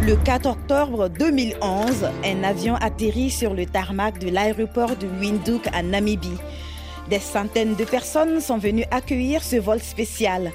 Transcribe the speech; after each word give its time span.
Le 0.00 0.16
4 0.16 0.46
octobre 0.46 1.08
2011, 1.10 2.08
un 2.24 2.42
avion 2.42 2.76
atterrit 2.76 3.30
sur 3.30 3.52
le 3.52 3.66
tarmac 3.66 4.18
de 4.18 4.30
l'aéroport 4.30 4.96
de 4.96 5.06
Windhoek 5.06 5.66
à 5.74 5.82
Namibie. 5.82 6.38
Des 7.10 7.18
centaines 7.18 7.74
de 7.74 7.84
personnes 7.84 8.40
sont 8.40 8.56
venues 8.56 8.86
accueillir 8.90 9.44
ce 9.44 9.56
vol 9.56 9.78
spécial. 9.78 10.52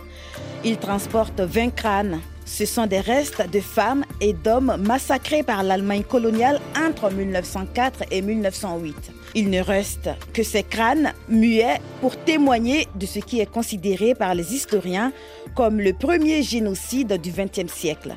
Il 0.63 0.77
transporte 0.77 1.41
20 1.41 1.75
crânes. 1.75 2.21
Ce 2.43 2.65
sont 2.65 2.87
des 2.87 3.01
restes 3.01 3.47
de 3.47 3.59
femmes 3.59 4.03
et 4.19 4.33
d'hommes 4.33 4.77
massacrés 4.79 5.43
par 5.43 5.61
l'Allemagne 5.61 6.03
coloniale 6.03 6.59
entre 6.75 7.11
1904 7.11 8.05
et 8.09 8.23
1908. 8.23 9.11
Il 9.35 9.49
ne 9.49 9.61
reste 9.61 10.09
que 10.33 10.41
ces 10.41 10.63
crânes 10.63 11.13
muets 11.27 11.79
pour 12.01 12.17
témoigner 12.17 12.87
de 12.95 13.05
ce 13.05 13.19
qui 13.19 13.39
est 13.39 13.49
considéré 13.49 14.15
par 14.15 14.33
les 14.33 14.55
historiens 14.55 15.11
comme 15.55 15.79
le 15.79 15.93
premier 15.93 16.41
génocide 16.41 17.21
du 17.21 17.31
XXe 17.31 17.71
siècle. 17.71 18.15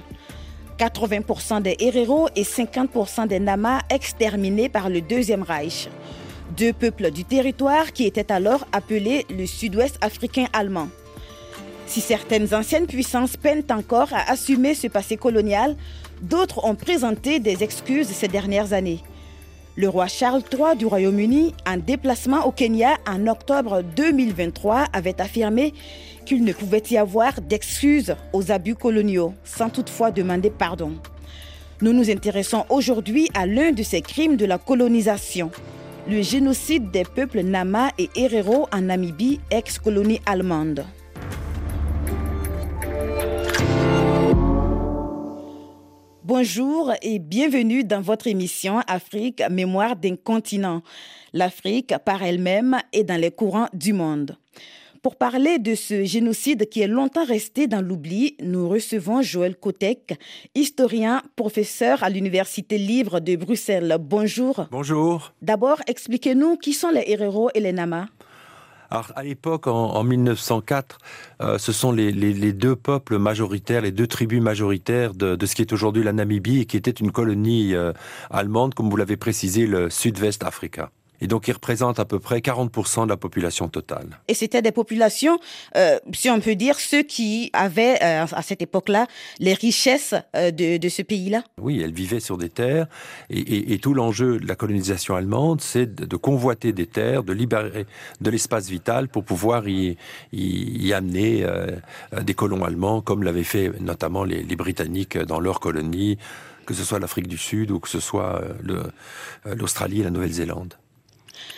80% 0.78 1.62
des 1.62 1.76
héros 1.78 2.28
et 2.34 2.44
50% 2.44 3.28
des 3.28 3.40
Namas 3.40 3.82
exterminés 3.90 4.68
par 4.68 4.88
le 4.88 5.00
Deuxième 5.00 5.42
Reich. 5.42 5.88
Deux 6.56 6.72
peuples 6.72 7.10
du 7.10 7.24
territoire 7.24 7.92
qui 7.92 8.04
étaient 8.04 8.32
alors 8.32 8.66
appelés 8.72 9.26
le 9.30 9.46
Sud-Ouest 9.46 9.98
africain 10.00 10.46
allemand. 10.52 10.88
Si 11.86 12.00
certaines 12.00 12.54
anciennes 12.54 12.86
puissances 12.86 13.36
peinent 13.36 13.70
encore 13.70 14.08
à 14.12 14.30
assumer 14.30 14.74
ce 14.74 14.86
passé 14.86 15.16
colonial, 15.16 15.76
d'autres 16.22 16.64
ont 16.64 16.74
présenté 16.74 17.38
des 17.38 17.62
excuses 17.62 18.08
ces 18.08 18.28
dernières 18.28 18.72
années. 18.72 19.02
Le 19.74 19.88
roi 19.88 20.06
Charles 20.06 20.42
III 20.52 20.76
du 20.76 20.84
Royaume-Uni, 20.84 21.54
en 21.66 21.78
déplacement 21.78 22.44
au 22.44 22.52
Kenya 22.52 22.98
en 23.08 23.26
octobre 23.26 23.82
2023, 23.96 24.84
avait 24.92 25.18
affirmé 25.18 25.72
qu'il 26.26 26.44
ne 26.44 26.52
pouvait 26.52 26.82
y 26.90 26.98
avoir 26.98 27.40
d'excuses 27.40 28.14
aux 28.34 28.52
abus 28.52 28.74
coloniaux, 28.74 29.32
sans 29.44 29.70
toutefois 29.70 30.10
demander 30.10 30.50
pardon. 30.50 30.92
Nous 31.80 31.94
nous 31.94 32.10
intéressons 32.10 32.66
aujourd'hui 32.68 33.28
à 33.32 33.46
l'un 33.46 33.72
de 33.72 33.82
ces 33.82 34.02
crimes 34.02 34.36
de 34.36 34.44
la 34.44 34.58
colonisation, 34.58 35.50
le 36.06 36.20
génocide 36.20 36.90
des 36.90 37.04
peuples 37.04 37.40
Nama 37.40 37.92
et 37.96 38.10
Herero 38.14 38.68
en 38.72 38.82
Namibie, 38.82 39.40
ex-colonie 39.50 40.20
allemande. 40.26 40.84
Bonjour 46.34 46.90
et 47.02 47.18
bienvenue 47.18 47.84
dans 47.84 48.00
votre 48.00 48.26
émission 48.26 48.78
Afrique, 48.86 49.42
mémoire 49.50 49.96
d'un 49.96 50.16
continent. 50.16 50.80
L'Afrique 51.34 51.92
par 52.06 52.22
elle-même 52.22 52.78
est 52.94 53.04
dans 53.04 53.20
les 53.20 53.30
courants 53.30 53.68
du 53.74 53.92
monde. 53.92 54.38
Pour 55.02 55.16
parler 55.16 55.58
de 55.58 55.74
ce 55.74 56.04
génocide 56.04 56.70
qui 56.70 56.80
est 56.80 56.86
longtemps 56.86 57.26
resté 57.26 57.66
dans 57.66 57.82
l'oubli, 57.82 58.38
nous 58.40 58.66
recevons 58.66 59.20
Joël 59.20 59.56
Kotek, 59.56 60.18
historien, 60.54 61.20
professeur 61.36 62.02
à 62.02 62.08
l'Université 62.08 62.78
libre 62.78 63.20
de 63.20 63.36
Bruxelles. 63.36 63.94
Bonjour. 64.00 64.68
Bonjour. 64.70 65.34
D'abord, 65.42 65.82
expliquez-nous 65.86 66.56
qui 66.56 66.72
sont 66.72 66.88
les 66.88 67.04
Herero 67.08 67.50
et 67.54 67.60
les 67.60 67.74
Nama. 67.74 68.06
Alors, 68.92 69.10
à 69.16 69.22
l'époque, 69.22 69.68
en, 69.68 70.04
1904, 70.04 70.98
euh, 71.40 71.56
ce 71.56 71.72
sont 71.72 71.92
les, 71.92 72.52
deux 72.52 72.76
peuples 72.76 73.16
majoritaires, 73.16 73.80
les 73.80 73.90
deux 73.90 74.06
tribus 74.06 74.42
majoritaires 74.42 75.14
de, 75.14 75.46
ce 75.46 75.54
qui 75.54 75.62
est 75.62 75.72
aujourd'hui 75.72 76.04
la 76.04 76.12
Namibie 76.12 76.60
et 76.60 76.66
qui 76.66 76.76
était 76.76 76.90
une 76.90 77.10
colonie 77.10 77.74
euh, 77.74 77.94
allemande, 78.28 78.74
comme 78.74 78.90
vous 78.90 78.96
l'avez 78.98 79.16
précisé, 79.16 79.66
le 79.66 79.88
Sud-Ouest 79.88 80.44
Africa 80.44 80.90
et 81.22 81.28
donc 81.28 81.46
ils 81.46 81.52
représentent 81.52 82.00
à 82.00 82.04
peu 82.04 82.18
près 82.18 82.40
40% 82.40 83.04
de 83.04 83.08
la 83.08 83.16
population 83.16 83.68
totale. 83.68 84.18
Et 84.26 84.34
c'était 84.34 84.60
des 84.60 84.72
populations, 84.72 85.38
euh, 85.76 86.00
si 86.12 86.28
on 86.28 86.40
peut 86.40 86.56
dire, 86.56 86.80
ceux 86.80 87.04
qui 87.04 87.48
avaient 87.52 87.96
euh, 88.02 88.26
à 88.30 88.42
cette 88.42 88.60
époque-là 88.60 89.06
les 89.38 89.54
richesses 89.54 90.14
euh, 90.34 90.50
de, 90.50 90.88
ce 90.88 91.02
pays-là 91.02 91.44
Oui, 91.60 91.80
elles 91.80 91.92
vivaient 91.92 92.20
sur 92.20 92.38
des 92.38 92.48
terres 92.48 92.88
et, 93.30 93.78
tout 93.78 93.94
l'enjeu 93.94 94.38
de 94.38 94.46
la 94.46 94.56
colonisation 94.56 95.14
allemande, 95.14 95.60
c'est 95.60 95.94
de, 95.94 96.16
convoiter 96.16 96.72
des 96.72 96.86
terres, 96.86 97.22
de 97.22 97.32
libérer 97.32 97.86
de 98.20 98.30
l'espace 98.30 98.68
vital 98.68 99.08
pour 99.08 99.24
pouvoir 99.24 99.68
y, 99.68 99.96
amener 100.92 101.46
des 102.20 102.34
colons 102.34 102.64
allemands, 102.64 103.00
comme 103.00 103.22
l'avaient 103.22 103.44
fait 103.44 103.72
notamment 103.80 104.24
les, 104.24 104.42
les 104.42 104.56
Britanniques 104.56 105.16
dans 105.18 105.40
leur 105.40 105.60
colonie 105.60 106.18
que 106.66 106.74
ce 106.74 106.84
soit 106.84 107.00
l'Afrique 107.00 107.26
du 107.26 107.38
Sud 107.38 107.70
ou 107.70 107.80
que 107.80 107.88
ce 107.88 107.98
soit 107.98 108.40
l'Australie 109.44 110.00
et 110.00 110.04
la 110.04 110.10
Nouvelle-Zélande. 110.10 110.74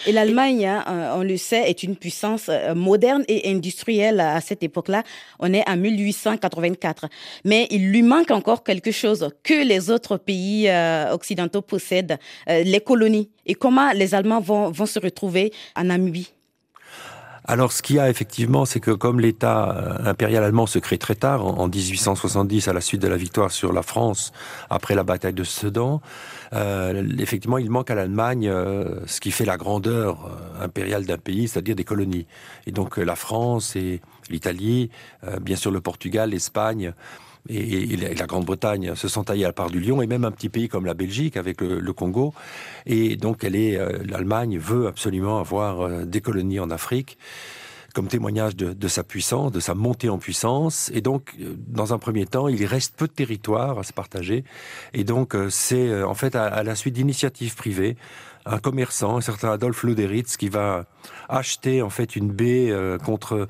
Et 0.07 0.13
l'Allemagne, 0.13 0.67
hein, 0.67 0.85
euh, 0.89 1.15
on 1.17 1.23
le 1.23 1.37
sait, 1.37 1.69
est 1.69 1.83
une 1.83 1.97
puissance 1.97 2.47
euh, 2.49 2.75
moderne 2.75 3.25
et 3.29 3.51
industrielle 3.51 4.21
à 4.21 4.41
cette 4.41 4.63
époque-là. 4.63 5.03
On 5.39 5.53
est 5.53 5.67
en 5.69 5.77
1884. 5.77 7.07
Mais 7.45 7.67
il 7.71 7.91
lui 7.91 8.03
manque 8.03 8.31
encore 8.31 8.65
quelque 8.65 8.91
chose 8.91 9.31
que 9.43 9.67
les 9.67 9.91
autres 9.91 10.19
pays 10.19 10.69
euh, 10.69 11.13
occidentaux 11.13 11.63
possèdent, 11.63 12.19
les 12.47 12.81
colonies. 12.81 13.31
Et 13.47 13.55
comment 13.55 13.93
les 13.93 14.15
Allemands 14.15 14.41
vont, 14.41 14.71
vont 14.71 14.87
se 14.87 14.99
retrouver 14.99 15.53
en 15.77 15.85
Namibie? 15.85 16.34
Alors, 17.47 17.73
ce 17.73 17.83
qu'il 17.83 17.97
y 17.97 17.99
a 17.99 18.09
effectivement, 18.09 18.65
c'est 18.65 18.81
que 18.81 18.91
comme 18.91 19.21
l'État 19.21 19.99
impérial 20.05 20.43
allemand 20.43 20.67
se 20.67 20.79
crée 20.79 20.97
très 20.97 21.15
tard, 21.15 21.45
en 21.45 21.69
1870, 21.69 22.69
à 22.69 22.73
la 22.73 22.81
suite 22.81 23.03
de 23.03 23.09
la 23.09 23.19
victoire 23.19 23.51
sur 23.51 23.73
la 23.73 23.83
France, 23.83 24.33
après 24.71 24.95
la 24.95 25.03
bataille 25.03 25.35
de 25.35 25.45
Sedan, 25.45 26.01
euh, 26.55 27.07
effectivement, 27.19 27.59
il 27.59 27.71
manque 27.71 27.91
à 27.91 27.95
l'Allemagne 27.95 28.49
euh, 28.49 29.01
ce 29.07 29.21
qui 29.21 29.31
fait 29.31 29.45
la 29.45 29.59
grandeur 29.59 30.27
euh, 30.27 30.65
impériale 30.65 31.05
d'un 31.05 31.19
pays, 31.19 31.49
c'est-à-dire 31.49 31.77
des 31.77 31.85
colonies. 31.85 32.27
Et 32.67 32.73
donc 32.73 32.97
la 32.97 33.17
France 33.17 33.77
et 33.77 34.01
l'Italie, 34.31 34.91
bien 35.43 35.57
sûr 35.57 35.71
le 35.71 35.83
Portugal, 35.83 36.31
l'Espagne, 36.31 36.95
et, 37.49 37.97
la 37.97 38.27
Grande-Bretagne 38.27 38.95
se 38.95 39.09
sont 39.09 39.25
taillés 39.25 39.45
à 39.45 39.49
la 39.49 39.53
part 39.53 39.71
du 39.71 39.81
lion, 39.81 40.03
et 40.03 40.07
même 40.07 40.25
un 40.25 40.31
petit 40.31 40.49
pays 40.49 40.69
comme 40.69 40.87
la 40.87 40.95
Belgique 40.95 41.37
avec 41.37 41.61
le, 41.61 41.93
Congo. 41.93 42.35
Et 42.87 43.17
donc, 43.17 43.45
elle 43.45 43.57
est, 43.57 43.79
l'Allemagne 44.05 44.59
veut 44.59 44.87
absolument 44.87 45.39
avoir 45.39 46.07
des 46.07 46.21
colonies 46.21 46.61
en 46.61 46.71
Afrique 46.71 47.19
comme 47.95 48.09
témoignage 48.09 48.57
de, 48.57 48.89
sa 48.89 49.05
puissance, 49.05 49.53
de 49.53 49.61
sa 49.61 49.75
montée 49.75 50.09
en 50.09 50.19
puissance. 50.19 50.91
Et 50.93 51.01
donc, 51.01 51.35
euh, 51.41 51.55
dans 51.69 51.95
un 51.95 51.99
premier 51.99 52.27
temps, 52.27 52.49
il 52.49 52.67
reste 52.67 52.97
peu 52.97 53.07
de 53.07 53.13
territoire 53.13 53.79
à 53.79 53.85
se 53.85 53.93
partager. 53.93 54.45
Et 54.93 55.05
donc, 55.05 55.35
euh, 55.35 55.49
c'est 55.49 55.89
euh, 55.89 56.07
en 56.07 56.15
fait 56.15 56.35
à 56.35 56.63
la 56.65 56.75
suite 56.75 56.95
d'initiatives 56.95 57.55
privées 57.55 57.97
un 58.47 58.59
commerçant, 58.59 59.17
un 59.17 59.21
certain 59.21 59.53
Adolphe 59.53 59.85
Loderitz, 59.85 60.37
qui 60.37 60.49
va 60.49 60.85
acheter 61.29 61.83
en 61.83 61.91
fait 61.91 62.17
une 62.17 62.31
baie 62.31 62.71
euh, 62.71 62.99
contre 62.99 63.47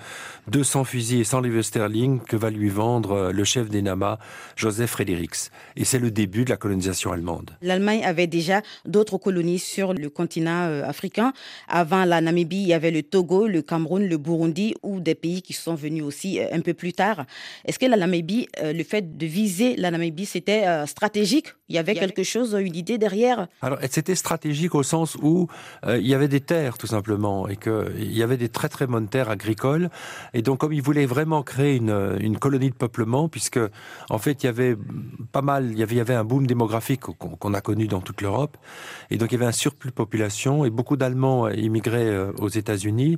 200 0.49 0.85
fusils 0.85 1.21
et 1.21 1.25
100 1.25 1.41
livres 1.41 1.63
sterling 1.63 2.21
que 2.21 2.37
va 2.37 2.51
lui 2.51 2.69
vendre 2.69 3.13
euh, 3.13 3.33
le 3.33 3.45
chef 3.45 3.69
des 3.69 3.83
Nama, 3.83 4.19
Joseph 4.57 4.91
Fredericks. 4.91 5.51
Et 5.77 5.85
c'est 5.85 5.99
le 5.99 6.11
début 6.11 6.45
de 6.45 6.51
la 6.51 6.57
colonisation 6.57 7.13
allemande. 7.13 7.51
L'Allemagne 7.63 8.05
avait 8.05 8.27
déjà 8.27 8.63
d'autres 8.85 9.19
colonies 9.19 9.59
sur 9.59 9.95
le 9.95 10.11
continent 10.11 10.69
euh, 10.69 10.85
africain. 10.85 11.33
Avant 11.69 12.05
la 12.05 12.21
Namibie, 12.21 12.63
il 12.63 12.69
y 12.69 12.75
avait 12.75 12.91
le 12.91 13.03
Togo, 13.03 13.47
le 13.47 13.63
Cameroun, 13.63 14.07
le 14.07 14.19
Burundi 14.19 14.75
ou 14.83 15.01
des 15.01 15.15
pays 15.15 15.43
qui 15.43 15.53
sont 15.53 15.75
venus 15.75 16.03
aussi 16.03 16.41
un 16.41 16.61
peu 16.61 16.75
plus 16.75 16.93
tard. 16.93 17.25
Est-ce 17.65 17.79
que 17.79 17.87
la 17.87 17.97
Namibie, 17.97 18.49
le 18.63 18.85
fait 18.85 19.17
de 19.17 19.27
viser 19.27 19.77
la 19.77 19.91
Namibie, 19.91 20.27
c'était 20.27 20.87
stratégique? 20.87 21.49
Il 21.69 21.75
y 21.75 21.79
avait 21.79 21.95
quelque 21.95 22.23
chose, 22.23 22.57
une 22.59 22.77
idée 22.77 22.99
derrière? 22.99 23.47
Alors, 23.63 23.79
c'était 23.91 24.15
stratégique 24.15 24.75
au 24.75 24.83
sens 24.83 25.17
où 25.23 25.49
il 25.87 26.07
y 26.07 26.15
avait 26.15 26.29
des 26.29 26.41
terres 26.41 26.79
tout 26.79 26.87
simplement 26.87 27.44
et 27.49 27.57
qu'il 27.57 28.13
y 28.13 28.23
avait 28.23 28.37
des 28.37 28.49
très 28.49 28.69
très 28.69 28.87
bonnes 28.87 29.09
terres 29.09 29.31
agricoles. 29.31 29.91
Et 30.33 30.43
donc 30.43 30.59
comme 30.59 30.73
ils 30.73 30.83
voulaient 30.83 31.07
vraiment 31.07 31.43
créer 31.43 31.77
une, 31.77 32.17
une 32.21 32.39
colonie 32.39 32.71
de 32.71 32.75
peuplement, 32.75 33.29
puisque 33.29 33.61
en 34.11 34.19
fait 34.19 34.43
il 34.43 34.47
y 34.47 34.49
avait 34.49 34.77
pas 35.33 35.43
mal, 35.43 35.71
il 35.71 35.79
y 35.79 35.83
avait, 35.83 36.15
un 36.15 36.25
boom 36.25 36.47
démographique 36.47 37.01
qu'on 37.01 37.55
a 37.55 37.61
connu 37.61 37.89
dans 37.89 38.01
toute 38.01 38.21
l'Europe, 38.21 38.57
et 39.11 39.17
donc 39.17 39.33
il 39.33 39.35
y 39.35 39.37
avait 39.37 39.47
un 39.47 39.53
surplus 39.53 39.91
de 39.91 39.95
population 39.95 40.65
et 40.65 40.71
beaucoup 40.71 40.97
d'Allemands 40.97 41.49
immigraient 41.49 42.07
euh, 42.07 42.33
aux 42.39 42.49
États-Unis. 42.49 43.17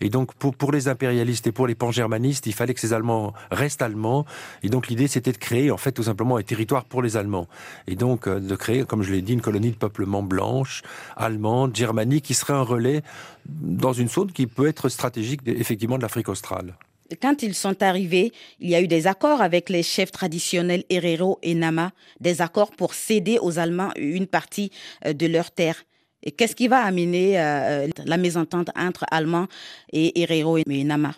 Et 0.00 0.10
donc 0.10 0.34
pour, 0.34 0.54
pour 0.54 0.72
les 0.72 0.88
impérialistes 0.88 1.46
et 1.46 1.52
pour 1.52 1.66
les 1.66 1.74
pan-germanistes, 1.74 2.46
il 2.46 2.52
fallait 2.52 2.74
que 2.74 2.80
ces 2.80 2.92
Allemands 2.92 3.32
restent 3.50 3.82
allemands. 3.82 4.26
Et 4.62 4.68
donc 4.68 4.88
l'idée 4.88 5.08
c'était 5.08 5.32
de 5.32 5.38
créer 5.38 5.70
en 5.70 5.76
fait 5.76 5.92
tout 5.92 6.04
simplement 6.04 6.36
un 6.36 6.42
territoire 6.42 6.84
pour 6.84 7.02
les 7.02 7.16
Allemands. 7.16 7.48
Et 7.86 7.96
donc 7.96 8.28
euh, 8.28 8.40
de 8.40 8.56
créer, 8.56 8.84
comme 8.84 9.02
je 9.02 9.12
l'ai 9.12 9.22
dit, 9.22 9.32
une 9.32 9.40
colonie 9.40 9.70
de 9.70 9.76
peuplement 9.76 10.22
blanche 10.22 10.82
allemande, 11.16 11.74
germanique, 11.74 12.24
qui 12.24 12.34
serait 12.34 12.52
un 12.52 12.62
relais 12.62 13.02
dans 13.48 13.92
une 13.92 14.08
zone 14.08 14.32
qui 14.32 14.46
peut 14.46 14.66
être 14.66 14.88
stratégique 14.88 15.40
effectivement 15.46 15.96
de 15.96 16.02
l'Afrique 16.02 16.28
australe. 16.28 16.76
Quand 17.22 17.42
ils 17.42 17.54
sont 17.54 17.82
arrivés, 17.82 18.32
il 18.58 18.68
y 18.68 18.74
a 18.74 18.82
eu 18.82 18.88
des 18.88 19.06
accords 19.06 19.40
avec 19.40 19.70
les 19.70 19.82
chefs 19.82 20.10
traditionnels 20.10 20.84
Herero 20.90 21.38
et 21.42 21.54
Nama, 21.54 21.92
des 22.20 22.42
accords 22.42 22.72
pour 22.72 22.94
céder 22.94 23.38
aux 23.40 23.58
Allemands 23.58 23.90
une 23.96 24.26
partie 24.26 24.72
euh, 25.04 25.12
de 25.12 25.26
leurs 25.26 25.52
terres. 25.52 25.84
Et 26.22 26.32
qu'est-ce 26.32 26.56
qui 26.56 26.66
va 26.66 26.82
amener 26.82 27.40
euh, 27.40 27.86
la 28.04 28.16
mésentente 28.16 28.70
entre 28.76 29.04
Allemands 29.10 29.46
et 29.92 30.20
Herero 30.20 30.58
et 30.58 30.84
Nama? 30.84 31.14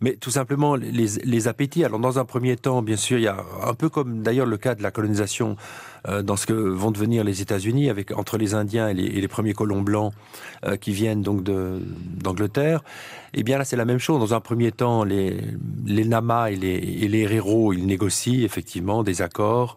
Mais 0.00 0.16
tout 0.16 0.30
simplement 0.30 0.76
les, 0.76 1.06
les, 1.24 1.48
appétits. 1.48 1.84
Alors 1.84 1.98
dans 1.98 2.18
un 2.18 2.24
premier 2.24 2.56
temps, 2.56 2.82
bien 2.82 2.96
sûr, 2.96 3.18
il 3.18 3.24
y 3.24 3.28
a 3.28 3.44
un 3.62 3.74
peu 3.74 3.88
comme 3.88 4.22
d'ailleurs 4.22 4.46
le 4.46 4.56
cas 4.56 4.74
de 4.74 4.82
la 4.82 4.90
colonisation 4.90 5.56
dans 6.22 6.36
ce 6.36 6.46
que 6.46 6.52
vont 6.52 6.90
devenir 6.90 7.24
les 7.24 7.40
États-Unis, 7.40 7.88
avec 7.88 8.16
entre 8.16 8.36
les 8.36 8.54
Indiens 8.54 8.88
et 8.88 8.94
les, 8.94 9.28
premiers 9.28 9.54
colons 9.54 9.82
blancs 9.82 10.12
qui 10.80 10.92
viennent 10.92 11.22
donc 11.22 11.42
d'Angleterre. 11.42 12.82
Eh 13.36 13.42
bien 13.42 13.58
là, 13.58 13.64
c'est 13.64 13.76
la 13.76 13.84
même 13.84 13.98
chose. 13.98 14.20
Dans 14.20 14.34
un 14.34 14.40
premier 14.40 14.70
temps, 14.70 15.02
les, 15.02 15.40
les 15.86 16.04
Namas 16.04 16.50
et 16.50 16.56
les, 16.56 16.76
et 16.76 17.08
les 17.08 17.22
héros, 17.22 17.72
ils 17.72 17.84
négocient 17.84 18.44
effectivement 18.44 19.02
des 19.02 19.22
accords, 19.22 19.76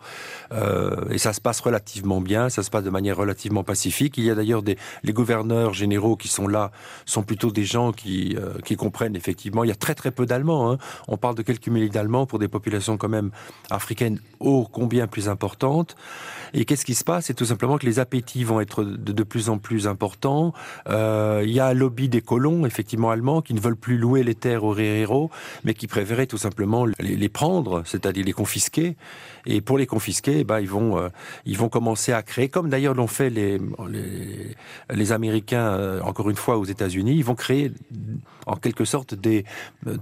euh, 0.52 0.96
et 1.10 1.18
ça 1.18 1.34
se 1.34 1.42
passe 1.42 1.60
relativement 1.60 2.22
bien, 2.22 2.50
ça 2.50 2.62
se 2.62 2.70
passe 2.70 2.84
de 2.84 2.92
manière 2.92 3.18
relativement 3.18 3.64
pacifique. 3.64 4.18
Il 4.18 4.26
y 4.26 4.30
a 4.30 4.36
d'ailleurs 4.36 4.62
les 5.04 5.14
gouverneurs 5.14 5.74
généraux 5.74 6.16
qui 6.16 6.28
sont 6.28 6.48
là, 6.48 6.72
sont 7.06 7.24
plutôt 7.24 7.52
des 7.52 7.66
gens 7.66 7.92
qui, 7.92 8.36
euh, 8.38 8.60
qui 8.64 8.76
comprennent 8.76 9.16
effectivement. 9.16 9.64
Il 9.64 9.68
y 9.68 9.72
a 9.72 9.76
très 9.76 9.96
très 9.96 10.12
peu 10.12 10.28
d'Allemands. 10.28 10.72
Hein. 10.72 10.78
On 11.08 11.18
parle 11.18 11.36
de 11.36 11.42
quelques 11.42 11.68
milliers 11.68 11.90
d'Allemands 11.90 12.28
pour 12.28 12.38
des 12.38 12.48
populations 12.48 12.98
quand 12.98 13.10
même 13.10 13.32
africaines 13.72 14.20
ô 14.40 14.68
combien 14.72 15.08
plus 15.08 15.30
importantes. 15.30 15.96
Et 16.54 16.66
qu'est-ce 16.66 16.86
qui 16.86 16.96
se 16.96 17.04
passe? 17.04 17.26
C'est 17.26 17.34
tout 17.34 17.46
simplement 17.46 17.78
que 17.78 17.86
les 17.86 18.00
appétits 18.00 18.44
vont 18.44 18.60
être 18.62 18.84
de, 18.84 19.24
plus 19.24 19.50
en 19.50 19.58
plus 19.58 19.88
importants. 19.88 20.54
Euh, 20.88 21.44
il 21.46 21.52
y 21.52 21.60
a 21.60 21.68
un 21.68 21.74
lobby 21.74 22.10
des 22.10 22.22
colons, 22.22 22.66
effectivement 22.66 23.10
allemands, 23.10 23.42
qui 23.42 23.54
ne 23.54 23.60
veulent 23.60 23.76
plus 23.76 23.98
louer 23.98 24.24
les 24.24 24.36
terres 24.36 24.64
aux 24.64 24.78
héros, 24.78 25.30
mais 25.64 25.74
qui 25.74 25.88
préféraient 25.88 26.28
tout 26.28 26.38
simplement 26.38 26.86
les, 27.00 27.30
prendre, 27.30 27.84
c'est-à-dire 27.86 28.26
les 28.26 28.34
confisquer. 28.34 28.96
Et 29.46 29.62
pour 29.62 29.78
les 29.78 29.86
confisquer, 29.86 30.44
bah, 30.44 30.62
ils 30.62 30.70
vont 30.70 30.98
euh, 30.98 31.10
ils 31.46 31.58
vont 31.58 31.70
commencer 31.70 32.12
à 32.14 32.24
créer, 32.24 32.50
comme 32.50 32.70
d'ailleurs 32.70 32.94
l'ont 32.94 33.08
fait 33.08 33.30
les, 33.30 33.60
les, 34.90 35.12
Américains 35.12 35.68
euh, 35.68 36.02
encore 36.02 36.30
une 36.30 36.36
fois 36.36 36.58
aux 36.58 36.66
États-Unis, 36.66 37.16
ils 37.16 37.24
vont 37.24 37.36
créer 37.36 37.72
en 38.46 38.56
quelque 38.56 38.84
sorte 38.84 39.14
des 39.14 39.46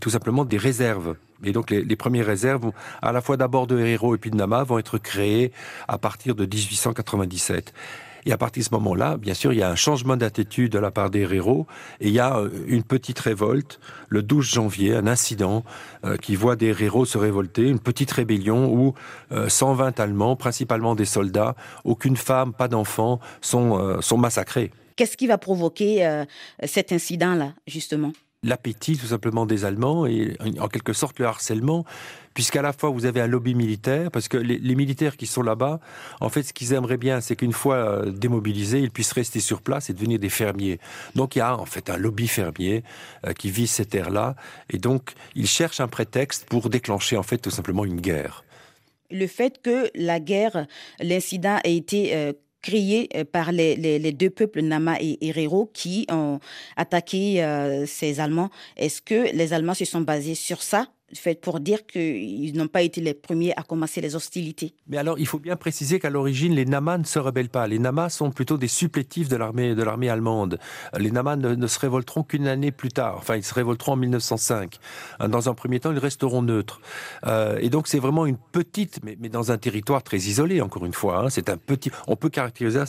tout 0.02 0.10
simplement 0.10 0.46
des 0.46 0.58
réserves 0.58 1.16
et 1.44 1.52
donc 1.52 1.70
les, 1.70 1.96
premières 1.96 2.26
réserves, 2.26 2.72
à 3.02 3.12
la 3.12 3.22
fois 3.22 3.38
d'abord 3.38 3.68
de 3.68 3.80
héros 3.80 4.16
et 4.16 4.18
puis 4.18 4.32
de 4.32 4.36
Nama, 4.36 4.64
vont 4.64 4.80
être 4.80 4.98
créées 4.98 5.52
à 5.88 5.98
partir 5.98 6.36
de 6.36 6.46
1897. 6.46 7.74
Et 8.28 8.32
à 8.32 8.38
partir 8.38 8.62
de 8.62 8.66
ce 8.66 8.74
moment-là, 8.74 9.18
bien 9.18 9.36
sûr, 9.36 9.54
il 9.54 9.60
y 9.60 9.64
a 9.64 9.70
un 9.70 9.76
changement 9.76 10.18
d'attitude 10.18 10.72
de 10.72 10.80
la 10.80 10.90
part 10.90 11.12
des 11.12 11.22
héros 11.32 11.68
et 12.00 12.08
il 12.08 12.14
y 12.14 12.20
a 12.20 12.40
euh, 12.40 12.50
une 12.66 12.82
petite 12.82 13.20
révolte 13.20 13.80
le 14.10 14.24
12 14.24 14.46
janvier, 14.46 14.96
un 14.96 15.06
incident 15.06 15.64
euh, 16.06 16.18
qui 16.18 16.36
voit 16.36 16.56
des 16.56 16.76
héros 16.82 17.06
se 17.06 17.20
révolter, 17.20 17.70
une 17.70 17.80
petite 17.80 18.12
rébellion 18.12 18.74
où 18.74 18.96
euh, 19.32 19.48
120 19.48 20.00
Allemands, 20.00 20.36
principalement 20.36 20.96
des 20.96 21.06
soldats, 21.06 21.56
aucune 21.84 22.18
femme, 22.18 22.52
pas 22.54 22.68
d'enfants, 22.68 23.20
sont, 23.42 23.78
euh, 23.80 24.18
massacrés. 24.18 24.72
Qu'est-ce 24.96 25.18
qui 25.18 25.28
va 25.28 25.38
provoquer 25.38 26.06
euh, 26.06 26.24
cet 26.64 26.92
incident-là, 26.94 27.54
justement? 27.68 28.14
L'appétit 28.46 28.98
tout 28.98 29.08
simplement 29.08 29.46
des 29.46 29.66
Allemands 29.66 30.06
et 30.06 30.38
en 30.60 30.68
quelque 30.68 30.94
sorte 30.94 31.20
le 31.20 31.26
harcèlement, 31.26 31.84
puisqu'à 32.34 32.62
la 32.62 32.74
fois 32.74 32.92
vous 32.92 33.06
avez 33.06 33.20
un 33.20 33.28
lobby 33.28 33.56
militaire, 33.56 34.12
parce 34.12 34.28
que 34.28 34.38
les, 34.38 34.76
militaires 34.76 35.18
qui 35.18 35.26
sont 35.26 35.42
là-bas, 35.42 35.80
en 36.22 36.30
fait 36.30 36.44
ce 36.44 36.54
qu'ils 36.54 36.74
aimeraient 36.74 36.98
bien, 36.98 37.22
c'est 37.22 37.36
qu'une 37.36 37.54
fois 37.54 37.76
euh, 37.76 38.12
démobilisés, 38.12 38.80
ils 38.80 38.92
puissent 38.92 39.14
rester 39.14 39.40
sur 39.40 39.62
place 39.62 39.90
et 39.90 39.94
devenir 39.94 40.20
des 40.20 40.30
fermiers. 40.30 40.80
Donc 41.16 41.36
il 41.36 41.40
y 41.40 41.42
a 41.42 41.58
en 41.58 41.66
fait 41.66 41.90
un 41.90 41.98
lobby 41.98 42.28
fermier 42.28 42.84
euh, 43.26 43.34
qui 43.34 43.50
vise 43.50 43.72
ces 43.72 43.86
terres-là, 43.86 44.36
et 44.70 44.78
donc 44.78 45.14
ils 45.34 45.48
cherchent 45.48 45.82
un 45.82 45.88
prétexte 45.88 46.46
pour 46.48 46.70
déclencher 46.70 47.18
en 47.18 47.24
fait 47.24 47.40
tout 47.40 47.52
simplement 47.52 47.84
une 47.84 48.00
guerre. 48.00 48.44
Le 49.12 49.28
fait 49.28 49.62
que 49.62 49.90
la 49.96 50.20
guerre, 50.20 50.66
l'incident 51.00 51.60
a 51.64 51.68
été 51.68 52.16
euh, 52.16 52.34
créé 52.66 53.10
euh, 53.16 53.24
par 53.24 53.52
les, 53.52 54.12
deux 54.12 54.30
peuples 54.30 54.62
Nama 54.62 54.98
et 55.00 55.18
Herero 55.22 55.70
qui 55.72 56.08
ont 56.12 56.40
attaqué 56.76 57.44
euh, 57.44 57.86
ces 57.86 58.20
Allemands. 58.20 58.50
Est-ce 58.76 59.02
que 59.02 59.32
les 59.36 59.54
Allemands 59.54 59.76
se 59.76 59.86
sont 59.86 60.02
basés 60.02 60.36
sur 60.36 60.64
ça? 60.64 60.88
Fait 61.14 61.40
pour 61.40 61.60
dire 61.60 61.86
qu'ils 61.86 62.56
n'ont 62.58 62.68
pas 62.68 62.82
été 62.82 63.00
les 63.02 63.14
premiers 63.14 63.54
à 63.56 63.64
commencer 63.64 64.02
les 64.02 64.16
hostilités. 64.16 64.74
Mais 64.88 64.98
alors, 64.98 65.20
il 65.20 65.28
faut 65.28 65.40
bien 65.40 65.56
préciser 65.56 66.00
qu'à 66.00 66.10
l'origine, 66.10 66.54
les 66.56 66.66
Namas 66.66 66.98
ne 66.98 67.04
se 67.04 67.20
rebellent 67.20 67.50
pas. 67.50 67.68
Les 67.68 67.80
Namas 67.80 68.10
sont 68.10 68.32
plutôt 68.32 68.58
des 68.58 68.68
supplétifs 68.68 69.30
de 69.30 69.36
l'armée 69.36 69.76
de 69.76 69.84
l'armée 69.84 70.10
allemande. 70.10 70.60
Les 70.98 71.12
Namas 71.12 71.36
ne, 71.36 71.54
ne 71.56 71.68
se 71.68 71.80
révolteront 71.80 72.24
qu'une 72.24 72.48
année 72.48 72.72
plus 72.72 72.90
tard. 72.90 73.16
Enfin, 73.18 73.36
ils 73.36 73.44
se 73.44 73.54
révolteront 73.54 73.94
en 73.94 73.98
1905. 73.98 74.78
Dans 75.28 75.50
un 75.50 75.54
premier 75.54 75.80
temps, 75.80 75.92
ils 75.92 76.00
resteront 76.00 76.42
neutres. 76.42 76.82
Euh, 77.26 77.58
et 77.62 77.70
donc, 77.70 77.88
c'est 77.88 78.00
vraiment 78.00 78.26
une 78.26 78.38
petite, 78.38 79.00
mais, 79.04 79.18
mais, 79.20 79.30
dans 79.30 79.52
un 79.52 79.58
territoire 79.58 80.04
très 80.04 80.18
isolé, 80.18 80.62
encore 80.62 80.86
une 80.86 80.94
fois. 80.94 81.20
Hein. 81.20 81.30
C'est 81.30 81.50
un 81.50 81.58
petit. 81.58 81.92
On 82.08 82.16
peut 82.16 82.30
caractériser, 82.30 82.82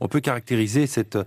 on 0.00 0.08
peut 0.08 0.20
caractériser 0.20 0.86
cette, 0.86 1.18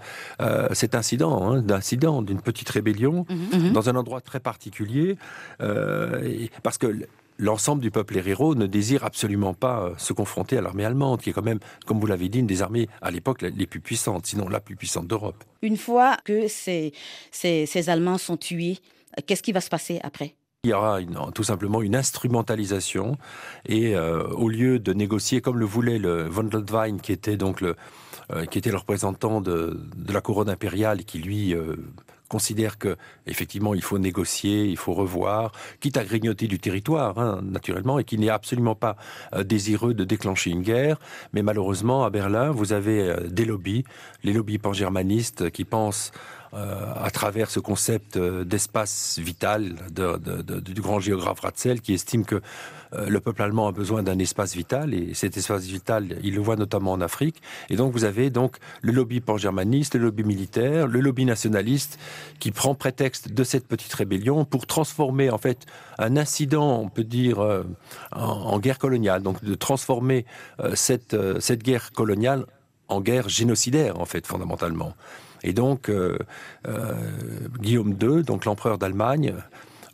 euh, 0.41 0.67
cet 0.73 0.95
incident, 0.95 1.43
hein, 1.43 1.61
d'incident, 1.61 2.21
d'une 2.21 2.41
petite 2.41 2.69
rébellion, 2.69 3.25
-hmm. 3.29 3.71
dans 3.71 3.89
un 3.89 3.95
endroit 3.95 4.21
très 4.21 4.39
particulier. 4.39 5.17
Euh, 5.61 6.20
parce 6.63 6.77
que 6.77 7.05
l'ensemble 7.37 7.81
du 7.81 7.91
peuple 7.91 8.17
héros 8.17 8.55
ne 8.55 8.67
désire 8.67 9.03
absolument 9.03 9.53
pas 9.53 9.83
euh, 9.83 9.93
se 9.97 10.13
confronter 10.13 10.57
à 10.57 10.61
l'armée 10.61 10.85
allemande, 10.85 11.21
qui 11.21 11.31
est 11.31 11.33
quand 11.33 11.41
même, 11.41 11.59
comme 11.85 11.99
vous 11.99 12.07
l'avez 12.07 12.29
dit, 12.29 12.39
une 12.39 12.47
des 12.47 12.61
armées 12.61 12.87
à 13.01 13.11
l'époque 13.11 13.41
les 13.41 13.67
plus 13.67 13.79
puissantes, 13.79 14.25
sinon 14.27 14.47
la 14.47 14.59
plus 14.59 14.75
puissante 14.75 15.07
d'Europe. 15.07 15.43
Une 15.61 15.77
fois 15.77 16.17
que 16.23 16.47
ces, 16.47 16.93
ces, 17.31 17.65
ces 17.65 17.89
Allemands 17.89 18.17
sont 18.17 18.37
tués, 18.37 18.77
qu'est-ce 19.25 19.43
qui 19.43 19.51
va 19.51 19.61
se 19.61 19.69
passer 19.69 19.99
après? 20.03 20.35
Il 20.63 20.69
y 20.69 20.73
aura 20.73 21.01
une, 21.01 21.17
tout 21.33 21.43
simplement 21.43 21.81
une 21.81 21.95
instrumentalisation 21.95 23.17
et 23.65 23.95
euh, 23.95 24.27
au 24.27 24.47
lieu 24.47 24.77
de 24.77 24.93
négocier 24.93 25.41
comme 25.41 25.57
le 25.57 25.65
voulait 25.65 25.97
le 25.97 26.27
von 26.27 26.43
Lodwein 26.43 26.99
qui 26.99 27.11
était 27.11 27.35
donc 27.35 27.61
le 27.61 27.75
euh, 28.31 28.45
qui 28.45 28.59
était 28.59 28.69
le 28.69 28.77
représentant 28.77 29.41
de, 29.41 29.81
de 29.95 30.13
la 30.13 30.21
couronne 30.21 30.49
impériale 30.49 31.01
et 31.01 31.03
qui 31.03 31.17
lui 31.17 31.55
euh, 31.55 31.77
considère 32.31 32.77
que 32.77 32.95
effectivement 33.27 33.73
il 33.73 33.83
faut 33.83 33.99
négocier, 33.99 34.63
il 34.63 34.77
faut 34.77 34.93
revoir, 34.93 35.51
quitte 35.81 35.97
à 35.97 36.05
grignoter 36.05 36.47
du 36.47 36.59
territoire 36.59 37.19
hein, 37.19 37.41
naturellement 37.43 37.99
et 37.99 38.05
qui 38.05 38.17
n'est 38.17 38.29
absolument 38.29 38.77
pas 38.85 38.95
euh, 39.35 39.43
désireux 39.43 39.93
de 39.93 40.05
déclencher 40.05 40.49
une 40.49 40.61
guerre. 40.61 40.97
Mais 41.33 41.41
malheureusement 41.41 42.05
à 42.05 42.09
Berlin, 42.09 42.51
vous 42.51 42.71
avez 42.71 42.99
euh, 43.01 43.27
des 43.27 43.43
lobbies, 43.43 43.83
les 44.23 44.31
lobbies 44.31 44.59
pan-germanistes 44.59 45.51
qui 45.51 45.65
pensent 45.65 46.13
à 46.53 47.09
travers 47.11 47.49
ce 47.49 47.59
concept 47.59 48.17
euh, 48.17 48.43
d'espace 48.43 49.19
vital 49.19 49.75
du 49.93 50.81
grand 50.81 50.99
géographe 50.99 51.39
Ratzel 51.39 51.79
qui 51.81 51.93
estime 51.93 52.25
que 52.25 52.41
euh, 52.93 53.07
le 53.07 53.19
peuple 53.21 53.41
allemand 53.41 53.67
a 53.67 53.71
besoin 53.71 54.03
d'un 54.03 54.19
espace 54.19 54.53
vital 54.53 54.93
et 54.93 55.13
cet 55.13 55.37
espace 55.37 55.63
vital 55.63 56.17
il 56.23 56.35
le 56.35 56.41
voit 56.41 56.57
notamment 56.57 56.91
en 56.91 57.01
Afrique. 57.01 57.41
Et 57.69 57.75
donc 57.75 57.93
vous 57.93 58.03
avez 58.03 58.29
donc 58.29 58.57
le 58.81 58.91
lobby 58.91 59.21
pan-germaniste, 59.21 59.95
le 59.95 60.05
lobby 60.05 60.23
militaire, 60.23 60.87
le 60.87 60.99
lobby 60.99 61.25
nationaliste 61.25 61.97
qui 62.39 62.51
prend 62.51 62.75
prétexte 62.75 63.31
de 63.31 63.43
cette 63.43 63.67
petite 63.67 63.93
rébellion 63.93 64.43
pour 64.43 64.67
transformer 64.67 65.29
en 65.29 65.37
fait 65.37 65.65
un 65.99 66.17
incident 66.17 66.81
on 66.81 66.89
peut 66.89 67.05
dire 67.05 67.39
euh, 67.39 67.63
en, 68.11 68.25
en 68.25 68.59
guerre 68.59 68.79
coloniale. 68.79 69.21
Donc 69.23 69.43
de 69.43 69.55
transformer 69.55 70.25
euh, 70.59 70.75
cette, 70.75 71.13
euh, 71.13 71.39
cette 71.39 71.63
guerre 71.63 71.91
coloniale 71.93 72.45
en 72.91 73.01
guerre 73.01 73.29
génocidaire 73.29 73.99
en 73.99 74.05
fait 74.05 74.27
fondamentalement. 74.27 74.93
Et 75.43 75.53
donc 75.53 75.89
euh, 75.89 76.17
euh, 76.67 76.93
Guillaume 77.59 77.95
II, 77.99 78.23
donc 78.23 78.45
l'empereur 78.45 78.77
d'Allemagne, 78.77 79.33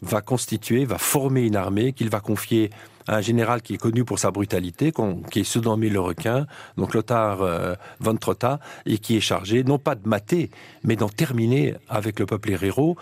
va 0.02 0.22
constituer, 0.22 0.86
va 0.86 0.98
former 0.98 1.42
une 1.42 1.56
armée 1.56 1.94
qu'il 1.94 2.10
va 2.10 2.20
confier 2.20 2.70
à 3.08 3.16
un 3.16 3.22
général 3.22 3.62
qui 3.62 3.74
est 3.74 3.78
connu 3.78 4.04
pour 4.04 4.20
sa 4.20 4.32
brutalité, 4.32 4.92
qu 4.92 5.02
qui 5.32 5.40
est 5.40 5.44
surnommé 5.44 5.90
le 5.90 6.00
requin, 6.00 6.46
donc 6.76 6.94
Lothar 6.94 7.42
euh, 7.42 7.74
von 8.00 8.16
Trotta, 8.18 8.60
et 8.86 8.98
qui 8.98 9.16
est 9.16 9.22
chargé 9.22 9.64
non 9.64 9.80
pas 9.80 9.96
de 9.96 10.08
mater, 10.08 10.52
mais 10.84 10.96
d'en 10.98 11.10
terminer 11.10 11.74
avec 11.88 12.20
le 12.20 12.26
peuple 12.26 12.52
héros, 12.52 12.98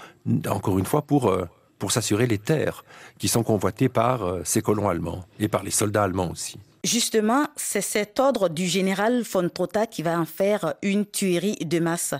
encore 0.48 0.78
une 0.78 0.86
fois 0.86 1.02
pour 1.02 1.36
pour 1.80 1.92
s'assurer 1.92 2.26
les 2.26 2.38
terres 2.38 2.86
qui 3.18 3.28
sont 3.28 3.44
convoitées 3.44 3.90
par 3.90 4.38
ces 4.46 4.62
colons 4.62 4.88
allemands 4.88 5.26
et 5.40 5.50
par 5.50 5.62
les 5.64 5.72
soldats 5.72 6.04
allemands 6.04 6.32
aussi. 6.32 6.58
Justement, 6.86 7.48
c'est 7.56 7.82
cet 7.82 8.20
ordre 8.20 8.48
du 8.48 8.68
général 8.68 9.24
von 9.24 9.50
Trotta 9.50 9.88
qui 9.88 10.04
va 10.04 10.20
en 10.20 10.26
faire 10.26 10.76
une 10.84 11.08
tuerie 11.08 11.56
de 11.56 11.80
masse. 11.80 12.14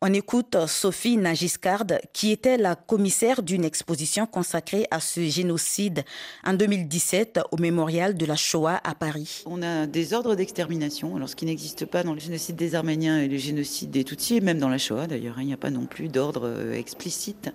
On 0.00 0.14
écoute 0.14 0.56
Sophie 0.66 1.18
Nagiscard, 1.18 1.84
qui 2.14 2.30
était 2.30 2.56
la 2.56 2.76
commissaire 2.76 3.42
d'une 3.42 3.62
exposition 3.62 4.24
consacrée 4.24 4.86
à 4.90 5.00
ce 5.00 5.20
génocide 5.20 6.04
en 6.46 6.54
2017 6.54 7.40
au 7.52 7.58
mémorial 7.58 8.16
de 8.16 8.24
la 8.24 8.36
Shoah 8.36 8.80
à 8.82 8.94
Paris. 8.94 9.42
On 9.44 9.60
a 9.60 9.86
des 9.86 10.14
ordres 10.14 10.34
d'extermination, 10.34 11.16
alors 11.16 11.28
ce 11.28 11.36
qui 11.36 11.44
n'existe 11.44 11.84
pas 11.84 12.02
dans 12.02 12.14
le 12.14 12.20
génocide 12.20 12.56
des 12.56 12.74
Arméniens 12.74 13.20
et 13.20 13.28
le 13.28 13.36
génocide 13.36 13.90
des 13.90 14.04
Tutsis, 14.04 14.40
même 14.40 14.58
dans 14.58 14.70
la 14.70 14.78
Shoah 14.78 15.08
d'ailleurs, 15.08 15.38
il 15.38 15.46
n'y 15.48 15.52
a 15.52 15.58
pas 15.58 15.68
non 15.68 15.84
plus 15.84 16.08
d'ordre 16.08 16.46
euh, 16.46 16.72
explicite 16.72 17.50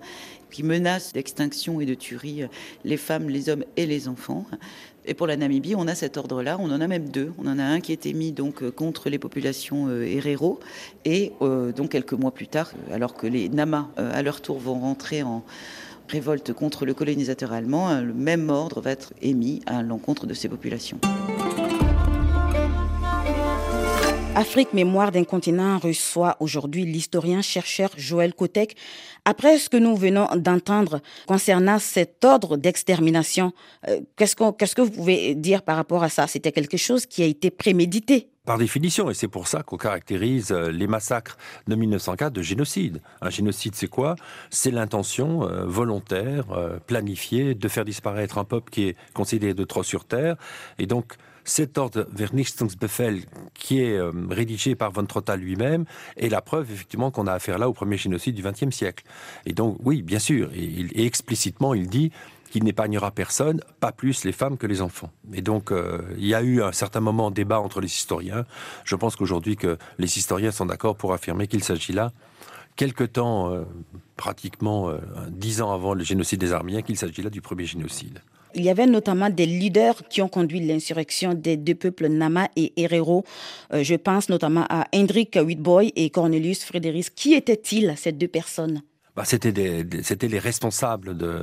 qui 0.56 0.62
menace 0.62 1.12
d'extinction 1.12 1.82
et 1.82 1.86
de 1.86 1.92
tuerie 1.92 2.44
les 2.84 2.96
femmes, 2.96 3.28
les 3.28 3.50
hommes 3.50 3.64
et 3.76 3.84
les 3.84 4.08
enfants. 4.08 4.46
Et 5.06 5.14
pour 5.14 5.26
la 5.26 5.36
Namibie, 5.36 5.74
on 5.76 5.86
a 5.86 5.94
cet 5.94 6.16
ordre-là, 6.16 6.56
on 6.58 6.70
en 6.70 6.80
a 6.80 6.88
même 6.88 7.08
deux. 7.08 7.32
On 7.38 7.46
en 7.46 7.58
a 7.58 7.62
un 7.62 7.80
qui 7.80 7.92
a 7.92 7.94
été 7.94 8.12
mis 8.12 8.32
donc 8.32 8.62
euh, 8.62 8.70
contre 8.72 9.08
les 9.08 9.18
populations 9.18 9.86
euh, 9.88 10.02
héréro 10.02 10.58
et 11.04 11.32
euh, 11.42 11.72
donc 11.72 11.90
quelques 11.90 12.12
mois 12.12 12.32
plus 12.32 12.48
tard, 12.48 12.72
alors 12.92 13.14
que 13.14 13.26
les 13.28 13.48
Namas 13.48 13.88
euh, 13.98 14.10
à 14.12 14.22
leur 14.22 14.40
tour 14.40 14.58
vont 14.58 14.80
rentrer 14.80 15.22
en 15.22 15.44
révolte 16.08 16.52
contre 16.52 16.86
le 16.86 16.94
colonisateur 16.94 17.52
allemand, 17.52 18.00
le 18.00 18.14
même 18.14 18.48
ordre 18.50 18.80
va 18.80 18.92
être 18.92 19.12
émis 19.22 19.60
à 19.66 19.82
l'encontre 19.82 20.26
de 20.26 20.34
ces 20.34 20.48
populations. 20.48 20.98
Afrique 24.36 24.74
Mémoire 24.74 25.12
d'un 25.12 25.24
continent 25.24 25.78
reçoit 25.78 26.36
aujourd'hui 26.40 26.84
l'historien-chercheur 26.84 27.88
Joël 27.96 28.34
Kotek. 28.34 28.76
Après 29.24 29.56
ce 29.56 29.70
que 29.70 29.78
nous 29.78 29.96
venons 29.96 30.28
d'entendre 30.36 31.00
concernant 31.26 31.78
cet 31.78 32.22
ordre 32.22 32.58
d'extermination, 32.58 33.54
euh, 33.88 34.02
qu'est-ce, 34.16 34.36
que 34.36 34.82
vous 34.82 34.90
pouvez 34.90 35.34
dire 35.34 35.62
par 35.62 35.76
rapport 35.76 36.02
à 36.02 36.10
ça? 36.10 36.26
C'était 36.26 36.52
quelque 36.52 36.76
chose 36.76 37.06
qui 37.06 37.22
a 37.22 37.26
été 37.26 37.50
prémédité 37.50 38.28
par 38.44 38.58
définition, 38.58 39.10
et 39.10 39.14
c'est 39.14 39.26
pour 39.26 39.48
ça 39.48 39.64
qu'on 39.64 39.76
caractérise 39.76 40.52
euh, 40.52 40.70
les 40.70 40.86
massacres 40.86 41.36
de 41.66 41.74
1904 41.74 42.32
de 42.32 42.42
génocide. 42.42 43.00
Un 43.20 43.30
génocide, 43.30 43.74
c'est 43.74 43.88
quoi? 43.88 44.14
C'est 44.50 44.70
l'intention 44.70 45.42
euh, 45.42 45.64
volontaire, 45.64 46.44
planifiée, 46.86 47.56
de 47.56 47.66
faire 47.66 47.84
disparaître 47.84 48.38
un 48.38 48.44
peuple 48.44 48.70
qui 48.70 48.84
est 48.84 48.96
considéré 49.14 49.52
de 49.52 49.64
trop 49.64 49.82
sur 49.82 50.04
Terre. 50.04 50.36
Et 50.78 50.86
donc, 50.86 51.16
cet 51.46 51.78
ordre 51.78 52.06
Vernichtungsbefehl 52.12 53.22
qui 53.54 53.80
est 53.80 53.96
euh, 53.96 54.10
rédigé 54.28 54.74
par 54.74 54.90
von 54.90 55.06
Trotta 55.06 55.36
lui-même 55.36 55.84
est 56.16 56.28
la 56.28 56.42
preuve 56.42 56.70
effectivement 56.72 57.10
qu'on 57.10 57.26
a 57.26 57.32
affaire 57.32 57.58
là 57.58 57.68
au 57.68 57.72
premier 57.72 57.96
génocide 57.96 58.34
du 58.34 58.42
XXe 58.42 58.74
siècle. 58.74 59.04
Et 59.46 59.54
donc 59.54 59.78
oui, 59.82 60.02
bien 60.02 60.18
sûr, 60.18 60.50
et, 60.54 61.06
explicitement 61.06 61.72
il 61.72 61.88
dit 61.88 62.10
qu'il 62.50 62.64
n'épargnera 62.64 63.10
personne, 63.12 63.60
pas 63.80 63.92
plus 63.92 64.24
les 64.24 64.32
femmes 64.32 64.58
que 64.58 64.66
les 64.66 64.80
enfants. 64.80 65.10
Et 65.32 65.42
donc, 65.42 65.72
euh, 65.72 66.00
il 66.16 66.26
y 66.26 66.34
a 66.34 66.42
eu 66.42 66.62
un 66.62 66.72
certain 66.72 67.00
moment 67.00 67.30
de 67.30 67.34
débat 67.34 67.60
entre 67.60 67.80
les 67.80 67.88
historiens. 67.88 68.44
Je 68.84 68.94
pense 68.94 69.16
qu'aujourd'hui, 69.16 69.56
que 69.56 69.78
les 69.98 70.16
historiens 70.16 70.52
sont 70.52 70.66
d'accord 70.66 70.96
pour 70.96 71.12
affirmer 71.12 71.48
qu'il 71.48 71.64
s'agit 71.64 71.92
là, 71.92 72.12
quelque 72.76 73.02
temps, 73.02 73.52
euh, 73.52 73.64
pratiquement 74.16 74.92
dix 75.28 75.60
ans 75.60 75.72
avant 75.72 75.92
le 75.92 76.04
génocide 76.04 76.40
des 76.40 76.52
Arméniens, 76.52 76.82
qu'il 76.82 76.96
s'agit 76.96 77.20
là 77.20 77.30
du 77.30 77.40
premier 77.40 77.66
génocide. 77.66 78.20
Il 78.56 78.64
y 78.64 78.70
avait 78.70 78.86
notamment 78.86 79.28
des 79.28 79.44
leaders 79.44 80.08
qui 80.08 80.22
ont 80.22 80.28
conduit 80.28 80.60
l'insurrection 80.60 81.34
des 81.34 81.58
deux 81.58 81.74
peuples 81.74 82.08
Nama 82.08 82.48
et 82.56 82.72
Herero. 82.80 83.22
Euh, 83.74 83.84
je 83.84 83.94
pense 83.96 84.30
notamment 84.30 84.64
à 84.70 84.86
Hendrik 84.94 85.36
Whitboy 85.36 85.92
et 85.94 86.08
Cornelius 86.08 86.64
Frédéric. 86.64 87.14
Qui 87.14 87.34
étaient-ils, 87.34 87.92
ces 87.98 88.12
deux 88.12 88.28
personnes? 88.28 88.80
Bah, 89.16 89.24
c'était 89.24 89.50
les 89.50 90.38
responsables 90.38 91.16
de. 91.16 91.40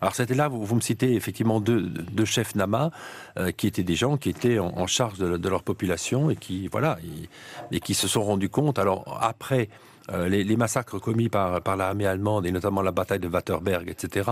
Alors 0.00 0.14
c'était 0.14 0.34
là, 0.34 0.46
vous, 0.46 0.74
me 0.76 0.80
citez 0.80 1.14
effectivement 1.14 1.60
deux, 1.60 2.24
chefs 2.24 2.54
Nama, 2.54 2.92
euh, 3.36 3.50
qui 3.50 3.66
étaient 3.66 3.82
des 3.82 3.96
gens 3.96 4.16
qui 4.16 4.30
étaient 4.30 4.60
en, 4.60 4.86
charge 4.86 5.18
de, 5.18 5.48
leur 5.48 5.64
population 5.64 6.30
et 6.30 6.36
qui 6.36 6.68
voilà 6.68 6.98
et, 7.72 7.94
se 7.94 8.06
sont 8.06 8.22
rendus 8.22 8.48
compte. 8.48 8.78
Alors 8.78 9.18
après 9.20 9.68
euh, 10.12 10.28
les, 10.28 10.56
massacres 10.56 11.00
commis 11.00 11.28
par, 11.28 11.60
par 11.62 11.76
l'armée 11.76 12.06
allemande 12.06 12.46
et 12.46 12.52
notamment 12.52 12.80
la 12.80 12.92
bataille 12.92 13.18
de 13.18 13.26
Waterberg, 13.26 13.88
etc., 13.88 14.30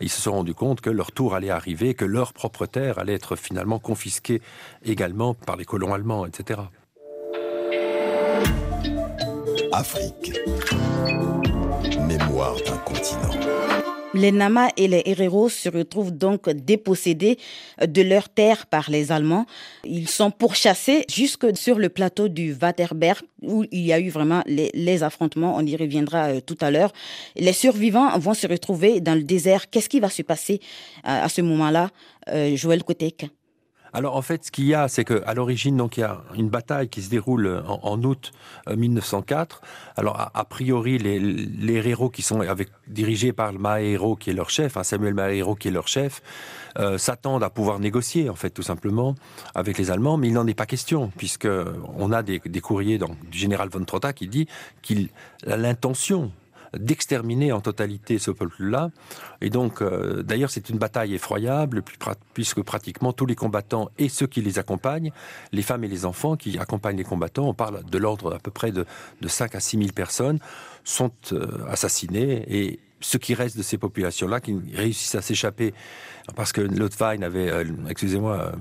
ils 0.00 0.08
se 0.08 0.22
sont 0.22 0.32
rendus 0.32 0.54
compte 0.54 0.80
que 0.80 0.88
leur 0.88 1.12
tour 1.12 1.34
allait 1.34 1.50
arriver, 1.50 1.92
que 1.92 2.06
leur 2.06 2.32
propre 2.32 2.64
terre 2.64 2.98
allait 2.98 3.14
être 3.14 3.36
finalement 3.36 3.78
confisquée 3.78 4.40
également 4.82 5.34
par 5.34 5.56
les 5.56 5.66
colons 5.66 5.92
allemands, 5.92 6.24
etc. 6.24 6.60
Afrique. 9.72 10.32
D'un 12.40 12.78
continent. 12.78 13.28
Les 14.14 14.32
Nama 14.32 14.70
et 14.78 14.88
les 14.88 15.02
Herero 15.04 15.50
se 15.50 15.68
retrouvent 15.68 16.10
donc 16.10 16.48
dépossédés 16.48 17.36
de 17.86 18.00
leurs 18.00 18.30
terres 18.30 18.64
par 18.64 18.90
les 18.90 19.12
Allemands. 19.12 19.44
Ils 19.84 20.08
sont 20.08 20.30
pourchassés 20.30 21.04
jusque 21.12 21.54
sur 21.54 21.78
le 21.78 21.90
plateau 21.90 22.28
du 22.28 22.56
Waterberg 22.60 23.20
où 23.42 23.66
il 23.70 23.82
y 23.82 23.92
a 23.92 24.00
eu 24.00 24.08
vraiment 24.08 24.42
les, 24.46 25.02
affrontements. 25.02 25.54
On 25.54 25.66
y 25.66 25.76
reviendra 25.76 26.28
euh, 26.28 26.40
tout 26.40 26.56
à 26.62 26.70
l'heure. 26.70 26.94
Les 27.36 27.52
survivants 27.52 28.18
vont 28.18 28.34
se 28.34 28.46
retrouver 28.46 29.02
dans 29.02 29.14
le 29.14 29.22
désert. 29.22 29.68
Qu'est-ce 29.68 29.90
qui 29.90 30.00
va 30.00 30.08
se 30.08 30.22
passer 30.22 30.60
euh, 31.06 31.24
à 31.24 31.28
ce 31.28 31.42
moment-là, 31.42 31.90
euh, 32.28 32.56
Joël 32.56 32.82
Kotek 32.82 33.26
alors 33.92 34.16
en 34.16 34.22
fait, 34.22 34.44
ce 34.44 34.50
qu'il 34.50 34.66
y 34.66 34.74
a, 34.74 34.88
c'est 34.88 35.04
qu'à 35.04 35.34
l'origine, 35.34 35.76
donc 35.76 35.96
il 35.96 36.00
y 36.00 36.04
a 36.04 36.22
une 36.34 36.48
bataille 36.48 36.88
qui 36.88 37.02
se 37.02 37.10
déroule 37.10 37.62
en, 37.66 38.02
août 38.02 38.32
1904. 38.74 39.60
Euh, 39.62 39.66
Alors 39.96 40.30
a, 40.32 40.44
priori, 40.44 40.98
les, 40.98 41.88
héros 41.88 42.10
qui 42.10 42.22
sont 42.22 42.42
dirigés 42.86 43.32
par 43.32 43.52
le 43.52 43.58
Mahero 43.58 44.16
qui 44.16 44.30
est 44.30 44.32
leur 44.32 44.50
chef, 44.50 44.76
hein, 44.76 44.84
Samuel 44.84 45.14
Mahero 45.14 45.54
qui 45.54 45.68
est 45.68 45.72
leur 45.72 45.88
chef, 45.88 46.22
euh, 46.78 46.98
s'attendent 46.98 47.42
à 47.42 47.50
pouvoir 47.50 47.80
négocier 47.80 48.28
en 48.28 48.36
fait 48.36 48.50
tout 48.50 48.62
simplement 48.62 49.14
avec 49.54 49.78
les 49.78 49.90
Allemands, 49.90 50.16
mais 50.16 50.28
il 50.28 50.34
n'en 50.34 50.46
est 50.46 50.54
pas 50.54 50.66
question 50.66 51.10
puisque 51.16 51.48
on 51.96 52.12
a 52.12 52.22
des, 52.22 52.40
des 52.44 52.60
courriers 52.60 52.98
donc, 52.98 53.18
du 53.28 53.38
général 53.38 53.68
von 53.70 53.84
Trotta 53.84 54.12
qui 54.12 54.28
dit 54.28 54.46
qu'il 54.82 55.08
a 55.46 55.56
l'intention 55.56 56.30
d'exterminer 56.76 57.52
en 57.52 57.60
totalité 57.60 58.18
ce 58.18 58.30
peuple-là. 58.30 58.90
Et 59.40 59.50
donc, 59.50 59.82
euh, 59.82 60.22
d'ailleurs, 60.22 60.50
c'est 60.50 60.70
une 60.70 60.78
bataille 60.78 61.14
effroyable, 61.14 61.82
puisque 62.34 62.62
pratiquement 62.62 63.12
tous 63.12 63.26
les 63.26 63.34
combattants 63.34 63.90
et 63.98 64.08
ceux 64.08 64.26
qui 64.26 64.40
les 64.40 64.58
accompagnent, 64.58 65.12
les 65.52 65.62
femmes 65.62 65.84
et 65.84 65.88
les 65.88 66.04
enfants 66.04 66.36
qui 66.36 66.58
accompagnent 66.58 66.96
les 66.96 67.04
combattants, 67.04 67.48
on 67.48 67.54
parle 67.54 67.84
de 67.84 67.98
l'ordre 67.98 68.34
à 68.34 68.38
peu 68.38 68.50
près 68.50 68.72
de, 68.72 68.86
de 69.20 69.28
5 69.28 69.54
à 69.54 69.60
6 69.60 69.78
000 69.78 69.90
personnes, 69.92 70.38
sont 70.84 71.12
euh, 71.32 71.64
assassinés 71.68 72.44
et 72.48 72.80
ce 73.02 73.16
qui 73.16 73.32
reste 73.32 73.56
de 73.56 73.62
ces 73.62 73.78
populations-là 73.78 74.40
qui 74.40 74.58
réussissent 74.74 75.14
à 75.14 75.22
s'échapper 75.22 75.72
parce 76.36 76.52
que 76.52 76.60
Lotwein 76.60 77.22
avait, 77.22 77.50
euh, 77.50 77.64
excusez-moi, 77.88 78.52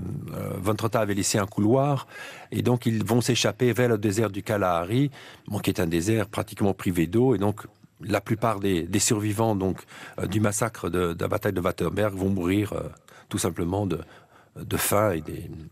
Von 0.61 0.75
Trotta 0.75 1.01
avait 1.01 1.13
laissé 1.13 1.37
un 1.37 1.45
couloir 1.45 2.07
et 2.51 2.61
donc 2.61 2.85
ils 2.85 3.03
vont 3.03 3.19
s'échapper 3.19 3.73
vers 3.73 3.89
le 3.89 3.97
désert 3.97 4.29
du 4.29 4.41
Kalahari, 4.41 5.11
qui 5.61 5.69
est 5.69 5.81
un 5.81 5.87
désert 5.87 6.27
pratiquement 6.27 6.73
privé 6.73 7.05
d'eau 7.05 7.35
et 7.35 7.37
donc 7.37 7.65
la 8.01 8.21
plupart 8.21 8.59
des, 8.59 8.87
survivants 8.99 9.55
donc 9.55 9.81
euh, 10.19 10.27
du 10.27 10.39
massacre 10.39 10.89
de, 10.89 11.15
la 11.19 11.27
bataille 11.27 11.53
de 11.53 11.61
Waterberg 11.61 12.15
vont 12.15 12.29
mourir 12.29 12.73
euh, 12.73 12.83
tout 13.29 13.37
simplement 13.37 13.85
de, 13.85 13.99
de 14.55 14.77
faim 14.77 15.13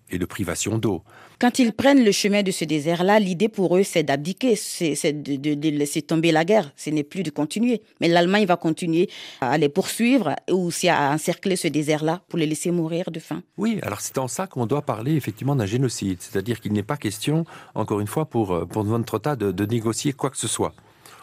et, 0.10 0.18
de 0.18 0.26
privation 0.26 0.78
d'eau. 0.78 1.04
Quand 1.40 1.60
ils 1.60 1.72
prennent 1.72 2.04
le 2.04 2.12
chemin 2.12 2.42
de 2.42 2.52
ce 2.52 2.66
désert-là, 2.66 3.20
l'idée 3.20 3.50
pour 3.50 3.78
eux, 3.78 3.84
c'est 3.84 4.04
d'abdiquer, 4.04 4.56
c'est 4.56 5.14
de, 5.14 5.70
laisser 5.70 6.02
tomber 6.02 6.32
la 6.32 6.46
guerre. 6.46 6.72
Ce 6.76 6.90
n'est 6.90 7.04
plus 7.04 7.24
de 7.24 7.30
continuer. 7.30 7.82
Mais 8.02 8.08
l'Allemagne 8.08 8.46
va 8.46 8.56
continuer 8.56 9.10
à 9.42 9.58
les 9.58 9.70
poursuivre 9.70 10.36
ou 10.50 10.68
aussi 10.68 10.90
à 10.90 11.12
encercler 11.12 11.56
ce 11.56 11.68
désert-là 11.68 12.22
pour 12.28 12.40
les 12.40 12.48
laisser 12.48 12.72
mourir 12.72 13.12
de 13.12 13.20
faim. 13.20 13.44
Oui, 13.58 13.80
alors 13.84 14.02
c'est 14.02 14.18
en 14.18 14.28
ça 14.28 14.48
qu'on 14.48 14.66
doit 14.66 14.82
parler 14.82 15.16
effectivement 15.16 15.56
d'un 15.56 15.68
génocide. 15.68 16.18
C'est-à-dire 16.22 16.60
qu'il 16.60 16.74
n'est 16.74 16.84
pas 16.84 16.98
question, 16.98 17.46
encore 17.76 18.00
une 18.00 18.08
fois, 18.08 18.26
pour, 18.26 18.54
euh, 18.54 18.66
pour 18.66 18.84
Von 18.84 19.04
Trotta 19.04 19.36
de 19.36 19.66
négocier 19.66 20.14
quoi 20.14 20.30
que 20.30 20.38
ce 20.38 20.48
soit. 20.48 20.74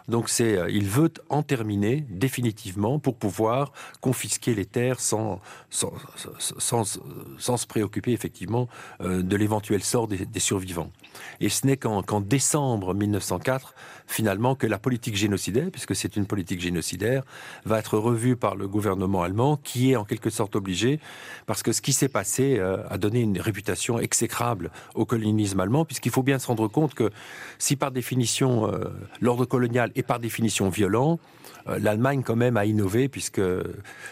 Donc 0.08 0.28
c'est, 0.28 0.58
euh, 0.58 0.70
il 0.70 0.88
veut 0.88 1.12
en 1.30 1.42
terminer 1.42 2.04
définitivement 2.08 2.98
pour 2.98 3.16
pouvoir 3.16 3.72
confisquer 4.00 4.54
les 4.54 4.66
terres 4.66 5.00
sans, 5.00 5.40
sans, 5.70 5.92
sans, 6.58 7.56
se 7.56 7.66
préoccuper 7.66 8.12
effectivement 8.12 8.68
euh, 9.00 9.22
de 9.22 9.36
l'éventuel 9.36 9.82
sort 9.82 10.08
des, 10.08 10.26
survivants. 10.40 10.90
Et 11.40 11.48
ce 11.48 11.66
n'est 11.66 11.76
qu'en 11.76 12.20
décembre 12.20 12.92
1904, 12.94 13.74
finalement, 14.06 14.54
que 14.54 14.66
la 14.66 14.78
politique 14.78 15.16
génocidaire, 15.16 15.70
puisque 15.70 15.94
c'est 15.94 16.16
une 16.16 16.26
politique 16.26 16.60
génocidaire, 16.60 17.22
va 17.64 17.78
être 17.78 17.98
revue 17.98 18.36
par 18.36 18.56
le 18.56 18.68
gouvernement 18.68 19.22
allemand, 19.22 19.58
qui 19.62 19.92
est 19.92 19.96
en 19.96 20.04
quelque 20.04 20.30
sorte 20.30 20.56
obligé, 20.56 21.00
parce 21.46 21.62
que 21.62 21.72
ce 21.72 21.80
qui 21.80 21.92
s'est 21.92 22.08
passé 22.08 22.56
euh, 22.58 22.78
a 22.88 22.98
donné 22.98 23.20
une 23.20 23.40
réputation 23.40 23.98
exécrable 23.98 24.70
au 24.94 25.04
colonisme 25.04 25.60
allemand, 25.60 25.84
puisqu'il 25.84 26.12
faut 26.12 26.22
bien 26.22 26.38
se 26.38 26.46
rendre 26.46 26.68
compte 26.68 26.94
que 26.94 27.10
si 27.58 27.76
par 27.76 27.90
définition 27.90 28.70
l'ordre 29.20 29.44
colonial 29.44 29.90
et 29.94 30.02
par 30.02 30.18
définition 30.18 30.68
violent, 30.68 31.18
euh, 31.68 31.78
l'Allemagne 31.78 32.22
quand 32.22 32.36
même 32.36 32.56
a 32.56 32.64
innové 32.64 33.08
puisque 33.08 33.40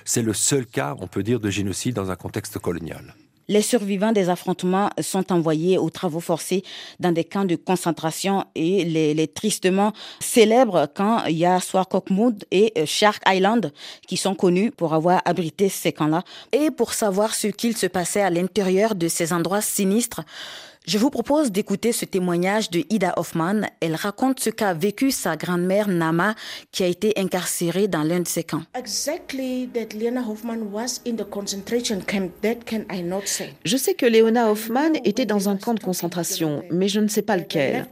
c'est 0.05 0.23
le 0.23 0.33
seul 0.33 0.67
cas, 0.67 0.97
on 1.01 1.07
peut 1.07 1.23
dire, 1.23 1.41
de 1.41 1.51
génocide 1.51 1.95
dans 1.95 2.11
un 2.11 2.17
contexte 2.17 2.59
colonial. 2.59 3.15
Les 3.53 3.61
survivants 3.61 4.13
des 4.13 4.31
affrontements 4.31 4.89
sont 5.03 5.31
envoyés 5.31 5.77
aux 5.77 5.91
travaux 5.91 6.21
forcés 6.21 6.65
dans 7.01 7.13
des 7.13 7.25
camps 7.25 7.45
de 7.45 7.55
concentration 7.55 8.47
et 8.55 8.83
les, 8.83 9.29
tristement 9.29 9.93
célèbres 10.21 10.87
camps, 10.87 11.23
il 11.27 11.37
y 11.37 11.45
a 11.45 11.61
Swakopmund 11.61 12.47
et 12.51 12.73
Shark 12.87 13.23
Island 13.29 13.71
qui 14.07 14.17
sont 14.17 14.35
connus 14.35 14.71
pour 14.71 14.95
avoir 14.95 15.21
abrité 15.27 15.69
ces 15.69 15.93
camps-là. 15.93 16.23
Et 16.53 16.71
pour 16.71 16.95
savoir 16.95 17.35
ce 17.35 17.49
qu'il 17.49 17.77
se 17.77 17.87
passait 17.87 18.23
à 18.23 18.31
l'intérieur 18.31 18.95
de 18.95 19.07
ces 19.07 19.35
endroits 19.35 19.61
sinistres, 19.61 20.23
je 20.85 20.99
vous 20.99 21.11
propose 21.11 21.53
d'écouter 21.53 21.93
ce 21.93 22.05
témoignage 22.05 22.71
de 22.71 22.85
Ida 22.91 23.15
Hoffman. 23.17 23.63
Elle 23.81 23.95
raconte 23.95 24.41
ce 24.41 24.51
qu'a 24.51 24.75
vécu 24.75 25.11
sa 25.13 25.37
grand-mère 25.37 25.87
Nama 25.89 26.35
qui 26.73 26.83
a 26.83 26.87
été 26.87 27.13
incarcérée 27.17 27.87
dans 27.87 28.03
l'un 28.03 28.21
de 28.21 28.27
ces 28.27 28.43
camps. 28.43 28.63
Je 33.65 33.77
sais 33.77 33.95
que 33.95 34.07
Leona 34.07 34.51
Hoffman 34.51 34.93
était 35.05 35.27
dans 35.27 35.49
un 35.49 35.57
camp 35.57 35.75
de 35.75 35.81
concentration, 35.81 36.65
mais 36.71 36.89
je 36.89 37.01
ne 37.01 37.09
sais 37.09 37.23
pas 37.23 37.37
lequel. 37.37 37.87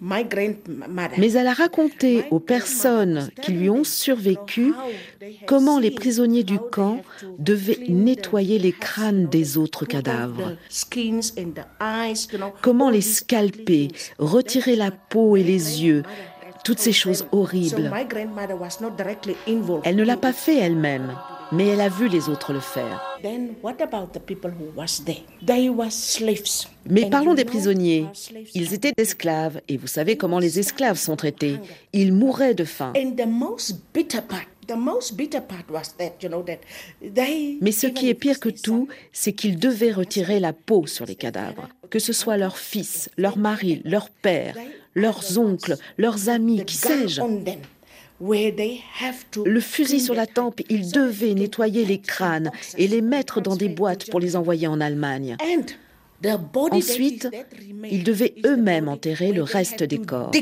Mais 0.00 1.32
elle 1.32 1.46
a 1.46 1.52
raconté 1.52 2.24
aux 2.30 2.40
personnes 2.40 3.30
qui 3.42 3.52
lui 3.52 3.68
ont 3.68 3.84
survécu 3.84 4.72
comment 5.46 5.78
les 5.78 5.90
prisonniers 5.90 6.44
du 6.44 6.58
camp 6.58 7.02
devaient 7.38 7.84
nettoyer 7.88 8.58
les 8.58 8.72
crânes 8.72 9.26
des 9.26 9.58
autres 9.58 9.84
cadavres, 9.86 10.56
comment 12.62 12.90
les 12.90 13.00
scalper, 13.00 13.88
retirer 14.18 14.76
la 14.76 14.90
peau 14.90 15.36
et 15.36 15.42
les 15.42 15.82
yeux, 15.84 16.02
toutes 16.64 16.78
ces 16.78 16.92
choses 16.92 17.26
horribles. 17.32 17.90
Elle 19.84 19.96
ne 19.96 20.04
l'a 20.04 20.16
pas 20.16 20.32
fait 20.32 20.58
elle-même. 20.58 21.12
Mais 21.52 21.66
elle 21.68 21.80
a 21.80 21.88
vu 21.88 22.08
les 22.08 22.28
autres 22.28 22.52
le 22.52 22.60
faire. 22.60 23.18
Mais 26.86 27.10
parlons 27.10 27.34
des 27.34 27.44
prisonniers. 27.44 28.06
Ils 28.54 28.74
étaient 28.74 28.92
esclaves 28.96 29.60
et 29.68 29.76
vous 29.76 29.86
savez 29.86 30.16
comment 30.16 30.38
les 30.38 30.58
esclaves 30.58 30.98
sont 30.98 31.16
traités. 31.16 31.58
Ils 31.92 32.12
mouraient 32.12 32.54
de 32.54 32.64
faim. 32.64 32.92
Mais 37.60 37.72
ce 37.72 37.86
qui 37.86 38.08
est 38.08 38.14
pire 38.14 38.40
que 38.40 38.48
tout, 38.50 38.88
c'est 39.12 39.32
qu'ils 39.32 39.58
devaient 39.58 39.92
retirer 39.92 40.40
la 40.40 40.52
peau 40.52 40.86
sur 40.86 41.06
les 41.06 41.14
cadavres, 41.14 41.68
que 41.90 41.98
ce 41.98 42.12
soit 42.12 42.36
leurs 42.36 42.58
fils, 42.58 43.08
leurs 43.16 43.38
maris, 43.38 43.80
leurs 43.84 44.10
pères, 44.10 44.56
leurs 44.94 45.38
oncles, 45.38 45.76
leurs 45.96 46.28
amis, 46.28 46.64
qui 46.66 46.76
sais-je. 46.76 47.22
Le 48.20 49.60
fusil 49.60 50.00
sur 50.00 50.14
la 50.14 50.26
tempe, 50.26 50.60
ils 50.68 50.90
devaient 50.90 51.34
nettoyer 51.34 51.84
les 51.84 52.00
crânes 52.00 52.50
et 52.76 52.88
les 52.88 53.00
mettre 53.00 53.40
dans 53.40 53.56
des 53.56 53.68
boîtes 53.68 54.10
pour 54.10 54.20
les 54.20 54.36
envoyer 54.36 54.66
en 54.66 54.80
Allemagne. 54.80 55.36
Ensuite, 56.72 57.28
ils 57.88 58.02
devaient 58.02 58.34
eux-mêmes 58.44 58.88
enterrer 58.88 59.30
le 59.30 59.44
reste 59.44 59.84
des 59.84 59.98
corps. 59.98 60.32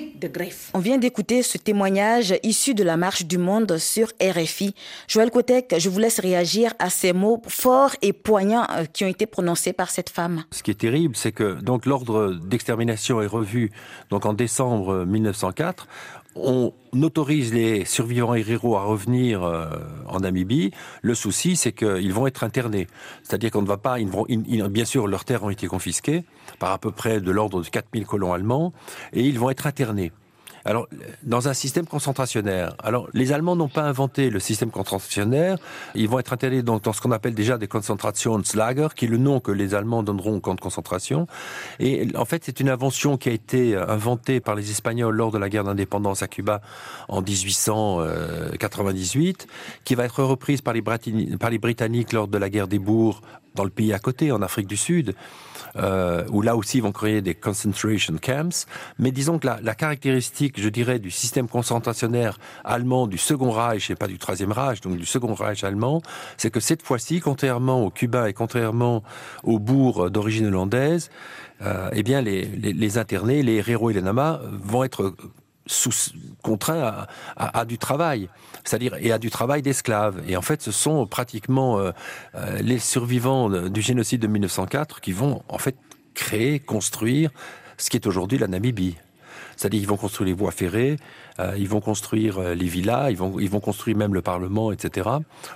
On 0.72 0.78
vient 0.78 0.96
d'écouter 0.96 1.42
ce 1.42 1.58
témoignage 1.58 2.34
issu 2.42 2.72
de 2.72 2.82
la 2.82 2.96
Marche 2.96 3.26
du 3.26 3.36
Monde 3.36 3.76
sur 3.76 4.08
RFI. 4.22 4.74
Joël 5.06 5.30
Kotek, 5.30 5.74
je 5.78 5.88
vous 5.90 5.98
laisse 5.98 6.18
réagir 6.18 6.72
à 6.78 6.88
ces 6.88 7.12
mots 7.12 7.42
forts 7.46 7.94
et 8.00 8.14
poignants 8.14 8.66
euh, 8.70 8.86
qui 8.90 9.04
ont 9.04 9.08
été 9.08 9.26
prononcés 9.26 9.74
par 9.74 9.90
cette 9.90 10.08
femme. 10.08 10.44
Ce 10.50 10.62
qui 10.62 10.70
est 10.70 10.80
terrible, 10.80 11.14
c'est 11.14 11.32
que 11.32 11.60
donc 11.60 11.84
l'ordre 11.84 12.32
d'extermination 12.32 13.20
est 13.20 13.26
revu 13.26 13.70
donc 14.08 14.24
en 14.24 14.32
décembre 14.32 15.04
1904 15.04 15.86
on 16.36 16.72
autorise 17.02 17.52
les 17.52 17.84
survivants 17.84 18.34
héros 18.34 18.76
à 18.76 18.84
revenir 18.84 19.42
euh, 19.42 19.68
en 20.06 20.20
Namibie. 20.20 20.70
Le 21.02 21.14
souci, 21.14 21.56
c'est 21.56 21.72
qu'ils 21.72 22.12
vont 22.12 22.26
être 22.26 22.44
internés. 22.44 22.86
C'est-à-dire 23.22 23.50
qu'on 23.50 23.62
ne 23.62 23.66
va 23.66 23.76
pas, 23.76 23.96
bien 23.98 24.84
sûr, 24.84 25.06
leurs 25.06 25.24
terres 25.24 25.44
ont 25.44 25.50
été 25.50 25.66
confisquées 25.66 26.24
par 26.58 26.72
à 26.72 26.78
peu 26.78 26.90
près 26.90 27.20
de 27.20 27.30
l'ordre 27.30 27.62
de 27.62 27.68
4000 27.68 28.06
colons 28.06 28.32
allemands, 28.32 28.72
et 29.12 29.22
ils 29.22 29.38
vont 29.38 29.50
être 29.50 29.66
internés. 29.66 30.12
Alors, 30.66 30.88
dans 31.22 31.46
un 31.46 31.54
système 31.54 31.86
concentrationnaire, 31.86 32.74
alors 32.82 33.08
les 33.14 33.32
Allemands 33.32 33.54
n'ont 33.54 33.68
pas 33.68 33.84
inventé 33.84 34.30
le 34.30 34.40
système 34.40 34.72
concentrationnaire. 34.72 35.58
Ils 35.94 36.08
vont 36.08 36.18
être 36.18 36.32
internés 36.32 36.64
dans, 36.64 36.80
ce 36.92 37.00
qu'on 37.00 37.12
appelle 37.12 37.34
déjà 37.34 37.56
des 37.56 37.68
Konzentrationslager, 37.68 38.88
qui 38.96 39.04
est 39.04 39.08
le 39.08 39.18
nom 39.18 39.38
que 39.38 39.52
les 39.52 39.76
Allemands 39.76 40.02
donneront 40.02 40.34
au 40.36 40.40
camp 40.40 40.56
de 40.56 40.60
concentration. 40.60 41.28
Et 41.78 42.08
en 42.16 42.24
fait, 42.24 42.42
c'est 42.44 42.58
une 42.58 42.68
invention 42.68 43.16
qui 43.16 43.28
a 43.28 43.32
été 43.32 43.76
inventée 43.76 44.40
par 44.40 44.56
les 44.56 44.72
Espagnols 44.72 45.14
lors 45.14 45.30
de 45.30 45.38
la 45.38 45.48
guerre 45.48 45.62
d'indépendance 45.62 46.22
à 46.22 46.28
Cuba 46.28 46.60
en 47.08 47.22
1898, 47.22 49.46
qui 49.84 49.94
va 49.94 50.04
être 50.04 50.24
reprise 50.24 50.62
par 50.62 50.74
les 50.74 51.58
Britanniques 51.58 52.12
lors 52.12 52.26
de 52.26 52.38
la 52.38 52.50
guerre 52.50 52.66
des 52.66 52.80
bourgs 52.80 53.22
dans 53.56 53.64
le 53.64 53.70
pays 53.70 53.92
à 53.92 53.98
côté, 53.98 54.30
en 54.30 54.42
Afrique 54.42 54.68
du 54.68 54.76
Sud, 54.76 55.14
euh, 55.76 56.24
où 56.30 56.42
là 56.42 56.56
aussi 56.56 56.78
ils 56.78 56.82
vont 56.82 56.92
créer 56.92 57.20
des 57.22 57.34
concentration 57.34 58.16
camps. 58.22 58.66
Mais 58.98 59.10
disons 59.10 59.38
que 59.38 59.46
la, 59.46 59.74
caractéristique, 59.74 60.60
je 60.60 60.68
dirais, 60.68 60.98
du 60.98 61.10
système 61.10 61.48
concentrationnaire 61.48 62.38
allemand 62.64 63.06
du 63.06 63.18
Second 63.18 63.50
Reich 63.50 63.90
et 63.90 63.96
pas 63.96 64.06
du 64.06 64.18
Troisième 64.18 64.52
Reich, 64.52 64.80
donc 64.80 64.96
du 64.96 65.06
Second 65.06 65.34
Reich 65.34 65.64
allemand, 65.64 66.02
c'est 66.36 66.50
que 66.50 66.60
cette 66.60 66.82
fois-ci, 66.82 67.20
contrairement 67.20 67.84
aux 67.84 67.90
Cubains 67.90 68.26
et 68.26 68.32
contrairement 68.32 69.02
aux 69.42 69.58
bourgs 69.58 70.10
d'origine 70.10 70.46
hollandaise, 70.46 71.10
euh, 71.62 71.90
eh 71.92 72.02
bien 72.02 72.20
les 72.20 72.98
internés, 72.98 73.42
les 73.42 73.62
héros 73.68 73.90
et 73.90 73.94
les 73.94 74.02
namas 74.02 74.40
vont 74.44 74.84
être 74.84 75.14
sous, 75.66 75.90
contraints 76.42 77.06
à, 77.36 77.64
du 77.64 77.78
travail, 77.78 78.28
c'est-à-dire 78.64 78.94
et 79.00 79.12
à 79.12 79.18
du 79.18 79.30
travail 79.30 79.62
d'esclaves. 79.62 80.22
Et 80.28 80.36
en 80.36 80.42
fait, 80.42 80.62
ce 80.62 80.72
sont 80.72 81.06
pratiquement 81.06 81.78
euh, 81.78 81.90
euh 82.34 82.58
les 82.62 82.78
survivants 82.78 83.50
du 83.50 83.82
génocide 83.82 84.20
de 84.20 84.26
1904 84.26 85.00
qui 85.00 85.12
vont 85.12 85.42
en 85.48 85.58
fait 85.58 85.76
créer, 86.14 86.60
construire 86.60 87.30
ce 87.76 87.90
qui 87.90 87.96
est 87.96 88.06
aujourd'hui 88.06 88.38
la 88.38 88.48
Namibie. 88.48 88.96
C'est-à-dire 89.56 89.80
qu'ils 89.80 89.88
vont 89.88 89.96
construire 89.96 90.26
les 90.28 90.34
voies 90.34 90.50
ferrées, 90.50 90.96
ils 91.56 91.68
vont 91.68 91.80
construire 91.80 92.38
euh, 92.38 92.54
les 92.54 92.66
villas, 92.66 93.10
ils 93.10 93.16
vont, 93.16 93.38
ils 93.38 93.50
vont 93.50 93.60
construire 93.60 93.96
même 93.96 94.14
le 94.14 94.22
Parlement, 94.22 94.72
etc. 94.72 95.08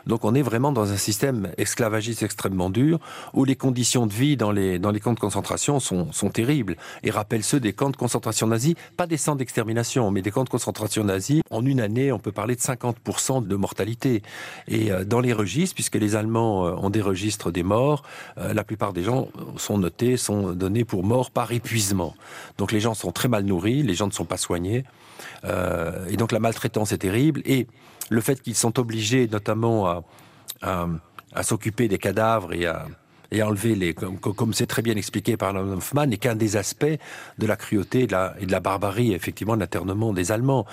Donc 0.07 0.25
on 0.25 0.35
est 0.35 0.43
vraiment 0.43 0.73
dans 0.73 0.93
un 0.93 0.97
système 0.97 1.51
esclavagiste 1.59 2.23
extrêmement 2.23 2.71
dur, 2.71 2.99
où 3.35 3.45
les 3.45 3.57
conditions 3.57 4.07
de 4.07 4.13
vie 4.13 4.37
dans 4.37 4.53
les, 4.53 4.79
dans 4.79 4.91
les 4.91 5.01
camps 5.01 5.15
de 5.15 5.21
concentration 5.21 5.81
sont, 5.81 6.13
sont 6.13 6.31
terribles, 6.31 6.77
et 7.03 7.11
rappellent 7.11 7.45
ceux 7.45 7.61
des 7.61 7.73
camps 7.73 7.91
de 7.91 7.97
concentration 7.97 8.47
nazis, 8.47 8.75
pas 8.97 9.07
des 9.07 9.17
centres 9.17 9.39
d'extermination, 9.39 10.11
mais 10.11 10.23
des 10.23 10.31
camps 10.31 10.45
de 10.45 10.49
concentration 10.49 11.05
nazis. 11.05 11.43
En 11.51 11.65
une 11.65 11.81
année, 11.81 12.13
on 12.13 12.19
peut 12.19 12.33
parler 12.33 12.57
de 12.57 12.61
50% 12.61 13.47
de 13.47 13.57
mortalité. 13.57 14.23
Et 14.69 14.93
euh, 14.93 15.05
dans 15.05 15.21
les 15.21 15.33
registres, 15.33 15.75
puisque 15.75 15.97
les 15.97 16.17
Allemands 16.17 16.63
ont 16.63 16.91
des 16.91 17.01
registres 17.01 17.51
des 17.51 17.63
morts, 17.63 18.03
la 18.37 18.65
plupart 18.65 18.93
des 18.93 19.03
gens 19.03 19.29
sont 19.57 19.79
notés, 19.79 20.17
sont 20.17 20.53
donnés 20.53 20.85
pour 20.85 21.05
morts 21.05 21.31
par 21.31 21.53
épuisement. 21.53 22.15
Donc 22.59 22.73
les 22.73 22.81
gens 22.81 22.95
sont 22.95 23.13
très 23.13 23.29
mal 23.29 23.45
nourris, 23.45 23.83
les 23.83 23.95
gens 23.95 24.07
ne 24.07 24.13
sont 24.13 24.25
pas 24.25 24.37
soignés. 24.37 24.85
Euh, 25.45 25.70
et 26.09 26.17
donc 26.17 26.33
la 26.33 26.41
maltraitance 26.41 26.93
est 26.93 26.99
terrible. 26.99 27.43
Et 27.45 27.67
le 28.09 28.21
fait 28.21 28.43
qu'ils 28.43 28.55
sont 28.55 28.79
obligés 28.79 29.29
notamment 29.29 30.03
à, 30.63 31.43
s'occuper 31.43 31.89
des 31.89 31.99
cadavres 31.99 32.53
et 32.53 32.67
à, 32.67 32.87
enlever 33.47 33.77
les, 33.77 33.95
comme 33.95 34.53
c'est 34.53 34.67
très 34.67 34.83
bien 34.83 34.97
expliqué 34.97 35.37
par 35.37 35.55
Hoffman, 35.55 36.07
n'est 36.07 36.17
qu'un 36.17 36.35
des 36.35 36.57
aspects 36.57 36.99
de 37.39 37.47
la 37.47 37.57
cruauté 37.57 38.01
et 38.01 38.07
de 38.07 38.13
la, 38.13 38.35
et 38.41 38.47
de 38.47 38.51
la 38.51 38.59
barbarie, 38.59 39.13
effectivement, 39.13 39.55
de 39.55 39.61
l'internement 39.61 40.13
des 40.13 40.33
Allemands. 40.33 40.67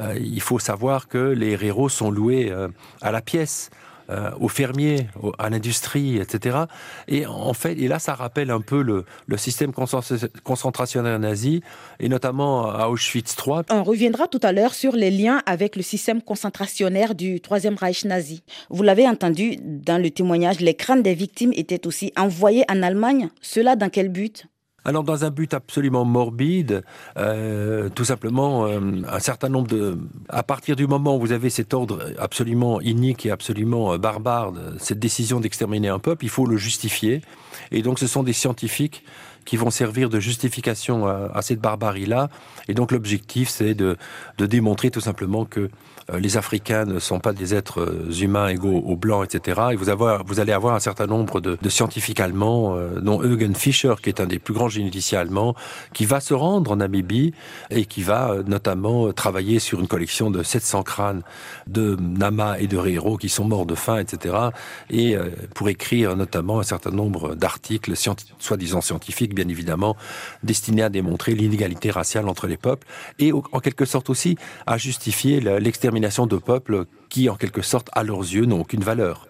Euh, 0.00 0.18
il 0.18 0.40
faut 0.40 0.58
savoir 0.58 1.06
que 1.06 1.18
les 1.18 1.52
héros 1.64 1.88
sont 1.88 2.10
loués 2.10 2.50
euh, 2.50 2.68
à 3.00 3.12
la 3.12 3.20
pièce. 3.20 3.70
Euh, 4.10 4.30
aux 4.40 4.48
fermiers, 4.48 5.06
à 5.38 5.50
l'industrie, 5.50 6.16
etc. 6.16 6.64
Et 7.06 7.26
en 7.26 7.52
fait, 7.52 7.74
et 7.78 7.86
là, 7.86 8.00
ça 8.00 8.14
rappelle 8.14 8.50
un 8.50 8.60
peu 8.60 8.82
le, 8.82 9.04
système 9.36 9.72
concentrationnaire 9.72 11.18
nazi, 11.20 11.62
et 12.00 12.08
notamment 12.08 12.68
à 12.68 12.88
Auschwitz 12.88 13.36
III. 13.46 13.60
On 13.70 13.84
reviendra 13.84 14.26
tout 14.26 14.40
à 14.42 14.50
l'heure 14.50 14.74
sur 14.74 14.96
les 14.96 15.12
liens 15.12 15.42
avec 15.46 15.76
le 15.76 15.82
système 15.82 16.22
concentrationnaire 16.22 17.14
du 17.14 17.40
Troisième 17.40 17.76
Reich 17.76 18.04
nazi. 18.04 18.42
Vous 18.68 18.82
l'avez 18.82 19.06
entendu 19.06 19.58
dans 19.62 20.02
le 20.02 20.10
témoignage, 20.10 20.58
les 20.58 20.74
crânes 20.74 21.02
des 21.02 21.14
victimes 21.14 21.52
étaient 21.54 21.86
aussi 21.86 22.12
envoyés 22.16 22.64
en 22.68 22.82
Allemagne. 22.82 23.28
Cela 23.40 23.76
dans 23.76 23.90
quel 23.90 24.08
but? 24.08 24.46
Alors 24.84 25.04
dans 25.04 25.24
un 25.24 25.30
but 25.30 25.52
absolument 25.54 26.04
morbide, 26.04 26.82
euh, 27.16 27.88
tout 27.90 28.04
simplement 28.04 28.66
euh, 28.66 28.80
un 29.08 29.18
certain 29.18 29.48
nombre 29.48 29.68
de... 29.68 29.98
À 30.28 30.42
partir 30.42 30.76
du 30.76 30.86
moment 30.86 31.16
où 31.16 31.20
vous 31.20 31.32
avez 31.32 31.50
cet 31.50 31.74
ordre 31.74 32.12
absolument 32.18 32.80
inique 32.80 33.26
et 33.26 33.30
absolument 33.30 33.92
euh, 33.92 33.98
barbare, 33.98 34.52
cette 34.78 34.98
décision 34.98 35.40
d'exterminer 35.40 35.88
un 35.88 35.98
peuple, 35.98 36.24
il 36.24 36.30
faut 36.30 36.46
le 36.46 36.56
justifier. 36.56 37.20
Et 37.72 37.82
donc 37.82 37.98
ce 37.98 38.06
sont 38.06 38.22
des 38.22 38.32
scientifiques 38.32 39.04
qui 39.44 39.56
vont 39.56 39.70
servir 39.70 40.08
de 40.10 40.20
justification 40.20 41.06
à, 41.06 41.42
cette 41.42 41.60
barbarie-là. 41.60 42.28
Et 42.68 42.74
donc 42.74 42.92
l'objectif, 42.92 43.48
c'est 43.48 43.74
de, 43.74 43.96
démontrer 44.38 44.90
tout 44.90 45.00
simplement 45.00 45.44
que 45.44 45.70
euh, 46.12 46.18
les 46.18 46.36
Africains 46.36 46.84
ne 46.84 46.98
sont 46.98 47.20
pas 47.20 47.32
des 47.32 47.54
êtres 47.54 47.80
euh, 47.80 48.10
humains 48.20 48.48
égaux 48.48 48.78
aux 48.78 48.96
Blancs, 48.96 49.24
etc. 49.24 49.60
Et 49.72 49.76
vous, 49.76 49.90
allez 50.40 50.52
avoir 50.52 50.74
un 50.74 50.80
certain 50.80 51.06
nombre 51.06 51.40
de, 51.40 51.56
scientifiques 51.68 52.20
allemands, 52.20 52.76
euh, 52.76 53.00
dont 53.00 53.22
Eugen 53.22 53.54
Fischer, 53.54 53.94
qui 54.02 54.08
est 54.08 54.20
un 54.20 54.26
des 54.26 54.38
plus 54.38 54.54
grands 54.54 54.68
généticiens 54.68 55.20
allemands, 55.20 55.54
qui 55.92 56.06
va 56.06 56.20
se 56.20 56.34
rendre 56.34 56.72
en 56.72 56.76
Namibie 56.76 57.32
et 57.70 57.84
qui 57.84 58.02
va 58.02 58.36
notamment 58.46 59.12
travailler 59.12 59.58
sur 59.58 59.80
une 59.80 59.88
collection 59.88 60.30
de 60.30 60.42
700 60.42 60.82
crânes 60.82 61.22
de 61.66 61.96
Nama 62.00 62.58
et 62.58 62.66
de 62.66 62.78
héros 62.86 63.16
qui 63.16 63.28
sont 63.28 63.44
morts 63.44 63.66
de 63.66 63.74
faim, 63.74 63.98
etc. 63.98 64.34
Et 64.90 65.16
pour 65.54 65.68
écrire 65.68 66.16
notamment 66.16 66.60
un 66.60 66.64
certain 66.64 66.90
nombre 66.90 67.34
d'articles, 67.34 67.94
soi-disant 68.38 68.80
scientifiques, 68.80 69.29
bien 69.34 69.48
évidemment, 69.48 69.96
destinés 70.42 70.82
à 70.82 70.88
démontrer 70.88 71.34
l'inégalité 71.34 71.90
raciale 71.90 72.28
entre 72.28 72.46
les 72.46 72.56
peuples 72.56 72.86
et 73.18 73.32
en 73.32 73.60
quelque 73.60 73.84
sorte 73.84 74.10
aussi 74.10 74.36
à 74.66 74.78
justifier 74.78 75.40
l'extermination 75.40 76.26
de 76.26 76.36
peuples 76.36 76.84
qui, 77.08 77.28
en 77.28 77.36
quelque 77.36 77.62
sorte, 77.62 77.88
à 77.92 78.02
leurs 78.02 78.20
yeux, 78.20 78.44
n'ont 78.44 78.60
aucune 78.60 78.82
valeur. 78.82 79.26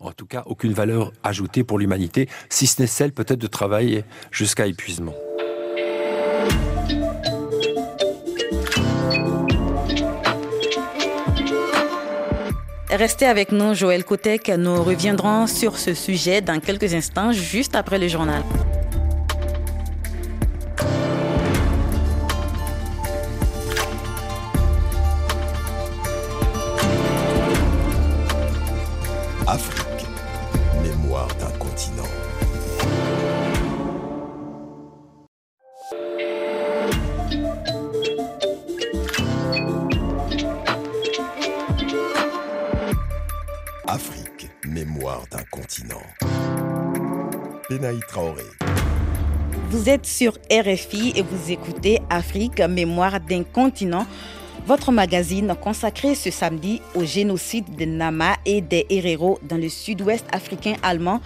En 0.00 0.12
tout 0.12 0.26
cas, 0.26 0.44
aucune 0.46 0.72
valeur 0.72 1.12
ajoutée 1.24 1.64
pour 1.64 1.78
l'humanité, 1.78 2.28
si 2.48 2.66
ce 2.66 2.82
n'est 2.82 2.86
celle 2.86 3.12
peut-être 3.12 3.40
de 3.40 3.48
travailler 3.48 4.04
jusqu'à 4.30 4.66
épuisement. 4.66 5.14
Restez 12.90 13.26
avec 13.26 13.52
nous, 13.52 13.74
Joël 13.74 14.02
Kotek. 14.02 14.48
Nous 14.48 14.82
reviendrons 14.82 15.46
sur 15.46 15.78
ce 15.78 15.92
sujet 15.92 16.40
dans 16.40 16.58
quelques 16.58 16.94
instants, 16.94 17.32
juste 17.32 17.76
après 17.76 17.98
le 17.98 18.08
journal. 18.08 18.42
Penaï 47.68 47.98
Traoré. 48.08 48.44
Vous 49.70 49.88
êtes 49.88 50.06
sur 50.06 50.32
RFI 50.50 51.12
et 51.16 51.22
vous 51.22 51.50
écoutez 51.50 51.98
Afrique, 52.10 52.60
mémoire 52.60 53.18
d'un 53.20 53.42
continent, 53.42 54.06
votre 54.66 54.92
magazine 54.92 55.54
consacré 55.60 56.14
ce 56.14 56.30
samedi 56.30 56.80
au 56.94 57.04
génocide 57.04 57.74
des 57.76 57.86
Nama 57.86 58.36
et 58.46 58.60
des 58.60 58.86
Herero 58.88 59.38
dans 59.42 59.56
le 59.56 59.68
sud-ouest 59.68 60.26
africain 60.32 60.74
allemand, 60.82 61.20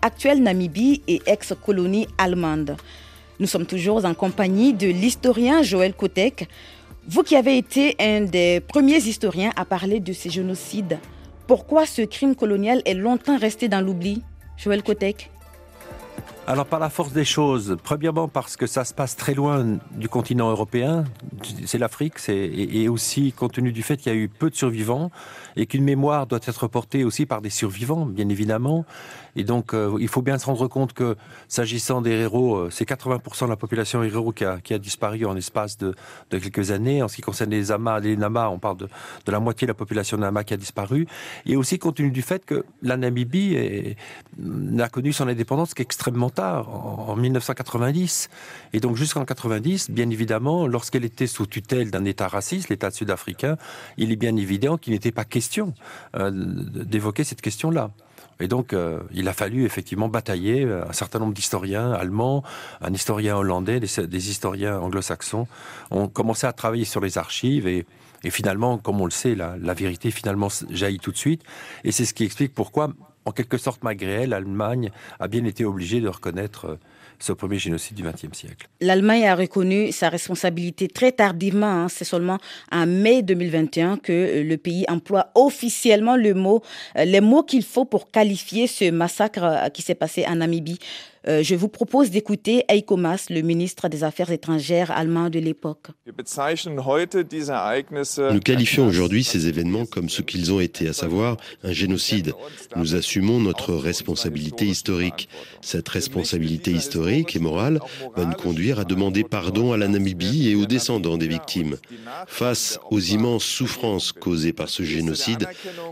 actuelle 0.00 0.42
Namibie 0.42 1.02
et 1.06 1.20
ex-colonie 1.26 2.08
allemande. 2.16 2.76
Nous 3.38 3.46
sommes 3.46 3.66
toujours 3.66 4.04
en 4.04 4.14
compagnie 4.14 4.72
de 4.72 4.86
l'historien 4.86 5.62
Joël 5.62 5.92
Kotek. 5.94 6.48
Vous 7.06 7.22
qui 7.22 7.36
avez 7.36 7.58
été 7.58 7.96
un 8.00 8.22
des 8.22 8.60
premiers 8.60 8.96
historiens 8.96 9.50
à 9.56 9.64
parler 9.64 10.00
de 10.00 10.12
ces 10.12 10.30
génocides, 10.30 10.98
pourquoi 11.46 11.86
ce 11.86 12.02
crime 12.02 12.34
colonial 12.34 12.82
est 12.84 12.94
longtemps 12.94 13.38
resté 13.38 13.68
dans 13.68 13.80
l'oubli 13.80 14.22
Joël 14.56 14.82
Kotek? 14.82 15.30
Alors 16.46 16.66
par 16.66 16.78
la 16.78 16.90
force 16.90 17.12
des 17.12 17.24
choses, 17.24 17.76
premièrement 17.82 18.28
parce 18.28 18.56
que 18.56 18.66
ça 18.66 18.84
se 18.84 18.92
passe 18.92 19.16
très 19.16 19.32
loin 19.32 19.78
du 19.92 20.10
continent 20.10 20.50
européen, 20.50 21.04
c'est 21.64 21.78
l'Afrique, 21.78 22.16
et 22.28 22.86
aussi 22.88 23.32
compte 23.32 23.52
tenu 23.52 23.72
du 23.72 23.82
fait 23.82 23.96
qu'il 23.96 24.12
y 24.12 24.14
a 24.14 24.18
eu 24.18 24.28
peu 24.28 24.50
de 24.50 24.54
survivants 24.54 25.10
et 25.56 25.66
qu'une 25.66 25.84
mémoire 25.84 26.26
doit 26.26 26.40
être 26.46 26.66
portée 26.68 27.04
aussi 27.04 27.26
par 27.26 27.40
des 27.40 27.50
survivants, 27.50 28.06
bien 28.06 28.28
évidemment. 28.28 28.84
Et 29.36 29.44
donc, 29.44 29.74
euh, 29.74 29.96
il 30.00 30.08
faut 30.08 30.22
bien 30.22 30.38
se 30.38 30.46
rendre 30.46 30.68
compte 30.68 30.92
que, 30.92 31.16
s'agissant 31.48 32.00
des 32.00 32.12
héros, 32.12 32.56
euh, 32.56 32.70
c'est 32.70 32.88
80% 32.88 33.46
de 33.46 33.50
la 33.50 33.56
population 33.56 34.02
héros 34.02 34.32
qui 34.32 34.44
a, 34.44 34.78
disparu 34.78 35.24
en 35.24 35.36
espace 35.36 35.76
de, 35.78 35.94
quelques 36.30 36.70
années. 36.70 37.02
En 37.02 37.08
ce 37.08 37.16
qui 37.16 37.22
concerne 37.22 37.50
les 37.50 37.72
Amas, 37.72 38.00
les 38.00 38.16
Namas, 38.16 38.48
on 38.48 38.58
parle 38.58 38.76
de, 38.76 38.88
de 39.26 39.32
la 39.32 39.40
moitié 39.40 39.66
de 39.66 39.70
la 39.70 39.74
population 39.74 40.18
Nama 40.18 40.44
qui 40.44 40.54
a 40.54 40.56
disparu. 40.56 41.06
Et 41.46 41.56
aussi 41.56 41.78
compte 41.78 41.96
tenu 41.96 42.10
du 42.10 42.22
fait 42.22 42.44
que 42.44 42.64
la 42.82 42.96
Namibie 42.96 43.96
n'a 44.38 44.88
connu 44.88 45.12
son 45.12 45.28
indépendance 45.28 45.74
qu'extrêmement 45.74 46.30
tard, 46.30 46.68
en, 46.68 47.06
en 47.08 47.16
1990. 47.16 48.30
Et 48.72 48.80
donc, 48.80 48.96
jusqu'en 48.96 49.24
90, 49.24 49.90
bien 49.90 50.10
évidemment, 50.10 50.66
lorsqu'elle 50.66 51.04
était 51.04 51.26
sous 51.26 51.46
tutelle 51.46 51.90
d'un 51.90 52.04
État 52.04 52.28
raciste, 52.28 52.68
l'État 52.68 52.90
sud-africain, 52.90 53.56
il 53.96 54.12
est 54.12 54.16
bien 54.16 54.36
évident 54.36 54.78
qu'il 54.78 54.92
n'était 54.92 55.12
pas 55.12 55.24
question 55.24 55.43
euh, 56.16 56.30
d'évoquer 56.32 57.24
cette 57.24 57.40
question-là. 57.40 57.90
Et 58.40 58.48
donc, 58.48 58.72
euh, 58.72 59.00
il 59.12 59.28
a 59.28 59.32
fallu 59.32 59.64
effectivement 59.64 60.08
batailler. 60.08 60.64
Euh, 60.64 60.88
un 60.88 60.92
certain 60.92 61.18
nombre 61.18 61.34
d'historiens 61.34 61.92
allemands, 61.92 62.42
un 62.80 62.92
historien 62.92 63.36
hollandais, 63.36 63.80
des, 63.80 64.30
historiens 64.30 64.78
anglo-saxons 64.78 65.46
ont 65.90 66.08
commencé 66.08 66.46
à 66.46 66.52
travailler 66.52 66.84
sur 66.84 67.00
les 67.00 67.18
archives 67.18 67.66
et, 67.66 67.86
finalement, 68.30 68.78
comme 68.78 69.00
on 69.00 69.04
le 69.04 69.10
sait, 69.10 69.34
la, 69.34 69.56
la 69.60 69.74
vérité 69.74 70.10
finalement 70.10 70.48
jaillit 70.70 70.98
tout 70.98 71.12
de 71.12 71.16
suite. 71.16 71.42
Et 71.84 71.92
c'est 71.92 72.06
ce 72.06 72.14
qui 72.14 72.24
explique 72.24 72.54
pourquoi, 72.54 72.90
en 73.26 73.32
quelque 73.32 73.58
sorte, 73.58 73.82
malgré 73.82 74.22
elle, 74.22 74.30
l'Allemagne 74.30 74.90
a 75.20 75.28
bien 75.28 75.44
été 75.44 75.64
obligée 75.64 76.00
de 76.00 76.08
reconnaître 76.08 76.78
ce 77.24 77.32
premier 77.32 77.58
génocide 77.58 77.96
du 77.96 78.02
XXe 78.02 78.36
siècle. 78.36 78.68
L'Allemagne 78.80 79.26
a 79.26 79.34
reconnu 79.34 79.92
sa 79.92 80.10
responsabilité 80.10 80.88
très 80.88 81.10
tardivement. 81.10 81.66
Hein. 81.66 81.88
C'est 81.88 82.04
seulement 82.04 82.38
en 82.70 82.86
mai 82.86 83.22
2021 83.22 83.96
que 83.96 84.12
euh, 84.12 84.44
le 84.44 84.56
pays 84.58 84.84
emploie 84.88 85.30
officiellement 85.34 86.16
le 86.16 86.34
mot, 86.34 86.62
euh, 86.98 87.04
les 87.04 87.22
mots 87.22 87.42
qu'il 87.42 87.64
faut 87.64 87.86
pour 87.86 88.10
qualifier 88.10 88.66
ce 88.66 88.90
massacre 88.90 89.42
euh, 89.42 89.68
qui 89.70 89.80
s'est 89.80 89.94
passé 89.94 90.26
en 90.28 90.36
Namibie. 90.36 90.78
Euh, 91.26 91.42
je 91.42 91.54
vous 91.54 91.68
propose 91.68 92.10
d'écouter 92.10 92.64
Heiko 92.68 92.96
Maas, 92.96 93.26
le 93.30 93.40
ministre 93.40 93.88
des 93.88 94.04
Affaires 94.04 94.30
étrangères 94.30 94.90
allemand 94.90 95.30
de 95.30 95.38
l'époque. 95.38 95.86
Nous 98.30 98.40
qualifions 98.40 98.86
aujourd'hui 98.86 99.24
ces 99.24 99.48
événements 99.48 99.86
comme 99.86 100.10
ce 100.10 100.20
qu'ils 100.20 100.52
ont 100.52 100.60
été, 100.60 100.86
à 100.88 100.92
savoir 100.92 101.38
un 101.62 101.72
génocide. 101.72 102.34
Nous 102.76 102.94
assumons 102.94 103.40
notre 103.40 103.74
responsabilité 103.74 104.66
historique. 104.66 105.28
Cette 105.62 105.88
responsabilité 105.88 106.72
historique 106.72 107.36
et 107.36 107.38
morale 107.38 107.80
va 108.16 108.26
nous 108.26 108.34
conduire 108.34 108.78
à 108.78 108.84
demander 108.84 109.24
pardon 109.24 109.72
à 109.72 109.78
la 109.78 109.88
Namibie 109.88 110.50
et 110.50 110.54
aux 110.54 110.66
descendants 110.66 111.16
des 111.16 111.28
victimes. 111.28 111.76
Face 112.26 112.78
aux 112.90 113.00
immenses 113.00 113.44
souffrances 113.44 114.12
causées 114.12 114.52
par 114.52 114.68
ce 114.68 114.82
génocide, 114.82 115.48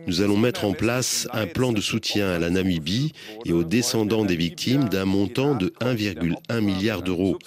nous 0.07 0.21
allons 0.21 0.37
mettre 0.37 0.67
en 0.67 0.75
place 0.75 1.27
un 1.33 1.47
plan 1.47 1.73
de 1.73 1.81
soutien 1.81 2.29
à 2.29 2.39
la 2.39 2.51
Namibie 2.51 3.13
et 3.47 3.53
aux 3.53 3.65
descendants 3.65 4.25
des 4.27 4.37
victimes 4.37 4.89
d'un 4.91 5.07
monde 5.07 5.22
montant 5.23 5.55
de 5.55 5.69
1,1 5.81 6.61
milliard 6.61 7.03
d'euros. 7.03 7.39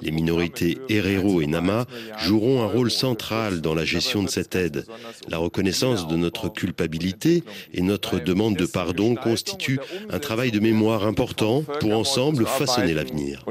Les 0.00 0.12
minorités 0.12 0.78
Herero 0.88 1.40
et 1.40 1.46
Nama 1.46 1.84
joueront 2.18 2.62
un 2.62 2.66
rôle 2.66 2.90
central 2.90 3.60
dans 3.60 3.74
la 3.74 3.84
gestion 3.84 4.22
de 4.22 4.28
cette 4.28 4.54
aide. 4.54 4.86
La 5.28 5.38
reconnaissance 5.38 6.06
de 6.06 6.16
notre 6.16 6.48
culpabilité 6.48 7.42
et 7.74 7.82
notre 7.82 8.20
demande 8.20 8.56
de 8.56 8.66
pardon 8.66 9.16
constituent 9.16 9.80
un 10.10 10.20
travail 10.20 10.52
de 10.52 10.60
mémoire 10.60 11.04
important 11.04 11.62
pour 11.80 11.92
ensemble 11.96 12.46
façonner 12.46 12.94
l'avenir. 12.94 13.44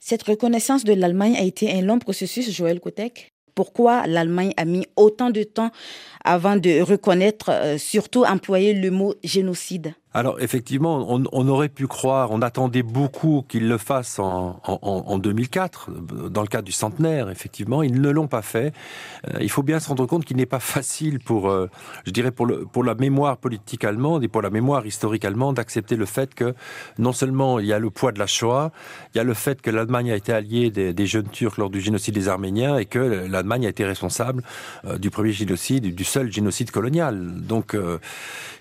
Cette 0.00 0.22
reconnaissance 0.22 0.84
de 0.84 0.94
l'Allemagne 0.94 1.36
a 1.36 1.42
été 1.42 1.70
un 1.70 1.82
long 1.82 1.98
processus, 1.98 2.50
Joël 2.50 2.80
Kotek 2.80 3.32
pourquoi 3.54 4.06
l'Allemagne 4.06 4.54
a 4.56 4.64
mis 4.64 4.86
autant 4.96 5.28
de 5.28 5.42
temps 5.42 5.70
avant 6.24 6.56
de 6.56 6.80
reconnaître, 6.80 7.50
euh, 7.50 7.76
surtout 7.76 8.24
employer 8.24 8.72
le 8.72 8.90
mot 8.90 9.14
génocide? 9.22 9.92
Alors 10.14 10.40
effectivement, 10.40 11.06
on, 11.08 11.48
aurait 11.48 11.70
pu 11.70 11.86
croire, 11.86 12.30
on 12.32 12.42
attendait 12.42 12.82
beaucoup 12.82 13.44
qu'ils 13.48 13.66
le 13.66 13.78
fassent 13.78 14.18
en, 14.18 14.60
en, 14.66 14.78
en, 14.82 15.18
2004, 15.18 15.90
dans 16.28 16.42
le 16.42 16.48
cadre 16.48 16.64
du 16.64 16.72
centenaire, 16.72 17.30
effectivement, 17.30 17.82
ils 17.82 17.98
ne 17.98 18.10
l'ont 18.10 18.26
pas 18.26 18.42
fait. 18.42 18.74
Euh, 19.28 19.38
il 19.40 19.50
faut 19.50 19.62
bien 19.62 19.80
se 19.80 19.88
rendre 19.88 20.04
compte 20.06 20.26
qu'il 20.26 20.36
n'est 20.36 20.46
pas 20.46 20.60
facile 20.60 21.18
pour, 21.18 21.48
euh, 21.48 21.68
je 22.06 22.10
dirais, 22.10 22.30
pour, 22.30 22.44
le, 22.44 22.66
pour 22.66 22.84
la 22.84 22.94
mémoire 22.94 23.38
politique 23.38 23.84
allemande 23.84 24.22
et 24.22 24.28
pour 24.28 24.42
la 24.42 24.50
mémoire 24.50 24.84
historique 24.86 25.24
allemande 25.24 25.56
d'accepter 25.56 25.96
le 25.96 26.04
fait 26.04 26.34
que 26.34 26.54
non 26.98 27.12
seulement 27.12 27.58
il 27.58 27.66
y 27.66 27.72
a 27.72 27.78
le 27.78 27.88
poids 27.88 28.12
de 28.12 28.18
la 28.18 28.26
Shoah, 28.26 28.70
il 29.14 29.18
y 29.18 29.20
a 29.20 29.24
le 29.24 29.34
fait 29.34 29.62
que 29.62 29.70
l'Allemagne 29.70 30.12
a 30.12 30.16
été 30.16 30.32
alliée 30.32 30.70
des, 30.70 30.92
des, 30.92 31.06
jeunes 31.06 31.28
Turcs 31.28 31.56
lors 31.56 31.70
du 31.70 31.80
génocide 31.80 32.14
des 32.14 32.28
Arméniens 32.28 32.76
et 32.76 32.84
que 32.84 32.98
l'Allemagne 32.98 33.64
a 33.64 33.70
été 33.70 33.84
responsable 33.84 34.42
euh, 34.84 34.98
du 34.98 35.10
premier 35.10 35.32
génocide, 35.32 35.94
du 35.94 36.04
seul 36.04 36.30
génocide 36.30 36.70
colonial. 36.70 37.40
Donc 37.40 37.74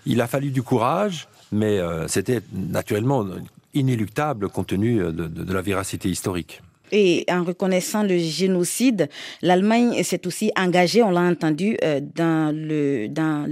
il 0.05 0.21
a 0.21 0.27
fallu 0.27 0.51
du 0.51 0.63
courage 0.63 1.27
mais 1.51 1.79
euh, 1.79 2.07
c'était 2.07 2.41
naturellement 2.53 3.25
inéluctable 3.73 4.49
compte 4.49 4.67
tenu 4.67 4.99
de 4.99 5.53
la 5.53 5.61
véracité 5.61 6.09
historique. 6.09 6.61
Et 6.91 7.25
en 7.30 7.43
reconnaissant 7.43 8.04
le 8.04 8.17
génocide, 8.17 9.10
l'Allemagne 9.41 10.04
s'est 10.04 10.27
aussi 10.27 10.51
engagée, 10.58 11.04
on 11.04 11.12
l'a 11.12 11.21
entendu 11.21 11.77
euh, 11.84 12.01
dans 12.15 12.54
le, 12.56 13.08
dans 13.08 13.47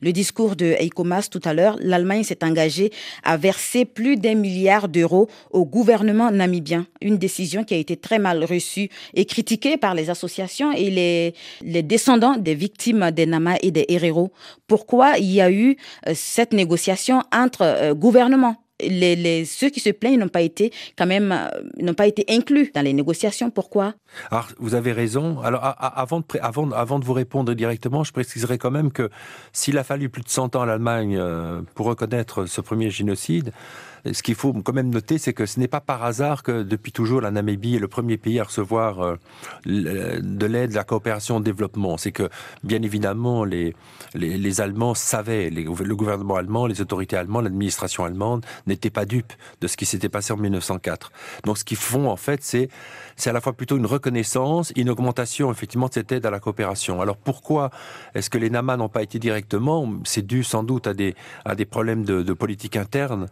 le 0.00 0.12
discours 0.12 0.56
de 0.56 0.66
Heiko 0.78 1.04
Maas 1.04 1.28
tout 1.30 1.40
à 1.44 1.54
l'heure, 1.54 1.76
l'Allemagne 1.80 2.24
s'est 2.24 2.44
engagée 2.44 2.90
à 3.22 3.36
verser 3.36 3.84
plus 3.84 4.16
d'un 4.16 4.34
milliard 4.34 4.88
d'euros 4.88 5.28
au 5.50 5.64
gouvernement 5.64 6.30
namibien. 6.30 6.86
Une 7.00 7.18
décision 7.18 7.64
qui 7.64 7.74
a 7.74 7.78
été 7.78 7.96
très 7.96 8.18
mal 8.18 8.44
reçue 8.44 8.88
et 9.14 9.24
critiquée 9.24 9.76
par 9.76 9.94
les 9.94 10.10
associations 10.10 10.72
et 10.72 10.90
les, 10.90 11.34
les 11.62 11.82
descendants 11.82 12.36
des 12.36 12.54
victimes 12.54 13.10
des 13.10 13.26
Nama 13.26 13.56
et 13.62 13.70
des 13.70 13.86
Herero. 13.88 14.32
Pourquoi 14.66 15.18
il 15.18 15.30
y 15.30 15.40
a 15.40 15.50
eu 15.50 15.76
euh, 16.06 16.12
cette 16.14 16.52
négociation 16.52 17.22
entre 17.32 17.62
euh, 17.62 17.94
gouvernements 17.94 18.56
les, 18.82 19.44
ceux 19.44 19.70
qui 19.70 19.80
se 19.80 19.90
plaignent 19.90 20.18
n'ont 20.18 20.28
pas 20.28 20.42
été 20.42 20.72
quand 20.96 21.06
même 21.06 21.32
euh, 21.32 21.48
n'ont 21.80 21.94
pas 21.94 22.06
été 22.06 22.24
inclus 22.28 22.70
dans 22.74 22.82
les 22.82 22.92
négociations. 22.92 23.50
Pourquoi? 23.50 23.94
Alors 24.30 24.48
vous 24.58 24.74
avez 24.74 24.92
raison. 24.92 25.40
Alors 25.40 25.60
avant 25.78 26.20
de, 26.20 26.24
avant, 26.40 26.98
de 26.98 27.04
vous 27.04 27.12
répondre 27.12 27.54
directement, 27.54 28.04
je 28.04 28.12
préciserai 28.12 28.58
quand 28.58 28.70
même 28.70 28.92
que 28.92 29.10
s'il 29.52 29.78
a 29.78 29.84
fallu 29.84 30.08
plus 30.08 30.22
de 30.22 30.28
100 30.28 30.56
ans 30.56 30.62
à 30.62 30.66
l'Allemagne 30.66 31.16
euh, 31.18 31.62
pour 31.74 31.86
reconnaître 31.86 32.46
ce 32.46 32.60
premier 32.60 32.90
génocide, 32.90 33.52
ce 34.04 34.22
qu'il 34.22 34.34
faut 34.34 34.52
quand 34.52 34.72
même 34.72 34.90
noter, 34.90 35.18
c'est 35.18 35.32
que 35.32 35.46
ce 35.46 35.60
n'est 35.60 35.68
pas 35.68 35.80
par 35.80 36.04
hasard 36.04 36.42
que 36.42 36.62
depuis 36.62 36.92
toujours 36.92 37.20
la 37.20 37.30
Namibie 37.30 37.76
est 37.76 37.80
le 37.80 37.88
premier 37.88 38.16
pays 38.16 38.40
à 38.40 38.44
recevoir 38.44 39.00
euh, 39.00 39.16
de 39.66 40.46
l'aide, 40.46 40.70
de 40.70 40.74
la 40.74 40.84
coopération 40.84 41.36
au 41.36 41.40
développement. 41.40 41.96
C'est 41.96 42.12
que 42.12 42.28
bien 42.64 42.82
évidemment 42.82 43.44
les, 43.44 43.74
les, 44.14 44.60
Allemands 44.60 44.94
savaient, 44.94 45.50
le 45.50 45.94
gouvernement 45.94 46.36
allemand, 46.36 46.66
les 46.66 46.80
autorités 46.80 47.16
allemandes, 47.16 47.44
l'administration 47.44 48.04
allemande 48.04 48.44
n'étaient 48.66 48.90
pas 48.90 49.04
dupes 49.04 49.32
de 49.60 49.66
ce 49.66 49.76
qui 49.76 49.86
s'était 49.86 50.08
passé 50.08 50.32
en 50.32 50.36
1904. 50.36 51.12
Donc 51.44 51.58
ce 51.58 51.64
qu'ils 51.64 51.76
font 51.76 52.08
en 52.08 52.16
fait, 52.16 52.42
c'est 52.42 52.68
c'est 53.16 53.30
à 53.30 53.32
la 53.32 53.40
fois 53.40 53.52
plutôt 53.52 53.76
une 53.76 53.86
reconnaissance, 53.86 54.72
une 54.76 54.90
augmentation 54.90 55.50
effectivement 55.50 55.88
de 55.88 55.94
cette 55.94 56.12
aide 56.12 56.26
à 56.26 56.30
la 56.30 56.40
coopération. 56.40 57.00
Alors 57.00 57.16
pourquoi 57.16 57.70
est-ce 58.14 58.30
que 58.30 58.38
les 58.38 58.50
NAMA 58.50 58.76
n'ont 58.76 58.88
pas 58.88 59.02
été 59.02 59.18
directement 59.18 59.88
C'est 60.04 60.26
dû 60.26 60.42
sans 60.44 60.62
doute 60.62 60.86
à 60.86 60.94
des, 60.94 61.14
à 61.44 61.54
des 61.54 61.64
problèmes 61.64 62.04
de, 62.04 62.32
politique 62.32 62.76
interne 62.76 63.26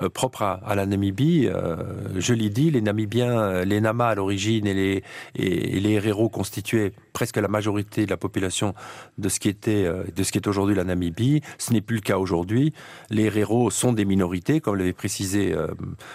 euh, 0.00 0.08
propre 0.08 0.42
à, 0.42 0.74
la 0.74 0.86
Namibie. 0.86 1.48
Euh, 1.48 1.76
je 2.16 2.32
l'ai 2.32 2.48
dit, 2.48 2.70
les 2.70 2.80
Namibiens, 2.80 3.38
euh, 3.38 3.64
les 3.64 3.80
Nama 3.80 4.08
à 4.08 4.14
l'origine 4.14 4.66
et 4.66 4.74
les, 4.74 5.02
et, 5.34 5.80
les 5.80 5.92
Herero 5.92 6.28
constituaient 6.28 6.92
presque 7.12 7.36
la 7.36 7.48
majorité 7.48 8.04
de 8.04 8.10
la 8.10 8.16
population 8.16 8.74
de 9.18 9.28
ce 9.28 9.40
qui 9.40 9.48
était, 9.48 9.84
de 9.84 10.22
ce 10.22 10.32
qui 10.32 10.38
est 10.38 10.46
aujourd'hui 10.46 10.74
la 10.74 10.84
Namibie. 10.84 11.42
Ce 11.58 11.72
n'est 11.72 11.80
plus 11.80 11.96
le 11.96 12.02
cas 12.02 12.18
aujourd'hui. 12.18 12.72
Les 13.10 13.24
Herero 13.24 13.70
sont 13.70 13.92
des 13.92 14.04
minorités, 14.04 14.60
comme 14.60 14.76
l'avait 14.76 14.92
précisé 14.92 15.54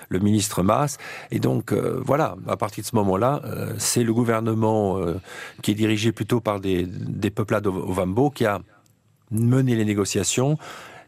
le 0.10 0.20
ministre 0.20 0.64
Maas. 0.64 0.98
Et 1.30 1.40
donc, 1.40 1.74
voilà, 1.74 2.36
à 2.48 2.58
partir 2.58 2.84
de 2.84 2.88
ce 2.88 2.96
moment-là, 3.18 3.42
c'est 3.78 4.04
le 4.04 4.14
gouvernement 4.14 5.00
qui 5.62 5.72
est 5.72 5.76
dirigé 5.76 6.12
plutôt 6.12 6.40
par 6.40 6.60
des, 6.60 6.86
des 6.86 7.30
peuplades 7.30 7.68
Ovambo 7.68 8.30
qui 8.30 8.46
a 8.46 8.62
mené 9.32 9.76
les 9.76 9.86
négociations. 9.86 10.58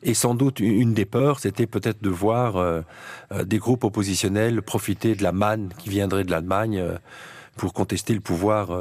Et 0.01 0.13
sans 0.13 0.33
doute, 0.33 0.59
une 0.59 0.93
des 0.93 1.05
peurs, 1.05 1.39
c'était 1.39 1.67
peut-être 1.67 2.01
de 2.01 2.09
voir 2.09 2.55
euh, 2.55 2.81
euh, 3.33 3.43
des 3.43 3.57
groupes 3.57 3.83
oppositionnels 3.83 4.61
profiter 4.61 5.13
de 5.13 5.23
la 5.23 5.33
manne 5.33 5.73
qui 5.77 5.89
viendrait 5.89 6.23
de 6.23 6.31
l'Allemagne 6.31 6.81
pour 7.59 7.73
contester 7.73 8.13
le 8.13 8.21
pouvoir, 8.21 8.71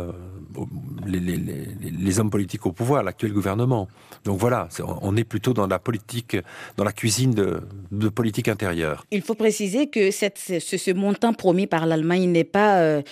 les, 1.04 1.18
les, 1.18 2.20
hommes 2.20 2.30
politiques 2.30 2.64
au 2.64 2.70
pouvoir, 2.70 3.02
l'actuel 3.02 3.32
gouvernement. 3.32 3.88
Donc 4.24 4.38
voilà, 4.38 4.68
on 5.02 5.16
est 5.16 5.24
plutôt 5.24 5.52
dans 5.52 5.66
la 5.66 5.80
politique, 5.80 6.36
dans 6.76 6.84
la 6.84 6.92
cuisine 6.92 7.32
de, 7.32 8.08
politique 8.08 8.46
intérieure. 8.46 9.04
Il 9.10 9.22
faut 9.22 9.34
préciser 9.34 9.88
que 9.88 10.12
ce, 10.12 10.92
montant 10.92 11.32
promis 11.32 11.66
par 11.66 11.86
l'Allemagne 11.86 12.30
n'est 12.30 12.44
pas, 12.44 12.78
euh, 12.78 13.02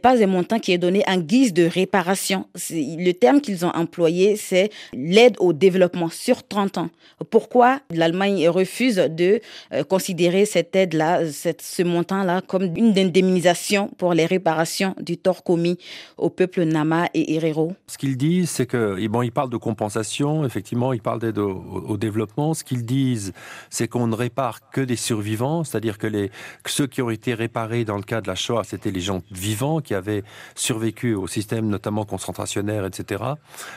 pas 0.00 0.22
un 0.22 0.26
montant 0.28 0.60
qui 0.60 0.72
est 0.72 0.78
donné 0.78 1.02
en 1.08 1.18
guise 1.18 1.52
de 1.52 1.64
réparation. 1.64 2.46
Le 2.70 3.12
terme 3.12 3.40
qu'ils 3.40 3.66
ont 3.66 3.72
employé, 3.74 4.36
c'est 4.36 4.70
l'aide 4.94 5.34
au 5.40 5.52
développement 5.52 6.10
sur 6.10 6.46
30 6.46 6.78
ans. 6.78 6.90
Pourquoi 7.30 7.80
l'Allemagne 7.90 8.48
refuse 8.48 8.96
de 8.96 9.40
euh, 9.72 9.82
considérer 9.82 10.44
cette 10.44 10.76
aide-là, 10.76 11.22
ce 11.26 11.82
montant-là, 11.82 12.40
comme 12.40 12.72
une 12.76 12.96
indemnisation 12.96 13.88
pour 13.98 14.14
les 14.14 14.26
réparations 14.26 14.94
du 15.08 15.16
tort 15.16 15.42
commis 15.42 15.78
au 16.18 16.28
peuple 16.28 16.62
Nama 16.64 17.08
et 17.14 17.34
Herero 17.34 17.72
Ce 17.86 17.96
qu'ils 17.96 18.18
disent, 18.18 18.50
c'est 18.50 18.66
que, 18.66 19.06
bon, 19.08 19.22
ils 19.22 19.32
parlent 19.32 19.48
de 19.48 19.56
compensation, 19.56 20.44
effectivement, 20.44 20.92
ils 20.92 21.00
parlent 21.00 21.20
d'aide 21.20 21.38
au, 21.38 21.96
développement. 21.96 22.52
Ce 22.52 22.62
qu'ils 22.62 22.84
disent, 22.84 23.32
c'est 23.70 23.88
qu'on 23.88 24.06
ne 24.06 24.14
répare 24.14 24.68
que 24.70 24.82
des 24.82 24.96
survivants, 24.96 25.64
c'est-à-dire 25.64 25.96
que, 25.96 26.06
les, 26.06 26.30
ceux 26.66 26.86
qui 26.86 27.00
ont 27.00 27.08
été 27.08 27.32
réparés 27.32 27.86
dans 27.86 27.96
le 27.96 28.02
cas 28.02 28.20
de 28.20 28.28
la 28.28 28.34
Shoah, 28.34 28.64
c'était 28.64 28.90
les 28.90 29.00
gens 29.00 29.22
vivants 29.30 29.80
qui 29.80 29.94
avaient 29.94 30.22
survécu 30.54 31.14
au 31.14 31.26
système, 31.26 31.68
notamment 31.68 32.04
concentrationnaire, 32.04 32.84
etc. 32.84 33.24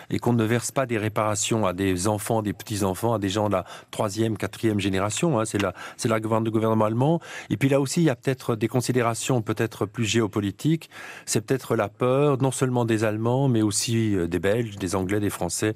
Et 0.09 0.19
qu'on 0.19 0.33
ne 0.33 0.43
verse 0.43 0.71
pas 0.71 0.85
des 0.85 0.97
réparations 0.97 1.65
à 1.65 1.71
des 1.71 2.09
enfants, 2.09 2.41
des 2.41 2.53
petits-enfants, 2.53 3.13
à 3.13 3.19
des 3.19 3.29
gens 3.29 3.47
de 3.47 3.53
la 3.53 3.65
troisième, 3.89 4.37
quatrième 4.37 4.81
génération. 4.81 5.39
Hein. 5.39 5.45
c'est 5.45 5.61
la, 5.61 5.73
c'est 5.95 6.09
la 6.09 6.19
gouvernement 6.19 6.85
allemand. 6.85 7.21
Et 7.49 7.55
puis 7.55 7.69
là 7.69 7.79
aussi, 7.79 8.01
il 8.01 8.05
y 8.05 8.09
a 8.09 8.15
peut-être 8.15 8.57
des 8.57 8.67
considérations 8.67 9.41
peut-être 9.41 9.85
plus 9.85 10.05
géopolitiques. 10.05 10.89
C'est 11.25 11.45
peut-être 11.45 11.75
la 11.75 11.89
peur, 11.89 12.41
non 12.41 12.51
seulement 12.51 12.85
des 12.85 13.03
Allemands, 13.03 13.47
mais 13.47 13.61
aussi 13.61 14.15
euh, 14.15 14.27
des 14.27 14.39
Belges, 14.39 14.77
des 14.77 14.95
Anglais, 14.95 15.19
des 15.19 15.29
Français, 15.29 15.73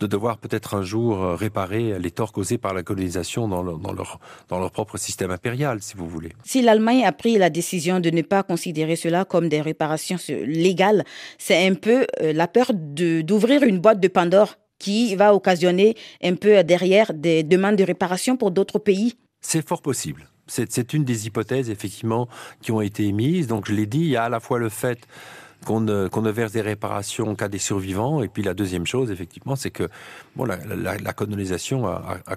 de 0.00 0.06
devoir 0.06 0.38
peut-être 0.38 0.74
un 0.74 0.82
jour 0.82 1.22
euh, 1.22 1.34
réparer 1.34 1.98
les 1.98 2.10
torts 2.10 2.32
causés 2.32 2.58
par 2.58 2.74
la 2.74 2.82
colonisation 2.82 3.48
dans, 3.48 3.62
leur, 3.62 3.78
dans 4.48 4.58
leur 4.58 4.70
propre 4.70 4.96
système 4.96 5.30
impérial, 5.30 5.82
si 5.82 5.96
vous 5.96 6.08
voulez. 6.08 6.30
Si 6.44 6.62
l'Allemagne 6.62 7.04
a 7.04 7.12
pris 7.12 7.38
la 7.38 7.50
décision 7.50 8.00
de 8.00 8.10
ne 8.10 8.22
pas 8.22 8.42
considérer 8.42 8.96
cela 8.96 9.24
comme 9.24 9.48
des 9.48 9.60
réparations 9.60 10.18
légales, 10.28 11.04
c'est 11.38 11.66
un 11.66 11.74
peu 11.74 12.06
euh, 12.20 12.32
la 12.32 12.48
peur 12.48 12.72
d'ouvrir 12.74 13.62
une 13.62 13.78
boîte 13.78 14.00
de 14.00 14.08
Pandore 14.08 14.56
qui 14.78 15.14
va 15.14 15.34
occasionner 15.34 15.94
un 16.22 16.34
peu 16.34 16.64
derrière 16.64 17.12
des 17.12 17.42
demandes 17.42 17.76
de 17.76 17.84
réparation 17.84 18.36
pour 18.36 18.50
d'autres 18.50 18.78
pays. 18.78 19.14
C'est 19.40 19.66
fort 19.66 19.82
possible. 19.82 20.26
C'est 20.50 20.94
une 20.94 21.04
des 21.04 21.28
hypothèses, 21.28 21.70
effectivement, 21.70 22.28
qui 22.60 22.72
ont 22.72 22.80
été 22.80 23.06
émises. 23.06 23.46
Donc, 23.46 23.68
je 23.68 23.72
l'ai 23.72 23.86
dit, 23.86 24.00
il 24.00 24.08
y 24.08 24.16
a 24.16 24.24
à 24.24 24.28
la 24.28 24.40
fois 24.40 24.58
le 24.58 24.68
fait 24.68 25.06
qu'on 25.64 25.80
ne, 25.80 26.30
verse 26.30 26.52
des 26.52 26.60
réparations 26.60 27.34
qu'à 27.34 27.48
des 27.48 27.58
survivants. 27.58 28.22
Et 28.22 28.28
puis 28.28 28.42
la 28.42 28.54
deuxième 28.54 28.86
chose, 28.86 29.10
effectivement, 29.10 29.56
c'est 29.56 29.70
que 29.70 29.88
bon, 30.36 30.44
la, 30.44 31.12
colonisation 31.12 31.86
a, 31.86 32.36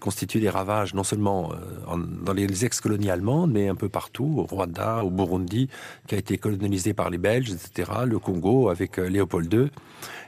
constitué 0.00 0.40
des 0.40 0.50
ravages 0.50 0.94
non 0.94 1.04
seulement 1.04 1.52
euh, 1.52 1.96
dans 2.24 2.32
les 2.32 2.64
ex-colonies 2.64 3.10
allemandes, 3.10 3.52
mais 3.52 3.68
un 3.68 3.74
peu 3.74 3.88
partout, 3.88 4.34
au 4.38 4.42
Rwanda, 4.44 5.04
au 5.04 5.10
Burundi, 5.10 5.68
qui 6.06 6.14
a 6.14 6.18
été 6.18 6.38
colonisé 6.38 6.94
par 6.94 7.10
les 7.10 7.18
Belges, 7.18 7.50
etc., 7.50 7.90
le 8.06 8.18
Congo 8.18 8.68
avec 8.68 8.98
euh, 8.98 9.08
Léopold 9.08 9.52
II. 9.52 9.70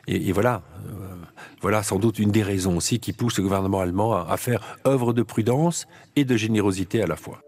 Et, 0.06 0.32
voilà, 0.32 0.62
euh, 0.88 0.90
voilà 1.60 1.82
sans 1.82 1.98
doute 1.98 2.18
une 2.18 2.32
des 2.32 2.42
raisons 2.42 2.76
aussi 2.76 2.98
qui 2.98 3.12
pousse 3.12 3.36
le 3.36 3.44
gouvernement 3.44 3.80
allemand 3.80 4.14
à 4.14 4.36
faire 4.36 4.78
œuvre 4.86 5.12
de 5.12 5.22
prudence 5.22 5.86
et 6.16 6.24
de 6.24 6.36
générosité 6.36 7.02
à 7.02 7.06
la 7.06 7.16
fois. 7.16 7.42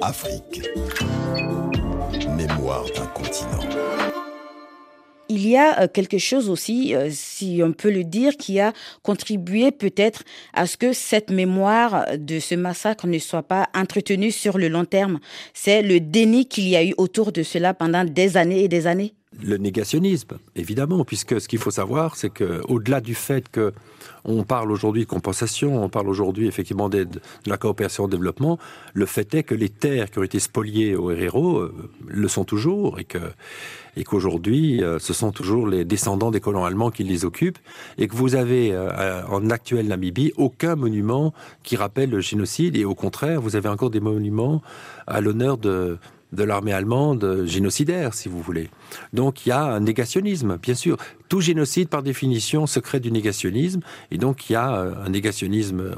Afrique 0.00 0.62
d'un 2.68 3.06
continent. 3.06 3.60
Il 5.30 5.46
y 5.46 5.56
a 5.56 5.82
euh, 5.82 5.88
quelque 5.88 6.18
chose 6.18 6.50
aussi, 6.50 6.94
euh, 6.94 7.08
si 7.10 7.60
on 7.64 7.72
peut 7.72 7.90
le 7.90 8.04
dire, 8.04 8.36
qui 8.36 8.60
a 8.60 8.72
contribué 9.02 9.70
peut-être 9.70 10.22
à 10.52 10.66
ce 10.66 10.76
que 10.76 10.92
cette 10.92 11.30
mémoire 11.30 12.06
de 12.18 12.38
ce 12.38 12.54
massacre 12.54 13.06
ne 13.06 13.18
soit 13.18 13.42
pas 13.42 13.68
entretenue 13.74 14.32
sur 14.32 14.58
le 14.58 14.68
long 14.68 14.84
terme. 14.84 15.18
C'est 15.54 15.82
le 15.82 16.00
déni 16.00 16.46
qu'il 16.46 16.68
y 16.68 16.76
a 16.76 16.84
eu 16.84 16.94
autour 16.98 17.32
de 17.32 17.42
cela 17.42 17.72
pendant 17.72 18.04
des 18.04 18.36
années 18.36 18.64
et 18.64 18.68
des 18.68 18.86
années. 18.86 19.14
Le 19.42 19.56
négationnisme, 19.56 20.38
évidemment, 20.56 21.04
puisque 21.04 21.40
ce 21.40 21.46
qu'il 21.46 21.60
faut 21.60 21.70
savoir, 21.70 22.16
c'est 22.16 22.30
que 22.30 22.60
au-delà 22.68 23.00
du 23.00 23.14
fait 23.14 23.48
que 23.48 23.72
on 24.24 24.42
parle 24.42 24.70
aujourd'hui 24.72 25.04
de 25.04 25.08
compensation, 25.08 25.82
on 25.82 25.88
parle 25.88 26.08
aujourd'hui 26.08 26.46
effectivement 26.46 26.88
de 26.88 27.06
la 27.46 27.56
coopération 27.56 28.04
au 28.04 28.08
développement. 28.08 28.58
Le 28.94 29.06
fait 29.06 29.32
est 29.34 29.42
que 29.42 29.54
les 29.54 29.68
terres 29.68 30.10
qui 30.10 30.18
ont 30.18 30.22
été 30.22 30.38
spoliées 30.38 30.96
au 30.96 31.10
Herero 31.10 31.58
euh, 31.58 31.74
le 32.06 32.28
sont 32.28 32.44
toujours 32.44 32.98
et 32.98 34.04
qu'aujourd'hui, 34.04 34.82
euh, 34.82 34.98
ce 34.98 35.12
sont 35.12 35.32
toujours 35.32 35.66
les 35.66 35.84
descendants 35.84 36.30
des 36.30 36.40
colons 36.40 36.64
allemands 36.64 36.90
qui 36.90 37.04
les 37.04 37.24
occupent, 37.24 37.58
et 37.96 38.06
que 38.06 38.14
vous 38.14 38.34
avez 38.34 38.72
euh, 38.72 39.24
en 39.26 39.50
actuelle 39.50 39.88
Namibie 39.88 40.32
aucun 40.36 40.76
monument 40.76 41.32
qui 41.62 41.76
rappelle 41.76 42.10
le 42.10 42.20
génocide, 42.20 42.76
et 42.76 42.84
au 42.84 42.94
contraire, 42.94 43.40
vous 43.40 43.56
avez 43.56 43.68
encore 43.68 43.90
des 43.90 44.00
monuments 44.00 44.62
à 45.06 45.20
l'honneur 45.20 45.58
de, 45.58 45.98
de 46.32 46.42
l'armée 46.42 46.72
allemande 46.72 47.44
génocidaire, 47.46 48.14
si 48.14 48.28
vous 48.28 48.40
voulez. 48.40 48.70
Donc 49.12 49.46
il 49.46 49.50
y 49.50 49.52
a 49.52 49.62
un 49.62 49.80
négationnisme, 49.80 50.58
bien 50.58 50.74
sûr. 50.74 50.96
Tout 51.28 51.40
génocide, 51.40 51.88
par 51.88 52.02
définition, 52.02 52.66
se 52.66 52.80
crée 52.80 53.00
du 53.00 53.10
négationnisme, 53.10 53.80
et 54.10 54.18
donc 54.18 54.48
il 54.48 54.54
y 54.54 54.56
a 54.56 54.76
euh, 54.76 55.04
un 55.04 55.10
négationnisme 55.10 55.80
euh, 55.80 55.94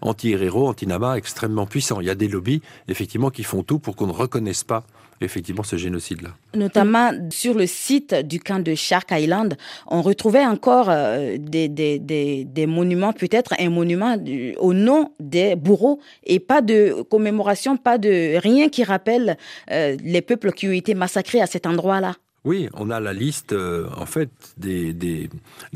anti-héros, 0.00 0.68
anti-Nama 0.68 1.16
extrêmement 1.16 1.66
puissant. 1.66 2.00
Il 2.00 2.06
y 2.06 2.10
a 2.10 2.14
des 2.14 2.28
lobbies, 2.28 2.62
effectivement, 2.88 3.30
qui 3.30 3.42
font 3.42 3.62
tout 3.62 3.78
pour 3.78 3.96
qu'on 3.96 4.06
ne 4.06 4.12
reconnaisse 4.12 4.64
pas 4.64 4.84
effectivement 5.22 5.62
ce 5.62 5.76
génocide-là. 5.76 6.30
Notamment 6.54 7.12
sur 7.30 7.54
le 7.54 7.66
site 7.66 8.14
du 8.14 8.40
camp 8.40 8.62
de 8.62 8.74
Shark 8.74 9.10
Island, 9.12 9.56
on 9.86 10.02
retrouvait 10.02 10.44
encore 10.44 10.88
euh, 10.88 11.36
des, 11.38 12.66
monuments, 12.66 13.12
peut-être 13.12 13.54
un 13.58 13.70
monument 13.70 14.16
au 14.58 14.74
nom 14.74 15.12
des 15.20 15.56
bourreaux 15.56 16.00
et 16.24 16.40
pas 16.40 16.60
de 16.60 17.02
commémoration, 17.10 17.76
pas 17.76 17.98
de 17.98 18.38
rien 18.38 18.68
qui 18.68 18.84
rappelle 18.84 19.36
euh, 19.70 19.96
les 20.02 20.22
peuples 20.22 20.52
qui 20.52 20.68
ont 20.68 20.72
été 20.72 20.94
massacrés 20.94 21.40
à 21.40 21.46
cet 21.46 21.66
endroit-là. 21.66 22.14
Oui, 22.44 22.68
on 22.74 22.90
a 22.90 22.98
la 22.98 23.12
liste, 23.12 23.52
euh, 23.52 23.88
en 23.96 24.04
fait, 24.04 24.28
des, 24.56 24.92
des, 24.92 25.30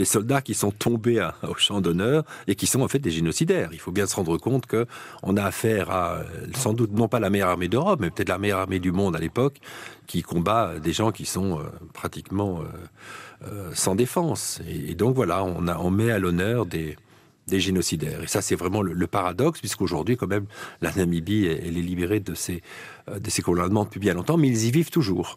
soldats 0.05 0.43
qui 0.43 0.53
sont 0.53 0.73
tombés 0.73 1.25
au 1.45 1.55
champ 1.55 1.81
d'honneur 1.81 2.25
et 2.49 2.57
qui 2.57 2.67
sont 2.67 2.81
en 2.81 2.89
fait 2.89 2.99
des 2.99 3.13
génocidaires. 3.13 3.69
Il 3.73 3.79
faut 3.79 3.93
bien 3.93 4.07
se 4.07 4.17
rendre 4.17 4.37
compte 4.37 4.67
que 4.67 4.85
on 5.23 5.37
a 5.37 5.45
affaire 5.45 5.93
à, 5.93 6.25
sans 6.57 6.73
doute, 6.73 6.91
non 6.93 7.07
pas 7.07 7.21
la 7.21 7.31
meilleure 7.31 7.51
armée 7.51 7.69
d'Europe, 7.69 8.01
mais 8.01 8.11
peut-être 8.11 8.31
la 8.31 8.39
meilleure 8.39 8.59
armée 8.59 8.81
du 8.81 8.91
monde 8.91 9.15
à 9.15 9.21
l'époque, 9.21 9.61
qui 10.09 10.23
combat 10.23 10.81
des 10.81 10.93
gens 10.93 11.13
qui 11.13 11.25
sont 11.25 11.61
euh, 11.61 11.63
pratiquement 11.93 12.65
euh, 13.45 13.71
sans 13.73 13.95
défense. 13.95 14.61
Et, 14.69 14.97
donc 14.97 15.15
voilà, 15.15 15.45
on, 15.45 15.69
a, 15.69 15.79
on 15.79 15.93
met 15.93 16.11
à 16.11 16.19
l'honneur 16.19 16.67
des, 16.67 16.97
des 17.47 17.61
génocidaires. 17.61 18.25
Et 18.25 18.27
ça, 18.27 18.43
c'est 18.43 18.57
vraiment 18.57 18.83
le, 18.83 19.07
paradoxe, 19.07 19.61
puisqu'aujourd'hui, 19.61 20.17
quand 20.17 20.27
même, 20.27 20.47
la 20.81 20.93
Namibie, 20.93 21.47
elle, 21.47 21.79
est 21.79 21.83
libérée 21.83 22.19
de 22.19 22.35
ces, 22.35 22.61
de 23.07 23.31
ces 23.31 23.43
depuis 23.43 24.01
bien 24.01 24.15
longtemps, 24.15 24.37
mais 24.37 24.49
ils 24.49 24.65
y 24.65 24.73
vivent 24.73 24.91
toujours. 24.91 25.37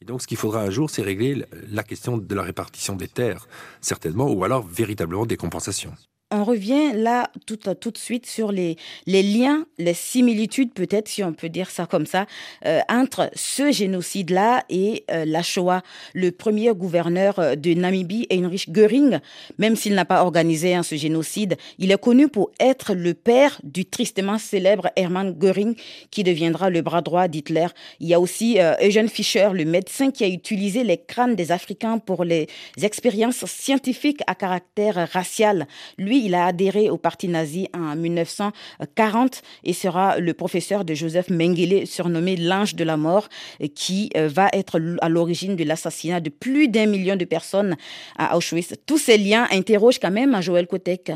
Et 0.00 0.04
donc, 0.04 0.22
ce 0.22 0.26
qu'il 0.26 0.36
faudra 0.36 0.62
un 0.62 0.70
jour, 0.70 0.90
c'est 0.90 1.02
régler 1.02 1.44
la 1.70 1.82
question 1.82 2.18
de 2.18 2.34
la 2.34 2.42
répartition 2.42 2.96
des 2.96 3.08
terres, 3.08 3.48
certainement, 3.80 4.30
ou 4.30 4.44
alors 4.44 4.66
véritablement 4.66 5.26
des 5.26 5.36
compensations 5.36 5.94
on 6.32 6.42
revient 6.42 6.92
là 6.92 7.30
tout, 7.46 7.56
de 7.56 7.98
suite 7.98 8.26
sur 8.26 8.50
les, 8.50 8.76
liens, 9.06 9.64
les 9.78 9.94
similitudes 9.94 10.72
peut-être, 10.74 11.08
si 11.08 11.22
on 11.22 11.32
peut 11.32 11.48
dire 11.48 11.70
ça 11.70 11.86
comme 11.86 12.06
ça, 12.06 12.26
euh, 12.64 12.80
entre 12.88 13.30
ce 13.34 13.70
génocide-là 13.70 14.64
et 14.68 15.04
euh, 15.10 15.24
la 15.24 15.42
Shoah. 15.42 15.82
Le 16.14 16.32
premier 16.32 16.74
gouverneur 16.74 17.38
euh, 17.38 17.54
de 17.54 17.74
Namibie, 17.74 18.26
Heinrich 18.30 18.72
Göring, 18.72 19.20
même 19.58 19.76
s'il 19.76 19.94
n'a 19.94 20.04
pas 20.04 20.24
organisé 20.24 20.74
hein, 20.74 20.82
ce 20.82 20.96
génocide, 20.96 21.56
il 21.78 21.92
est 21.92 22.00
connu 22.00 22.28
pour 22.28 22.50
être 22.58 22.94
le 22.94 23.14
père 23.14 23.60
du 23.62 23.84
tristement 23.84 24.38
célèbre 24.38 24.90
Hermann 24.96 25.32
Göring, 25.38 25.76
qui 26.10 26.24
deviendra 26.24 26.70
le 26.70 26.82
bras 26.82 27.02
droit 27.02 27.28
d'Hitler. 27.28 27.68
Il 28.00 28.08
y 28.08 28.14
a 28.14 28.20
aussi 28.20 28.58
Eugene 28.82 29.08
Fischer, 29.08 29.50
le 29.52 29.64
médecin 29.64 30.10
qui 30.10 30.24
a 30.24 30.28
utilisé 30.28 30.82
les 30.82 30.98
crânes 30.98 31.36
des 31.36 31.52
Africains 31.52 31.98
pour 31.98 32.24
les 32.24 32.48
expériences 32.82 33.44
scientifiques 33.46 34.22
à 34.26 34.34
caractère 34.34 35.08
racial. 35.12 35.66
Lui, 35.98 36.15
il 36.18 36.34
a 36.34 36.46
adhéré 36.46 36.90
au 36.90 36.96
parti 36.96 37.28
nazi 37.28 37.68
en 37.74 37.96
1940 37.96 39.42
et 39.64 39.72
sera 39.72 40.18
le 40.18 40.32
professeur 40.34 40.84
de 40.84 40.94
Joseph 40.94 41.30
Mengele, 41.30 41.86
surnommé 41.86 42.36
l'ange 42.36 42.74
de 42.74 42.84
la 42.84 42.96
mort, 42.96 43.28
qui 43.74 44.10
euh, 44.16 44.28
va 44.28 44.48
être 44.52 44.80
à 45.00 45.08
l'origine 45.08 45.56
de 45.56 45.64
l'assassinat 45.64 46.20
de 46.20 46.30
plus 46.30 46.68
d'un 46.68 46.86
million 46.86 47.16
de 47.16 47.24
personnes 47.24 47.76
à 48.16 48.36
Auschwitz. 48.36 48.74
Tous 48.86 48.98
ces 48.98 49.18
liens 49.18 49.46
interrogent 49.50 49.98
quand 49.98 50.10
même 50.10 50.40
Joël 50.40 50.66
Kotek. 50.66 51.12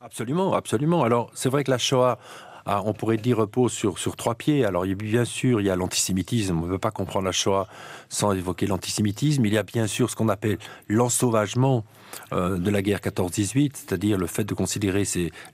Absolument, 0.00 0.54
absolument. 0.54 1.02
Alors, 1.02 1.30
c'est 1.34 1.48
vrai 1.48 1.64
que 1.64 1.70
la 1.70 1.78
Shoah 1.78 2.18
on 2.66 2.92
pourrait 2.92 3.16
dire, 3.16 3.38
repose 3.38 3.72
sur, 3.72 3.98
sur 3.98 4.16
trois 4.16 4.34
pieds. 4.34 4.64
Alors, 4.64 4.84
bien 4.84 5.24
sûr, 5.24 5.60
il 5.60 5.66
y 5.66 5.70
a 5.70 5.76
l'antisémitisme. 5.76 6.58
On 6.58 6.66
ne 6.66 6.72
peut 6.72 6.78
pas 6.78 6.90
comprendre 6.90 7.26
la 7.26 7.32
Shoah 7.32 7.68
sans 8.08 8.32
évoquer 8.32 8.66
l'antisémitisme. 8.66 9.44
Il 9.44 9.52
y 9.52 9.58
a 9.58 9.62
bien 9.62 9.86
sûr 9.86 10.10
ce 10.10 10.16
qu'on 10.16 10.28
appelle 10.28 10.58
l'ensauvagement 10.88 11.84
euh, 12.32 12.58
de 12.58 12.70
la 12.70 12.82
guerre 12.82 13.00
14-18, 13.00 13.72
c'est-à-dire 13.74 14.18
le 14.18 14.26
fait 14.26 14.44
de 14.44 14.54
considérer 14.54 15.04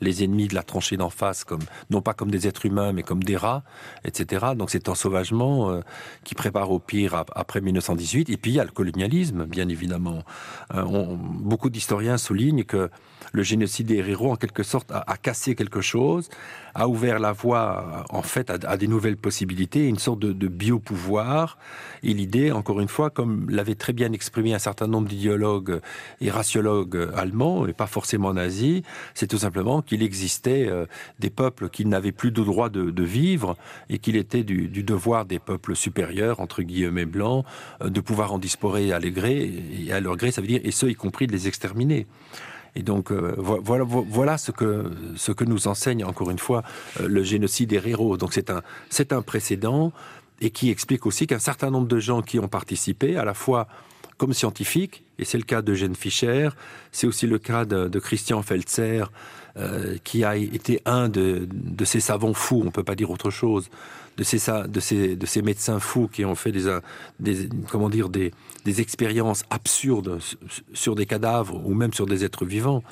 les 0.00 0.24
ennemis 0.24 0.48
de 0.48 0.54
la 0.54 0.62
tranchée 0.62 0.96
d'en 0.96 1.10
face 1.10 1.44
comme 1.44 1.62
non 1.90 2.02
pas 2.02 2.14
comme 2.14 2.30
des 2.30 2.46
êtres 2.46 2.66
humains, 2.66 2.92
mais 2.92 3.02
comme 3.02 3.22
des 3.22 3.36
rats, 3.36 3.62
etc. 4.04 4.46
Donc 4.56 4.70
c'est 4.70 4.88
un 4.88 4.94
sauvagement 4.94 5.70
euh, 5.70 5.80
qui 6.24 6.34
prépare 6.34 6.70
au 6.70 6.78
pire 6.78 7.24
après 7.34 7.60
1918. 7.60 8.30
Et 8.30 8.36
puis 8.36 8.52
il 8.52 8.54
y 8.54 8.60
a 8.60 8.64
le 8.64 8.70
colonialisme, 8.70 9.44
bien 9.46 9.68
évidemment. 9.68 10.22
Euh, 10.74 10.84
beaucoup 11.18 11.70
d'historiens 11.70 12.18
soulignent 12.18 12.64
que 12.64 12.90
le 13.32 13.42
génocide 13.42 13.86
des 13.86 13.96
héros, 13.96 14.32
en 14.32 14.36
quelque 14.36 14.62
sorte, 14.62 14.90
a, 14.92 15.16
cassé 15.16 15.54
quelque 15.54 15.80
chose, 15.80 16.28
a 16.74 16.88
ouvert 16.88 17.18
la 17.18 17.32
voie, 17.32 18.04
en 18.10 18.22
fait, 18.22 18.50
à, 18.50 18.76
des 18.76 18.86
nouvelles 18.86 19.16
possibilités, 19.16 19.86
une 19.86 19.98
sorte 19.98 20.20
de, 20.20 20.48
biopouvoir. 20.48 21.58
Et 22.02 22.12
l'idée, 22.12 22.50
encore 22.50 22.80
une 22.80 22.88
fois, 22.88 23.10
comme 23.10 23.48
l'avait 23.50 23.74
très 23.74 23.92
bien 23.92 24.12
exprimé 24.12 24.54
un 24.54 24.58
certain 24.58 24.86
nombre 24.86 25.08
d'idéologues 25.08 25.80
et 26.20 26.30
raciologues 26.30 27.10
allemands, 27.16 27.66
et 27.66 27.72
pas 27.72 27.86
forcément 27.86 28.32
nazis, 28.32 28.82
c'est 29.14 29.26
tout 29.26 29.38
simplement 29.38 29.82
qu'il 29.82 30.02
existait 30.02 30.66
euh, 30.68 30.86
des 31.18 31.30
peuples 31.30 31.68
qui 31.68 31.84
n'avaient 31.84 32.12
plus 32.12 32.30
de 32.30 32.42
droit 32.42 32.68
de, 32.68 33.02
vivre 33.02 33.56
et 33.88 33.98
qu'il 33.98 34.16
était 34.16 34.44
du, 34.44 34.68
devoir 34.82 35.24
des 35.24 35.38
peuples 35.38 35.74
supérieurs, 35.74 36.40
entre 36.40 36.62
guillemets 36.62 37.06
blancs, 37.06 37.44
euh, 37.82 37.88
de 37.88 38.00
pouvoir 38.00 38.32
en 38.32 38.38
disposer 38.38 38.92
à, 38.92 38.98
les 38.98 39.10
gré, 39.10 39.50
et 39.86 39.92
à 39.92 40.00
leur 40.00 40.16
gré, 40.16 40.30
ça 40.30 40.40
veut 40.40 40.46
dire, 40.46 40.60
et 40.64 40.70
ce, 40.70 40.86
y 40.86 40.94
compris 40.94 41.26
de 41.26 41.32
les 41.32 41.48
exterminer. 41.48 42.06
Et 42.74 42.82
donc 42.82 43.10
euh, 43.10 43.34
voilà, 43.38 44.38
ce 44.38 44.52
que 44.52 44.90
ce 45.16 45.32
que 45.32 45.44
nous 45.44 45.68
enseigne 45.68 46.04
encore 46.04 46.30
une 46.30 46.38
fois 46.38 46.62
euh, 47.00 47.08
le 47.08 47.22
génocide 47.22 47.70
des 47.70 47.88
héros. 47.88 48.16
Donc 48.16 48.32
c'est 48.32 48.50
un 48.50 48.62
c'est 48.88 49.12
un 49.12 49.22
précédent 49.22 49.92
et 50.40 50.50
qui 50.50 50.70
explique 50.70 51.06
aussi 51.06 51.26
qu'un 51.26 51.38
certain 51.38 51.70
nombre 51.70 51.88
de 51.88 51.98
gens 51.98 52.22
qui 52.22 52.38
ont 52.38 52.48
participé, 52.48 53.16
à 53.16 53.24
la 53.24 53.34
fois 53.34 53.68
comme 54.20 54.34
scientifiques, 54.34 55.02
et 55.18 55.24
c'est 55.24 55.38
le 55.38 55.44
cas 55.44 55.62
de 55.62 55.74
Fischer, 55.94 56.50
c'est 56.92 57.06
aussi 57.06 57.26
le 57.26 57.38
cas 57.38 57.64
de, 57.64 57.98
Christian 57.98 58.42
Feltzer, 58.42 59.10
euh, 59.56 59.96
qui 60.04 60.24
a 60.24 60.36
été 60.36 60.82
un 60.84 61.08
de, 61.08 61.48
ces 61.84 62.00
savants 62.00 62.34
fous, 62.34 62.60
on 62.60 62.66
ne 62.66 62.70
peut 62.70 62.84
pas 62.84 62.94
dire 62.94 63.10
autre 63.10 63.30
chose, 63.30 63.70
de 64.18 64.22
ces, 64.22 64.38
de 64.68 64.78
ces, 64.78 65.16
de 65.16 65.24
ces 65.24 65.40
médecins 65.40 65.80
fous 65.80 66.06
qui 66.06 66.26
ont 66.26 66.34
fait 66.34 66.52
des, 66.52 66.66
des 67.18 67.48
comment 67.70 67.88
dire, 67.88 68.10
des, 68.10 68.32
expériences 68.66 69.42
absurdes 69.48 70.18
sur 70.74 70.94
des 70.94 71.06
cadavres 71.06 71.58
ou 71.64 71.72
même 71.72 71.94
sur 71.94 72.04
des 72.04 72.22
êtres 72.22 72.44
vivants 72.44 72.84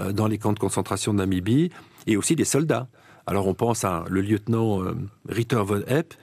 euh, 0.00 0.12
dans 0.12 0.28
les 0.28 0.38
camps 0.38 0.52
de 0.52 0.60
concentration 0.60 1.12
de 1.12 1.18
Namibie, 1.18 1.72
et 2.06 2.16
aussi 2.16 2.36
des 2.36 2.44
soldats. 2.44 2.86
Alors 3.26 3.48
on 3.48 3.54
pense 3.54 3.82
à 3.82 4.04
le 4.08 4.20
lieutenant 4.20 4.84
euh, 4.84 4.94
Ritter 5.28 5.62
von 5.64 5.82
Epp, 5.88 6.14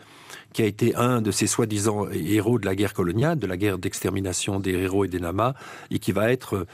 qui 0.54 0.62
a 0.62 0.66
été 0.66 0.96
un 0.96 1.22
de 1.22 1.32
ces 1.32 1.48
soi-disant 1.48 2.08
héros 2.12 2.60
de 2.60 2.66
la 2.66 2.76
guerre 2.76 2.94
coloniale, 2.94 3.38
de 3.40 3.48
la 3.48 3.58
guerre 3.58 3.78
d'extermination 3.78 4.60
des 4.60 4.72
héros 4.72 5.06
et 5.06 5.08
des 5.08 5.20
Namas, 5.20 5.54
et 5.92 6.00
qui 6.00 6.12
va 6.12 6.32
être 6.32 6.56
euh, 6.56 6.66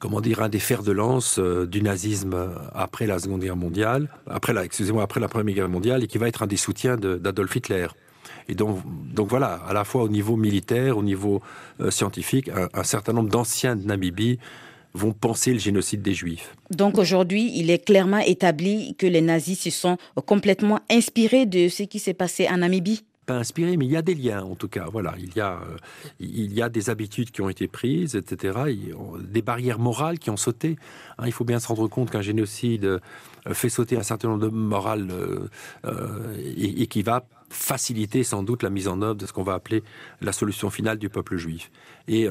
comment 0.00 0.20
dire, 0.20 0.42
un 0.42 0.48
des 0.48 0.58
fers 0.58 0.82
de 0.82 0.92
lance 0.92 1.38
euh, 1.38 1.66
du 1.66 1.82
nazisme 1.82 2.54
après 2.74 3.06
la 3.06 3.18
Seconde 3.18 3.40
Guerre 3.40 3.56
mondiale, 3.56 4.08
après 4.28 4.52
la, 4.52 4.64
excusez-moi, 4.64 5.02
après 5.02 5.20
la 5.20 5.28
Première 5.28 5.54
Guerre 5.54 5.68
mondiale, 5.68 6.04
et 6.04 6.06
qui 6.06 6.18
va 6.18 6.28
être 6.28 6.42
un 6.42 6.46
des 6.46 6.56
soutiens 6.56 6.96
d'Adolf 6.96 7.54
Hitler. 7.56 7.88
Et 8.48 8.54
donc, 8.54 8.82
donc 9.12 9.28
voilà, 9.28 9.60
à 9.68 9.72
la 9.72 9.84
fois 9.84 10.02
au 10.02 10.08
niveau 10.08 10.36
militaire, 10.36 10.96
au 10.96 11.02
niveau 11.02 11.42
euh, 11.80 11.90
scientifique, 11.90 12.50
un, 12.72 12.82
certain 12.84 13.12
nombre 13.12 13.28
d'anciens 13.28 13.76
de 13.76 13.84
Namibie 13.84 14.38
vont 14.94 15.12
penser 15.12 15.52
le 15.52 15.58
génocide 15.58 16.02
des 16.02 16.14
Juifs. 16.14 16.54
Donc 16.70 16.98
aujourd'hui, 16.98 17.52
il 17.54 17.70
est 17.70 17.84
clairement 17.84 18.18
établi 18.18 18.94
que 18.96 19.06
les 19.06 19.20
nazis 19.20 19.60
se 19.60 19.70
sont 19.70 19.96
complètement 20.26 20.80
inspirés 20.90 21.46
de 21.46 21.68
ce 21.68 21.82
qui 21.82 21.98
s'est 21.98 22.14
passé 22.14 22.48
en 22.48 22.58
Namibie 22.58 23.04
inspiré, 23.34 23.76
mais 23.76 23.86
il 23.86 23.90
y 23.90 23.96
a 23.96 24.02
des 24.02 24.14
liens 24.14 24.42
en 24.42 24.54
tout 24.54 24.68
cas. 24.68 24.86
Voilà, 24.90 25.14
il 25.18 25.34
y 25.36 25.40
a, 25.40 25.54
euh, 25.54 25.76
il 26.20 26.52
y 26.52 26.62
a 26.62 26.68
des 26.68 26.90
habitudes 26.90 27.30
qui 27.30 27.40
ont 27.40 27.48
été 27.48 27.68
prises, 27.68 28.16
etc. 28.16 28.58
des 29.20 29.42
barrières 29.42 29.78
morales 29.78 30.18
qui 30.18 30.30
ont 30.30 30.36
sauté. 30.36 30.76
Hein, 31.18 31.24
il 31.26 31.32
faut 31.32 31.44
bien 31.44 31.58
se 31.58 31.68
rendre 31.68 31.88
compte 31.88 32.10
qu'un 32.10 32.22
génocide 32.22 32.84
euh, 32.84 32.98
fait 33.52 33.68
sauter 33.68 33.96
un 33.96 34.02
certain 34.02 34.28
nombre 34.28 34.42
de 34.42 34.48
morales 34.48 35.08
euh, 35.84 36.36
et, 36.56 36.86
qui 36.86 37.02
va 37.02 37.26
faciliter 37.50 38.24
sans 38.24 38.42
doute 38.42 38.62
la 38.62 38.70
mise 38.70 38.88
en 38.88 39.00
œuvre 39.00 39.14
de 39.14 39.26
ce 39.26 39.32
qu'on 39.32 39.42
va 39.42 39.54
appeler 39.54 39.82
la 40.20 40.32
solution 40.32 40.68
finale 40.68 40.98
du 40.98 41.08
peuple 41.08 41.36
juif. 41.36 41.70
Et, 42.06 42.28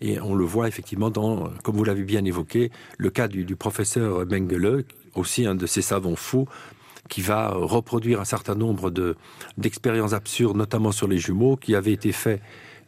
et 0.00 0.20
on 0.20 0.34
le 0.34 0.44
voit 0.44 0.68
effectivement 0.68 1.10
dans, 1.10 1.48
comme 1.62 1.76
vous 1.76 1.84
l'avez 1.84 2.02
bien 2.02 2.22
évoqué, 2.24 2.70
le 2.98 3.08
cas 3.08 3.28
du, 3.28 3.44
du 3.44 3.56
professeur 3.56 4.26
Mengele, 4.26 4.84
aussi 5.14 5.46
un 5.46 5.54
de 5.54 5.66
ces 5.66 5.80
savants 5.80 6.16
fous 6.16 6.48
qui 7.08 7.20
va 7.20 7.48
reproduire 7.48 8.20
un 8.20 8.24
certain 8.24 8.54
nombre 8.54 8.90
de 8.90 9.16
d'expériences 9.58 10.12
absurdes, 10.12 10.56
notamment 10.56 10.92
sur 10.92 11.08
les 11.08 11.18
jumeaux, 11.18 11.56
qui 11.56 11.74
avaient 11.74 11.92
été 11.92 12.12
faits 12.12 12.40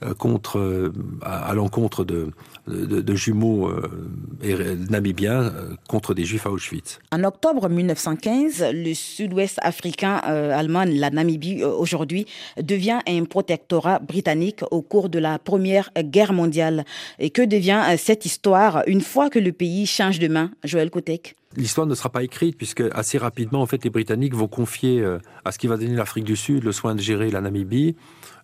euh, 0.02 0.12
contre, 0.14 0.58
euh, 0.58 0.92
à, 1.22 1.54
l'encontre 1.54 2.04
de, 2.04 2.30
de, 2.66 3.14
jumeaux 3.14 3.68
euh, 3.68 4.76
namibiens 4.90 5.52
contre 5.88 6.14
des 6.14 6.24
juifs 6.24 6.46
à 6.46 6.50
Auschwitz. 6.50 6.98
En 7.12 7.22
octobre 7.22 7.68
1915, 7.68 8.66
le 8.72 8.92
sud-ouest 8.92 9.58
africain 9.62 10.16
allemand, 10.16 10.84
la 10.86 11.10
Namibie 11.10 11.62
aujourd'hui, 11.62 12.26
devient 12.60 12.98
un 13.06 13.24
protectorat 13.24 14.00
britannique 14.00 14.60
au 14.70 14.82
cours 14.82 15.08
de 15.08 15.18
la 15.18 15.38
Première 15.38 15.90
Guerre 15.96 16.32
mondiale. 16.32 16.84
Et 17.18 17.30
que 17.30 17.42
devient 17.42 17.82
cette 17.96 18.26
histoire 18.26 18.82
une 18.86 19.00
fois 19.00 19.30
que 19.30 19.38
le 19.38 19.52
pays 19.52 19.86
change 19.86 20.18
de 20.18 20.28
main, 20.28 20.50
Joël 20.64 20.90
Kotek 20.90 21.36
L'histoire 21.56 21.86
ne 21.86 21.94
sera 21.94 22.10
pas 22.10 22.22
écrite 22.22 22.56
puisque 22.56 22.82
assez 22.92 23.18
rapidement, 23.18 23.62
en 23.62 23.66
fait, 23.66 23.84
les 23.84 23.90
Britanniques 23.90 24.34
vont 24.34 24.48
confier 24.48 25.04
à 25.44 25.52
ce 25.52 25.58
qui 25.58 25.66
va 25.66 25.76
donner 25.76 25.94
l'Afrique 25.94 26.24
du 26.24 26.36
Sud 26.36 26.64
le 26.64 26.72
soin 26.72 26.94
de 26.94 27.00
gérer 27.00 27.30
la 27.30 27.40
Namibie. 27.40 27.96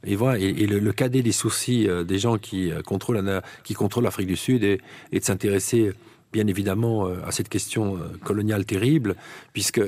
Et 0.04 0.16
voilà, 0.16 0.38
et, 0.38 0.66
le, 0.66 0.92
cadet 0.92 1.22
des 1.22 1.32
soucis 1.32 1.86
euh, 1.86 2.04
des 2.04 2.18
gens 2.18 2.38
qui 2.38 2.70
euh, 2.70 2.80
contrôlent, 2.80 3.42
qui 3.64 3.74
contrôlent 3.74 4.04
l'Afrique 4.04 4.28
du 4.28 4.36
Sud 4.36 4.64
est, 4.64 4.80
de 5.12 5.20
s'intéresser 5.20 5.92
bien 6.32 6.46
évidemment 6.46 7.06
euh, 7.06 7.16
à 7.26 7.32
cette 7.32 7.48
question 7.48 7.98
coloniale 8.24 8.64
terrible, 8.64 9.16
puisque 9.52 9.82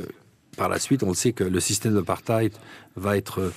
par 0.57 0.69
la 0.69 0.79
suite, 0.79 1.03
on 1.03 1.15
sait 1.15 1.33
que 1.33 1.45
le 1.45 1.61
système 1.61 1.95
d'apartheid 1.95 2.53
va 2.97 3.17
être 3.17 3.53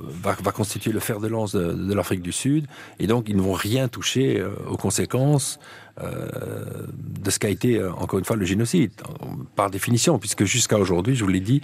va, 0.00 0.34
constituer 0.52 0.92
le 0.92 1.00
fer 1.00 1.20
de 1.20 1.28
lance 1.28 1.54
de, 1.54 1.94
l'Afrique 1.94 2.22
du 2.22 2.32
Sud, 2.32 2.66
et 2.98 3.06
donc 3.06 3.28
ils 3.28 3.36
ne 3.36 3.42
vont 3.42 3.52
rien 3.52 3.88
toucher 3.88 4.42
aux 4.68 4.76
conséquences 4.76 5.58
de 6.00 7.30
ce 7.30 7.38
qu'a 7.38 7.48
été, 7.48 7.82
encore 7.84 8.18
une 8.18 8.24
fois, 8.24 8.36
le 8.36 8.44
génocide, 8.44 8.90
par 9.54 9.70
définition, 9.70 10.18
puisque 10.18 10.44
jusqu'à 10.44 10.78
aujourd'hui, 10.78 11.16
je 11.16 11.24
vous 11.24 11.30
l'ai 11.30 11.40
dit, 11.40 11.62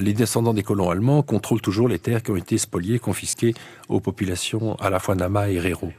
les 0.00 0.14
descendants 0.14 0.54
des 0.54 0.62
colons 0.62 0.90
allemands 0.90 1.22
contrôlent 1.22 1.60
toujours 1.60 1.88
les 1.88 1.98
terres 1.98 2.22
qui 2.22 2.30
ont 2.30 2.36
été 2.36 2.58
spoliées, 2.58 2.98
confisquées 2.98 3.54
aux 3.88 4.00
populations 4.00 4.74
à 4.76 4.90
la 4.90 4.98
fois 4.98 5.14
Nama 5.14 5.50
et 5.50 5.60
Rero. 5.60 5.92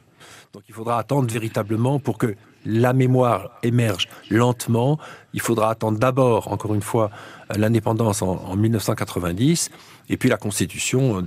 Donc 0.54 0.64
il 0.68 0.74
faudra 0.74 0.98
attendre 1.00 1.32
véritablement 1.32 2.00
pour 2.00 2.18
que 2.18 2.36
la 2.66 2.94
mémoire 2.94 3.52
émerge 3.64 4.08
lentement. 4.30 4.98
Il 5.34 5.42
faudra 5.42 5.70
attendre 5.70 6.00
d'abord, 6.00 6.52
encore 6.52 6.74
une 6.74 6.82
fois, 6.82 7.12
l'indépendance 7.56 8.22
en, 8.22 8.38
en, 8.38 8.56
1990 8.56 9.70
et 10.10 10.18
puis 10.18 10.30
la 10.30 10.38
constitution 10.38 11.26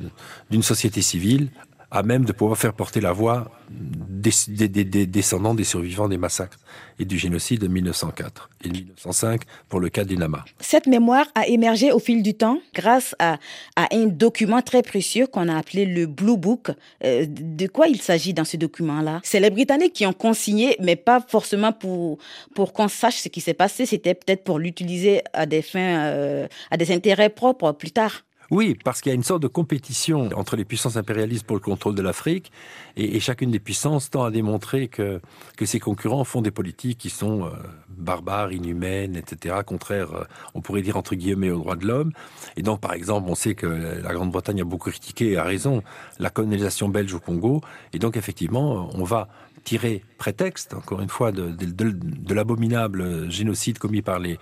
d'une 0.51 0.63
société 0.63 1.01
civile 1.03 1.51
à 1.91 2.03
même 2.03 2.25
de 2.25 2.33
pouvoir 2.33 2.59
faire 2.59 2.75
porter 2.75 3.01
la 3.01 3.13
voix 3.13 3.51
des, 3.71 4.85
descendants 5.07 5.55
des 5.55 5.65
survivants 5.65 6.09
des 6.09 6.19
massacres 6.19 6.59
et 6.99 7.05
du 7.05 7.19
génocide 7.19 7.61
de 7.61 7.69
1904 7.69 8.51
et 8.65 8.69
1905 8.69 9.43
pour 9.69 9.81
le 9.81 9.89
cas 9.89 10.05
du 10.05 10.17
Nama. 10.17 10.45
Cette 10.61 10.87
mémoire 10.87 11.27
a 11.35 11.47
émergé 11.47 11.93
au 11.93 11.99
fil 11.99 12.23
du 12.23 12.35
temps 12.35 12.59
grâce 12.75 13.15
à, 13.19 13.39
un 13.77 14.07
document 14.07 14.61
très 14.61 14.83
précieux 14.83 15.27
qu'on 15.27 15.49
a 15.49 15.57
appelé 15.57 15.87
le 15.87 16.07
Blue 16.07 16.37
Book. 16.37 16.71
Euh, 17.05 17.27
de 17.29 17.67
quoi 17.67 17.87
il 17.87 18.01
s'agit 18.01 18.35
dans 18.35 18.45
ce 18.45 18.57
document-là? 18.57 19.21
C'est 19.23 19.41
les 19.41 19.51
Britanniques 19.51 19.93
qui 19.93 20.07
ont 20.07 20.13
consigné, 20.13 20.77
mais 20.81 20.97
pas 20.97 21.25
forcément 21.27 21.73
pour, 21.73 22.19
pour 22.55 22.73
qu'on 22.73 22.89
sache 22.89 23.17
ce 23.17 23.29
qui 23.29 23.41
s'est 23.41 23.55
passé, 23.55 23.87
c'était 23.87 24.15
peut-être 24.15 24.45
pour 24.45 24.59
l'utiliser 24.59 25.23
à 25.33 25.47
des 25.47 25.63
fins, 25.63 26.07
euh, 26.07 26.49
à 26.71 26.77
des 26.77 26.93
intérêts 26.93 27.31
propres 27.31 27.73
plus 27.73 27.93
tard. 27.93 28.25
Oui, 28.51 28.79
parce 28.83 29.03
qu'il 29.03 29.11
y 29.11 29.13
a 29.13 29.15
une 29.15 29.23
sorte 29.23 29.43
de 29.43 29.49
compétition 29.49 30.31
entre 30.35 30.57
les 30.57 30.65
puissances 30.65 30.97
impérialistes 30.97 31.45
pour 31.45 31.57
le 31.57 31.61
contrôle 31.61 31.95
de 31.95 32.01
l'Afrique, 32.01 32.51
et, 32.97 33.21
chacune 33.21 33.51
des 33.51 33.59
puissances 33.59 34.09
tend 34.09 34.25
à 34.25 34.31
démontrer 34.31 34.89
que, 34.89 35.21
que 35.59 35.67
ses 35.67 35.81
concurrents 35.81 36.25
font 36.25 36.41
des 36.41 36.51
politiques 36.51 36.97
qui 36.97 37.11
sont 37.11 37.45
euh, 37.45 37.51
barbares, 37.91 38.53
inhumaines, 38.53 39.17
etc., 39.17 39.57
contraires, 39.67 40.15
euh, 40.15 40.25
on 40.55 40.63
pourrait 40.63 40.81
dire 40.81 40.97
entre 40.97 41.15
guillemets, 41.15 41.51
aux 41.51 41.59
droits 41.59 41.77
de 41.77 41.87
l'homme. 41.87 42.13
Et 42.57 42.63
donc, 42.63 42.81
par 42.81 42.95
exemple, 42.95 43.29
on 43.29 43.35
sait 43.35 43.55
que 43.55 43.67
la 43.67 44.13
Grande-Bretagne 44.15 44.63
a 44.63 44.65
beaucoup 44.65 44.89
critiqué, 44.89 45.33
et 45.33 45.37
a 45.37 45.45
raison, 45.45 45.83
la 46.19 46.31
colonisation 46.31 46.89
belge 46.89 47.13
au 47.13 47.21
Congo, 47.21 47.61
et 47.93 47.99
donc 47.99 48.17
effectivement, 48.17 48.89
on 48.95 49.05
va 49.05 49.29
tirer 49.69 50.03
prétexte, 50.17 50.73
encore 50.73 51.03
une 51.03 51.11
fois, 51.11 51.31
de, 51.31 52.35
l'abominable 52.35 53.31
génocide 53.31 53.79
commis 53.79 54.01
par 54.01 54.19
les 54.19 54.39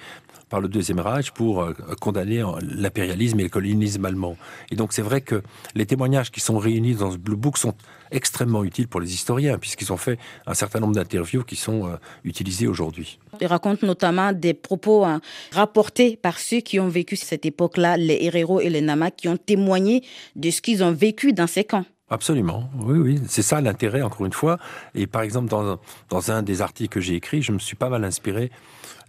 par 0.49 0.61
le 0.61 0.69
Deuxième 0.69 1.01
Reich 1.01 1.33
pour 1.33 1.61
euh, 1.61 1.73
condamner 2.01 2.45
l'impérialisme 2.63 3.41
et 3.41 3.43
le 3.43 3.49
colonialisme 3.49 4.05
allemand. 4.05 4.37
Et 4.71 4.77
donc 4.77 4.93
c'est 4.93 5.03
vrai 5.03 5.21
que 5.21 5.43
les 5.75 5.87
témoignages 5.87 6.31
qui 6.31 6.39
sont 6.39 6.57
réunis 6.57 6.95
dans 6.95 7.11
ce 7.11 7.17
Blue 7.17 7.35
Book 7.35 7.59
sont 7.59 7.75
extrêmement 8.13 8.63
utiles 8.63 8.87
pour 8.87 9.01
les 9.01 9.13
historiens, 9.13 9.59
puisqu'ils 9.59 9.93
ont 9.93 9.97
fait 9.97 10.21
un 10.47 10.55
certain 10.55 10.79
nombre 10.79 10.95
d'interviews 10.95 11.43
qui 11.43 11.57
sont 11.57 11.89
euh, 11.89 11.97
utilisées 12.23 12.69
aujourd'hui. 12.69 13.19
Il 13.41 13.49
raconte 13.49 13.83
notamment 13.83 14.33
des 14.33 14.55
propos 14.55 15.05
hein, 15.05 15.21
rapportés 15.51 16.17
par 16.17 16.39
ceux 16.39 16.61
qui 16.61 16.79
ont 16.79 16.89
vécu 16.89 17.17
cette 17.17 17.45
époque-là, 17.45 17.97
les 17.97 18.21
héros 18.23 18.61
et 18.61 18.71
les 18.71 18.83
Namas, 18.83 19.11
qui 19.11 19.27
ont 19.27 19.37
témoigné 19.37 20.05
de 20.37 20.49
ce 20.51 20.61
qu'ils 20.61 20.85
ont 20.85 20.93
vécu 20.93 21.33
dans 21.33 21.49
ces 21.49 21.65
camps. 21.65 21.87
Absolument, 22.09 22.71
oui, 22.79 22.99
oui, 23.01 23.21
c'est 23.27 23.43
ça 23.43 23.61
l'intérêt, 23.61 24.01
encore 24.01 24.27
une 24.27 24.33
fois. 24.33 24.59
Et 24.95 25.09
par 25.09 25.23
exemple, 25.23 25.49
dans, 25.49 26.31
un 26.31 26.43
des 26.45 26.63
articles 26.63 26.95
que 26.95 27.01
j'ai 27.01 27.17
écrits, 27.17 27.43
je 27.43 27.51
me 27.51 27.59
suis 27.59 27.75
pas 27.75 27.89
mal 27.89 28.05
inspiré 28.05 28.53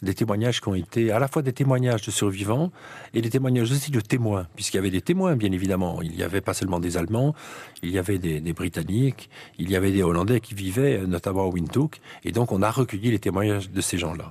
des 0.02 0.16
témoignages 0.16 0.62
qui 0.62 0.68
ont 0.68 0.74
été 0.74 1.12
à 1.12 1.20
la 1.20 1.28
fois 1.28 1.44
des 1.44 1.54
témoignages 1.54 2.02
de 2.02 2.10
survivants 2.10 2.72
et 3.14 3.22
des 3.22 3.30
témoignages 3.30 3.72
aussi 3.72 3.92
de 3.92 4.00
témoins, 4.00 4.48
puisqu'il 4.56 4.78
y 4.78 4.80
avait 4.80 4.90
des 4.90 5.02
témoins, 5.02 5.36
bien 5.36 5.52
évidemment. 5.52 6.02
Il 6.02 6.16
y 6.16 6.24
avait 6.24 6.42
pas 6.42 6.56
seulement 6.56 6.80
des 6.80 6.98
Allemands, 6.98 7.36
il 7.84 7.92
y 7.92 8.00
avait 8.00 8.18
des, 8.18 8.54
Britanniques, 8.54 9.30
il 9.60 9.70
y 9.70 9.76
avait 9.76 9.92
des 9.92 10.02
Hollandais 10.02 10.40
qui 10.40 10.56
vivaient 10.56 11.06
notamment 11.06 11.44
à 11.44 11.48
Windhoek, 11.50 12.02
et 12.24 12.32
donc 12.32 12.52
on 12.52 12.64
a 12.64 12.72
recueilli 12.72 13.12
les 13.12 13.20
témoignages 13.20 13.70
de 13.70 13.82
ces 13.82 14.00
gens-là. 14.00 14.30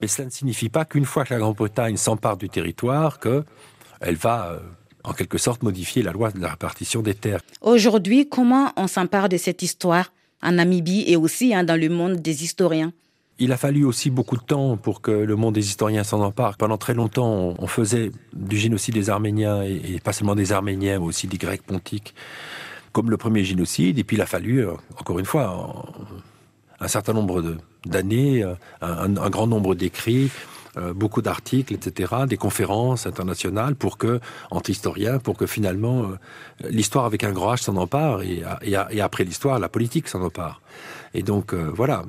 Mais 0.00 0.08
cela 0.08 0.26
ne 0.26 0.30
signifie 0.30 0.70
pas 0.70 0.84
qu'une 0.84 1.04
fois 1.04 1.24
que 1.24 1.32
la 1.32 1.38
Grande-Bretagne 1.38 1.96
s'empare 1.96 2.36
du 2.36 2.48
territoire, 2.48 3.20
qu'elle 3.20 4.16
va 4.16 4.50
euh, 4.50 4.58
en 5.04 5.12
quelque 5.12 5.38
sorte 5.38 5.62
modifier 5.62 6.02
la 6.02 6.12
loi 6.12 6.30
de 6.30 6.40
la 6.40 6.50
répartition 6.50 7.02
des 7.02 7.14
terres. 7.14 7.40
Aujourd'hui, 7.60 8.28
comment 8.28 8.72
on 8.76 8.86
s'empare 8.86 9.28
de 9.28 9.36
cette 9.36 9.62
histoire 9.62 10.12
en 10.42 10.52
Namibie 10.52 11.04
et 11.06 11.16
aussi 11.16 11.54
hein, 11.54 11.64
dans 11.64 11.78
le 11.78 11.88
monde 11.88 12.16
des 12.16 12.42
historiens? 12.42 12.92
Il 13.38 13.50
a 13.52 13.56
fallu 13.56 13.84
aussi 13.84 14.10
beaucoup 14.10 14.36
de 14.36 14.42
temps 14.42 14.76
pour 14.76 15.00
que 15.00 15.10
le 15.10 15.36
monde 15.36 15.54
des 15.54 15.66
historiens 15.66 16.04
s'en 16.04 16.20
empare. 16.20 16.56
Pendant 16.56 16.78
très 16.78 16.94
longtemps, 16.94 17.54
on 17.58 17.66
faisait 17.66 18.12
du 18.32 18.56
génocide 18.56 18.94
des 18.94 19.10
Arméniens, 19.10 19.62
et, 19.62 19.98
pas 20.02 20.12
seulement 20.12 20.36
des 20.36 20.52
Arméniens, 20.52 21.00
mais 21.00 21.04
aussi 21.04 21.26
des 21.26 21.36
Grecs 21.36 21.62
pontiques, 21.62 22.14
comme 22.92 23.10
le 23.10 23.16
premier 23.16 23.42
génocide. 23.42 23.98
Et 23.98 24.04
puis 24.04 24.16
il 24.16 24.22
a 24.22 24.26
fallu, 24.26 24.64
euh, 24.64 24.72
encore 24.98 25.18
une 25.18 25.24
fois, 25.24 25.84
un 26.78 26.88
certain 26.88 27.12
nombre 27.12 27.56
d'années, 27.84 28.44
un, 28.80 29.16
un, 29.16 29.30
grand 29.30 29.48
nombre 29.48 29.74
d'écrits, 29.74 30.30
euh, 30.30 30.53
beaucoup 30.94 31.22
d'articles, 31.22 31.74
etc., 31.74 32.12
des 32.28 32.36
conférences 32.36 33.06
internationales 33.06 33.74
pour 33.76 33.98
que, 33.98 34.20
entre 34.50 34.70
historiens, 34.70 35.18
pour 35.18 35.36
que 35.36 35.46
finalement 35.46 36.02
euh, 36.02 36.68
l'histoire 36.68 37.04
avec 37.04 37.24
un 37.24 37.32
grand 37.32 37.54
H 37.54 37.62
s'en 37.62 37.76
empare 37.76 38.22
et, 38.22 38.42
et, 38.62 39.00
après 39.00 39.24
l'histoire, 39.24 39.58
la 39.58 39.68
politique 39.68 40.08
s'en 40.08 40.22
empare. 40.22 40.62
Et 41.14 41.22
donc 41.22 41.52
euh, 41.52 41.70
voilà, 41.72 42.04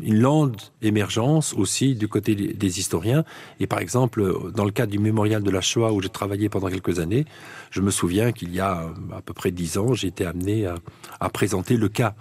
une 0.00 0.18
lente 0.18 0.72
émergence 0.82 1.54
aussi 1.54 1.94
du 1.94 2.08
côté 2.08 2.34
des 2.34 2.78
historiens. 2.80 3.24
Et 3.60 3.66
par 3.66 3.78
exemple, 3.78 4.50
dans 4.52 4.64
le 4.64 4.72
cadre 4.72 4.90
du 4.90 4.98
mémorial 4.98 5.42
de 5.42 5.50
la 5.50 5.60
Shoah 5.60 5.92
où 5.92 6.02
j'ai 6.02 6.08
travaillé 6.08 6.48
pendant 6.48 6.68
quelques 6.68 6.98
années, 6.98 7.24
je 7.70 7.80
me 7.80 7.90
souviens 7.90 8.32
qu'il 8.32 8.52
y 8.52 8.60
a 8.60 8.90
à 9.12 9.22
peu 9.22 9.32
près 9.32 9.50
dix 9.50 9.78
ans, 9.78 9.94
j'ai 9.94 10.08
été 10.08 10.26
amené 10.26 10.66
à, 10.66 10.74
à 11.20 11.28
présenter 11.28 11.76
le 11.76 11.88
cas 11.88 12.14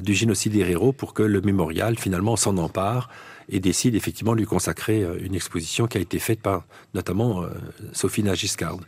du 0.00 0.14
génocide 0.14 0.52
des 0.52 0.60
héros 0.60 0.92
pour 0.92 1.12
que 1.12 1.24
le 1.24 1.40
mémorial 1.40 1.98
finalement 1.98 2.36
s'en 2.36 2.56
empare 2.56 3.08
et 3.52 3.60
décide 3.60 3.94
effectivement 3.94 4.32
de 4.32 4.38
lui 4.38 4.46
consacrer 4.46 5.02
euh, 5.02 5.18
une 5.22 5.34
exposition 5.34 5.86
qui 5.86 5.98
a 5.98 6.00
été 6.00 6.18
faite 6.18 6.40
par 6.40 6.64
notamment 6.94 7.42
euh, 7.42 7.48
Sophie 7.92 8.24
Nagiscard. 8.24 8.78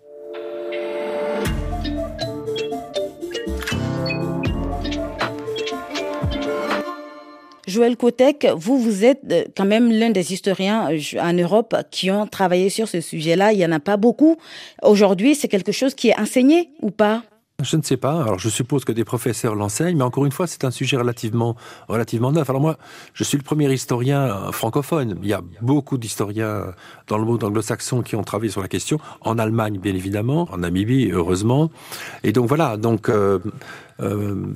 Joël 7.66 7.96
Kotek, 7.96 8.46
vous, 8.56 8.78
vous 8.78 9.04
êtes 9.04 9.20
euh, 9.30 9.44
quand 9.56 9.64
même 9.64 9.92
l'un 9.92 10.10
des 10.10 10.32
historiens 10.32 10.88
en 11.20 11.32
Europe 11.32 11.76
qui 11.90 12.10
ont 12.10 12.26
travaillé 12.26 12.70
sur 12.70 12.88
ce 12.88 13.00
sujet-là. 13.00 13.52
Il 13.52 13.58
n'y 13.58 13.66
en 13.66 13.72
a 13.72 13.80
pas 13.80 13.96
beaucoup. 13.96 14.36
Aujourd'hui, 14.82 15.34
c'est 15.34 15.48
quelque 15.48 15.72
chose 15.72 15.94
qui 15.94 16.08
est 16.08 16.18
enseigné 16.18 16.70
ou 16.80 16.90
pas? 16.90 17.22
Je 17.62 17.76
ne 17.76 17.82
sais 17.82 17.96
pas. 17.96 18.22
Alors, 18.22 18.38
je 18.38 18.48
suppose 18.48 18.84
que 18.84 18.90
des 18.90 19.04
professeurs 19.04 19.54
l'enseignent, 19.54 19.96
mais 19.96 20.04
encore 20.04 20.26
une 20.26 20.32
fois, 20.32 20.46
c'est 20.48 20.64
un 20.64 20.72
sujet 20.72 20.96
relativement, 20.96 21.54
relativement 21.88 22.32
neuf. 22.32 22.50
Alors 22.50 22.60
moi, 22.60 22.78
je 23.12 23.22
suis 23.22 23.38
le 23.38 23.44
premier 23.44 23.72
historien 23.72 24.22
euh, 24.22 24.52
francophone. 24.52 25.18
Il 25.22 25.28
y 25.28 25.32
a 25.32 25.40
beaucoup 25.62 25.96
d'historiens 25.96 26.74
dans 27.06 27.16
le 27.16 27.24
monde 27.24 27.44
anglo-saxon 27.44 28.02
qui 28.02 28.16
ont 28.16 28.24
travaillé 28.24 28.50
sur 28.50 28.60
la 28.60 28.68
question. 28.68 28.98
En 29.20 29.38
Allemagne, 29.38 29.78
bien 29.78 29.94
évidemment. 29.94 30.48
En 30.50 30.58
Namibie, 30.58 31.10
heureusement. 31.12 31.70
Et 32.24 32.32
donc 32.32 32.48
voilà. 32.48 32.76
Donc, 32.76 33.08
euh, 33.08 33.38
euh, 34.00 34.46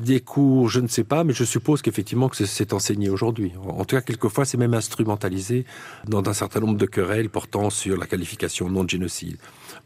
des 0.00 0.20
cours, 0.20 0.68
je 0.68 0.80
ne 0.80 0.88
sais 0.88 1.04
pas, 1.04 1.24
mais 1.24 1.32
je 1.32 1.44
suppose 1.44 1.82
qu'effectivement 1.82 2.28
que 2.28 2.44
c'est 2.44 2.72
enseigné 2.72 3.08
aujourd'hui. 3.08 3.52
En 3.68 3.84
tout 3.84 3.96
cas, 3.96 4.02
quelquefois, 4.02 4.44
c'est 4.44 4.56
même 4.56 4.74
instrumentalisé 4.74 5.64
dans 6.06 6.22
un 6.28 6.32
certain 6.32 6.60
nombre 6.60 6.76
de 6.76 6.86
querelles 6.86 7.28
portant 7.28 7.70
sur 7.70 7.96
la 7.96 8.06
qualification 8.06 8.68
non 8.68 8.84
de 8.84 8.90
génocide. 8.90 9.36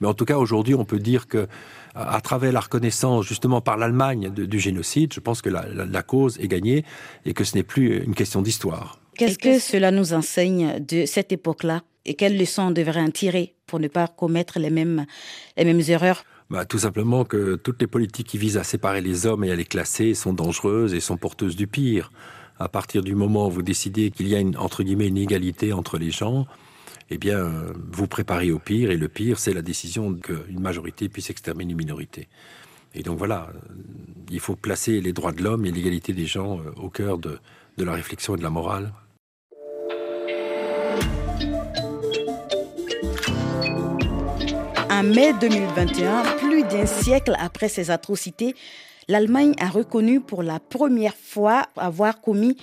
Mais 0.00 0.06
en 0.06 0.14
tout 0.14 0.24
cas, 0.24 0.38
aujourd'hui, 0.38 0.74
on 0.74 0.84
peut 0.84 0.98
dire 0.98 1.26
que 1.26 1.46
à 1.94 2.20
travers 2.20 2.52
la 2.52 2.60
reconnaissance 2.60 3.24
justement 3.24 3.60
par 3.60 3.76
l'Allemagne 3.76 4.30
du 4.30 4.58
génocide, 4.58 5.12
je 5.12 5.20
pense 5.20 5.42
que 5.42 5.50
la, 5.50 6.02
cause 6.02 6.38
est 6.40 6.48
gagnée 6.48 6.84
et 7.24 7.34
que 7.34 7.44
ce 7.44 7.56
n'est 7.56 7.62
plus 7.62 8.02
une 8.02 8.14
question 8.14 8.42
d'histoire. 8.42 8.98
Qu'est-ce 9.16 9.38
que 9.38 9.60
cela 9.60 9.92
nous 9.92 10.12
enseigne 10.12 10.84
de 10.84 11.06
cette 11.06 11.30
époque-là? 11.30 11.82
Et 12.04 12.14
quelles 12.14 12.36
leçons 12.36 12.64
on 12.64 12.70
devrait 12.72 13.00
en 13.00 13.10
tirer 13.10 13.54
pour 13.66 13.78
ne 13.78 13.88
pas 13.88 14.08
commettre 14.08 14.58
les 14.58 14.70
mêmes, 14.70 15.06
les 15.56 15.64
mêmes 15.64 15.82
erreurs? 15.88 16.24
Bah, 16.50 16.64
tout 16.64 16.78
simplement 16.78 17.24
que 17.24 17.56
toutes 17.56 17.80
les 17.80 17.86
politiques 17.86 18.26
qui 18.26 18.38
visent 18.38 18.58
à 18.58 18.64
séparer 18.64 19.00
les 19.00 19.26
hommes 19.26 19.44
et 19.44 19.50
à 19.50 19.56
les 19.56 19.64
classer 19.64 20.14
sont 20.14 20.32
dangereuses 20.32 20.94
et 20.94 21.00
sont 21.00 21.16
porteuses 21.16 21.56
du 21.56 21.66
pire. 21.66 22.12
À 22.58 22.68
partir 22.68 23.02
du 23.02 23.14
moment 23.14 23.48
où 23.48 23.50
vous 23.50 23.62
décidez 23.62 24.10
qu'il 24.10 24.28
y 24.28 24.34
a 24.34 24.40
une, 24.40 24.56
entre 24.56 24.82
guillemets 24.82 25.08
une 25.08 25.18
égalité 25.18 25.72
entre 25.72 25.98
les 25.98 26.10
gens, 26.10 26.46
eh 27.10 27.18
bien, 27.18 27.50
vous 27.92 28.06
préparez 28.06 28.50
au 28.50 28.58
pire, 28.58 28.90
et 28.90 28.96
le 28.96 29.08
pire, 29.08 29.38
c'est 29.38 29.52
la 29.52 29.62
décision 29.62 30.14
qu'une 30.14 30.60
majorité 30.60 31.08
puisse 31.08 31.30
exterminer 31.30 31.72
une 31.72 31.78
minorité. 31.78 32.28
Et 32.94 33.02
donc 33.02 33.18
voilà, 33.18 33.52
il 34.30 34.40
faut 34.40 34.56
placer 34.56 35.00
les 35.00 35.12
droits 35.12 35.32
de 35.32 35.42
l'homme 35.42 35.66
et 35.66 35.72
l'égalité 35.72 36.12
des 36.12 36.26
gens 36.26 36.60
euh, 36.60 36.70
au 36.76 36.90
cœur 36.90 37.18
de 37.18 37.38
la 37.76 37.92
réflexion 37.92 38.36
et 38.36 38.38
de 38.38 38.42
la 38.42 38.50
morale. 38.50 38.92
En 44.94 45.02
mai 45.02 45.32
2021, 45.40 46.22
plus 46.38 46.62
d'un 46.62 46.86
siècle 46.86 47.34
après 47.40 47.68
ces 47.68 47.90
atrocités, 47.90 48.54
l'Allemagne 49.08 49.52
a 49.58 49.68
reconnu 49.68 50.20
pour 50.20 50.44
la 50.44 50.60
première 50.60 51.16
fois 51.16 51.64
avoir 51.76 52.20
commis 52.20 52.56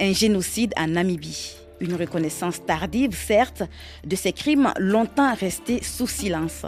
un 0.00 0.12
génocide 0.12 0.74
en 0.76 0.88
Namibie. 0.88 1.54
Une 1.78 1.94
reconnaissance 1.94 2.60
tardive, 2.66 3.14
certes, 3.14 3.62
de 4.04 4.16
ces 4.16 4.32
crimes 4.32 4.72
longtemps 4.80 5.32
restés 5.36 5.80
sous 5.80 6.08
silence. 6.08 6.66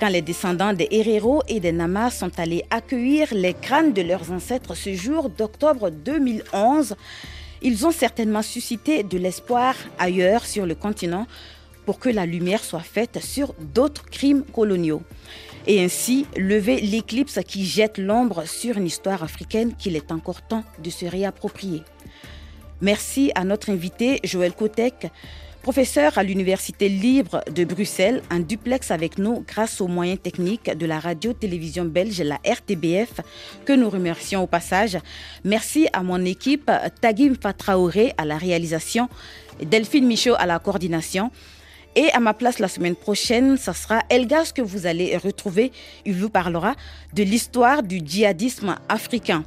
Quand 0.00 0.08
les 0.08 0.22
descendants 0.22 0.72
des 0.72 0.88
Herero 0.90 1.44
et 1.46 1.60
des 1.60 1.70
Namas 1.70 2.10
sont 2.10 2.40
allés 2.40 2.64
accueillir 2.68 3.28
les 3.30 3.54
crânes 3.54 3.92
de 3.92 4.02
leurs 4.02 4.32
ancêtres 4.32 4.74
ce 4.74 4.92
jour 4.92 5.30
d'octobre 5.30 5.88
2011, 5.90 6.96
ils 7.62 7.86
ont 7.86 7.92
certainement 7.92 8.42
suscité 8.42 9.04
de 9.04 9.18
l'espoir 9.18 9.76
ailleurs 10.00 10.46
sur 10.46 10.66
le 10.66 10.74
continent 10.74 11.28
pour 11.84 11.98
que 11.98 12.08
la 12.08 12.26
lumière 12.26 12.64
soit 12.64 12.80
faite 12.80 13.18
sur 13.22 13.54
d'autres 13.58 14.06
crimes 14.06 14.44
coloniaux 14.44 15.02
et 15.66 15.82
ainsi 15.82 16.26
lever 16.36 16.80
l'éclipse 16.80 17.38
qui 17.46 17.64
jette 17.64 17.98
l'ombre 17.98 18.46
sur 18.46 18.78
une 18.78 18.86
histoire 18.86 19.22
africaine 19.22 19.74
qu'il 19.76 19.96
est 19.96 20.12
encore 20.12 20.42
temps 20.42 20.64
de 20.82 20.90
se 20.90 21.06
réapproprier. 21.06 21.82
Merci 22.80 23.30
à 23.34 23.44
notre 23.44 23.70
invité 23.70 24.18
Joël 24.24 24.54
Kotek, 24.54 25.06
professeur 25.62 26.18
à 26.18 26.24
l'Université 26.24 26.88
libre 26.88 27.42
de 27.54 27.64
Bruxelles, 27.64 28.22
un 28.30 28.40
duplex 28.40 28.90
avec 28.90 29.18
nous 29.18 29.44
grâce 29.46 29.80
aux 29.80 29.86
moyens 29.86 30.20
techniques 30.20 30.76
de 30.76 30.86
la 30.86 30.98
radio-télévision 30.98 31.84
belge, 31.84 32.20
la 32.20 32.40
RTBF, 32.44 33.20
que 33.64 33.72
nous 33.72 33.88
remercions 33.88 34.42
au 34.42 34.48
passage. 34.48 34.98
Merci 35.44 35.86
à 35.92 36.02
mon 36.02 36.24
équipe, 36.24 36.68
Tagim 37.00 37.34
Fatraoré 37.40 38.12
à 38.18 38.24
la 38.24 38.36
réalisation, 38.36 39.08
Delphine 39.62 40.08
Michaud 40.08 40.34
à 40.36 40.46
la 40.46 40.58
coordination. 40.58 41.30
Et 41.94 42.10
à 42.12 42.20
ma 42.20 42.32
place 42.32 42.58
la 42.58 42.68
semaine 42.68 42.96
prochaine, 42.96 43.56
ça 43.58 43.74
sera 43.74 44.02
Elgas 44.08 44.52
que 44.54 44.62
vous 44.62 44.86
allez 44.86 45.16
retrouver. 45.16 45.72
Il 46.06 46.14
vous 46.14 46.30
parlera 46.30 46.74
de 47.12 47.22
l'histoire 47.22 47.82
du 47.82 48.00
djihadisme 48.04 48.76
africain. 48.88 49.44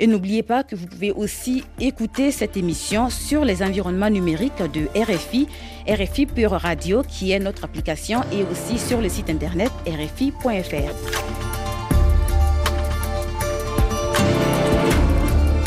Et 0.00 0.08
n'oubliez 0.08 0.42
pas 0.42 0.64
que 0.64 0.74
vous 0.74 0.86
pouvez 0.86 1.12
aussi 1.12 1.62
écouter 1.78 2.32
cette 2.32 2.56
émission 2.56 3.10
sur 3.10 3.44
les 3.44 3.62
environnements 3.62 4.10
numériques 4.10 4.62
de 4.72 4.88
RFI, 5.00 5.46
RFI 5.88 6.26
Pure 6.26 6.50
Radio, 6.50 7.02
qui 7.02 7.30
est 7.30 7.38
notre 7.38 7.64
application, 7.64 8.22
et 8.32 8.42
aussi 8.42 8.78
sur 8.78 9.00
le 9.00 9.08
site 9.08 9.30
internet 9.30 9.70
rfi.fr. 9.86 10.94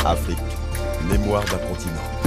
Afrique, 0.04 0.38
mémoire 1.10 1.44
d'un 1.44 1.58
continent. 1.68 2.17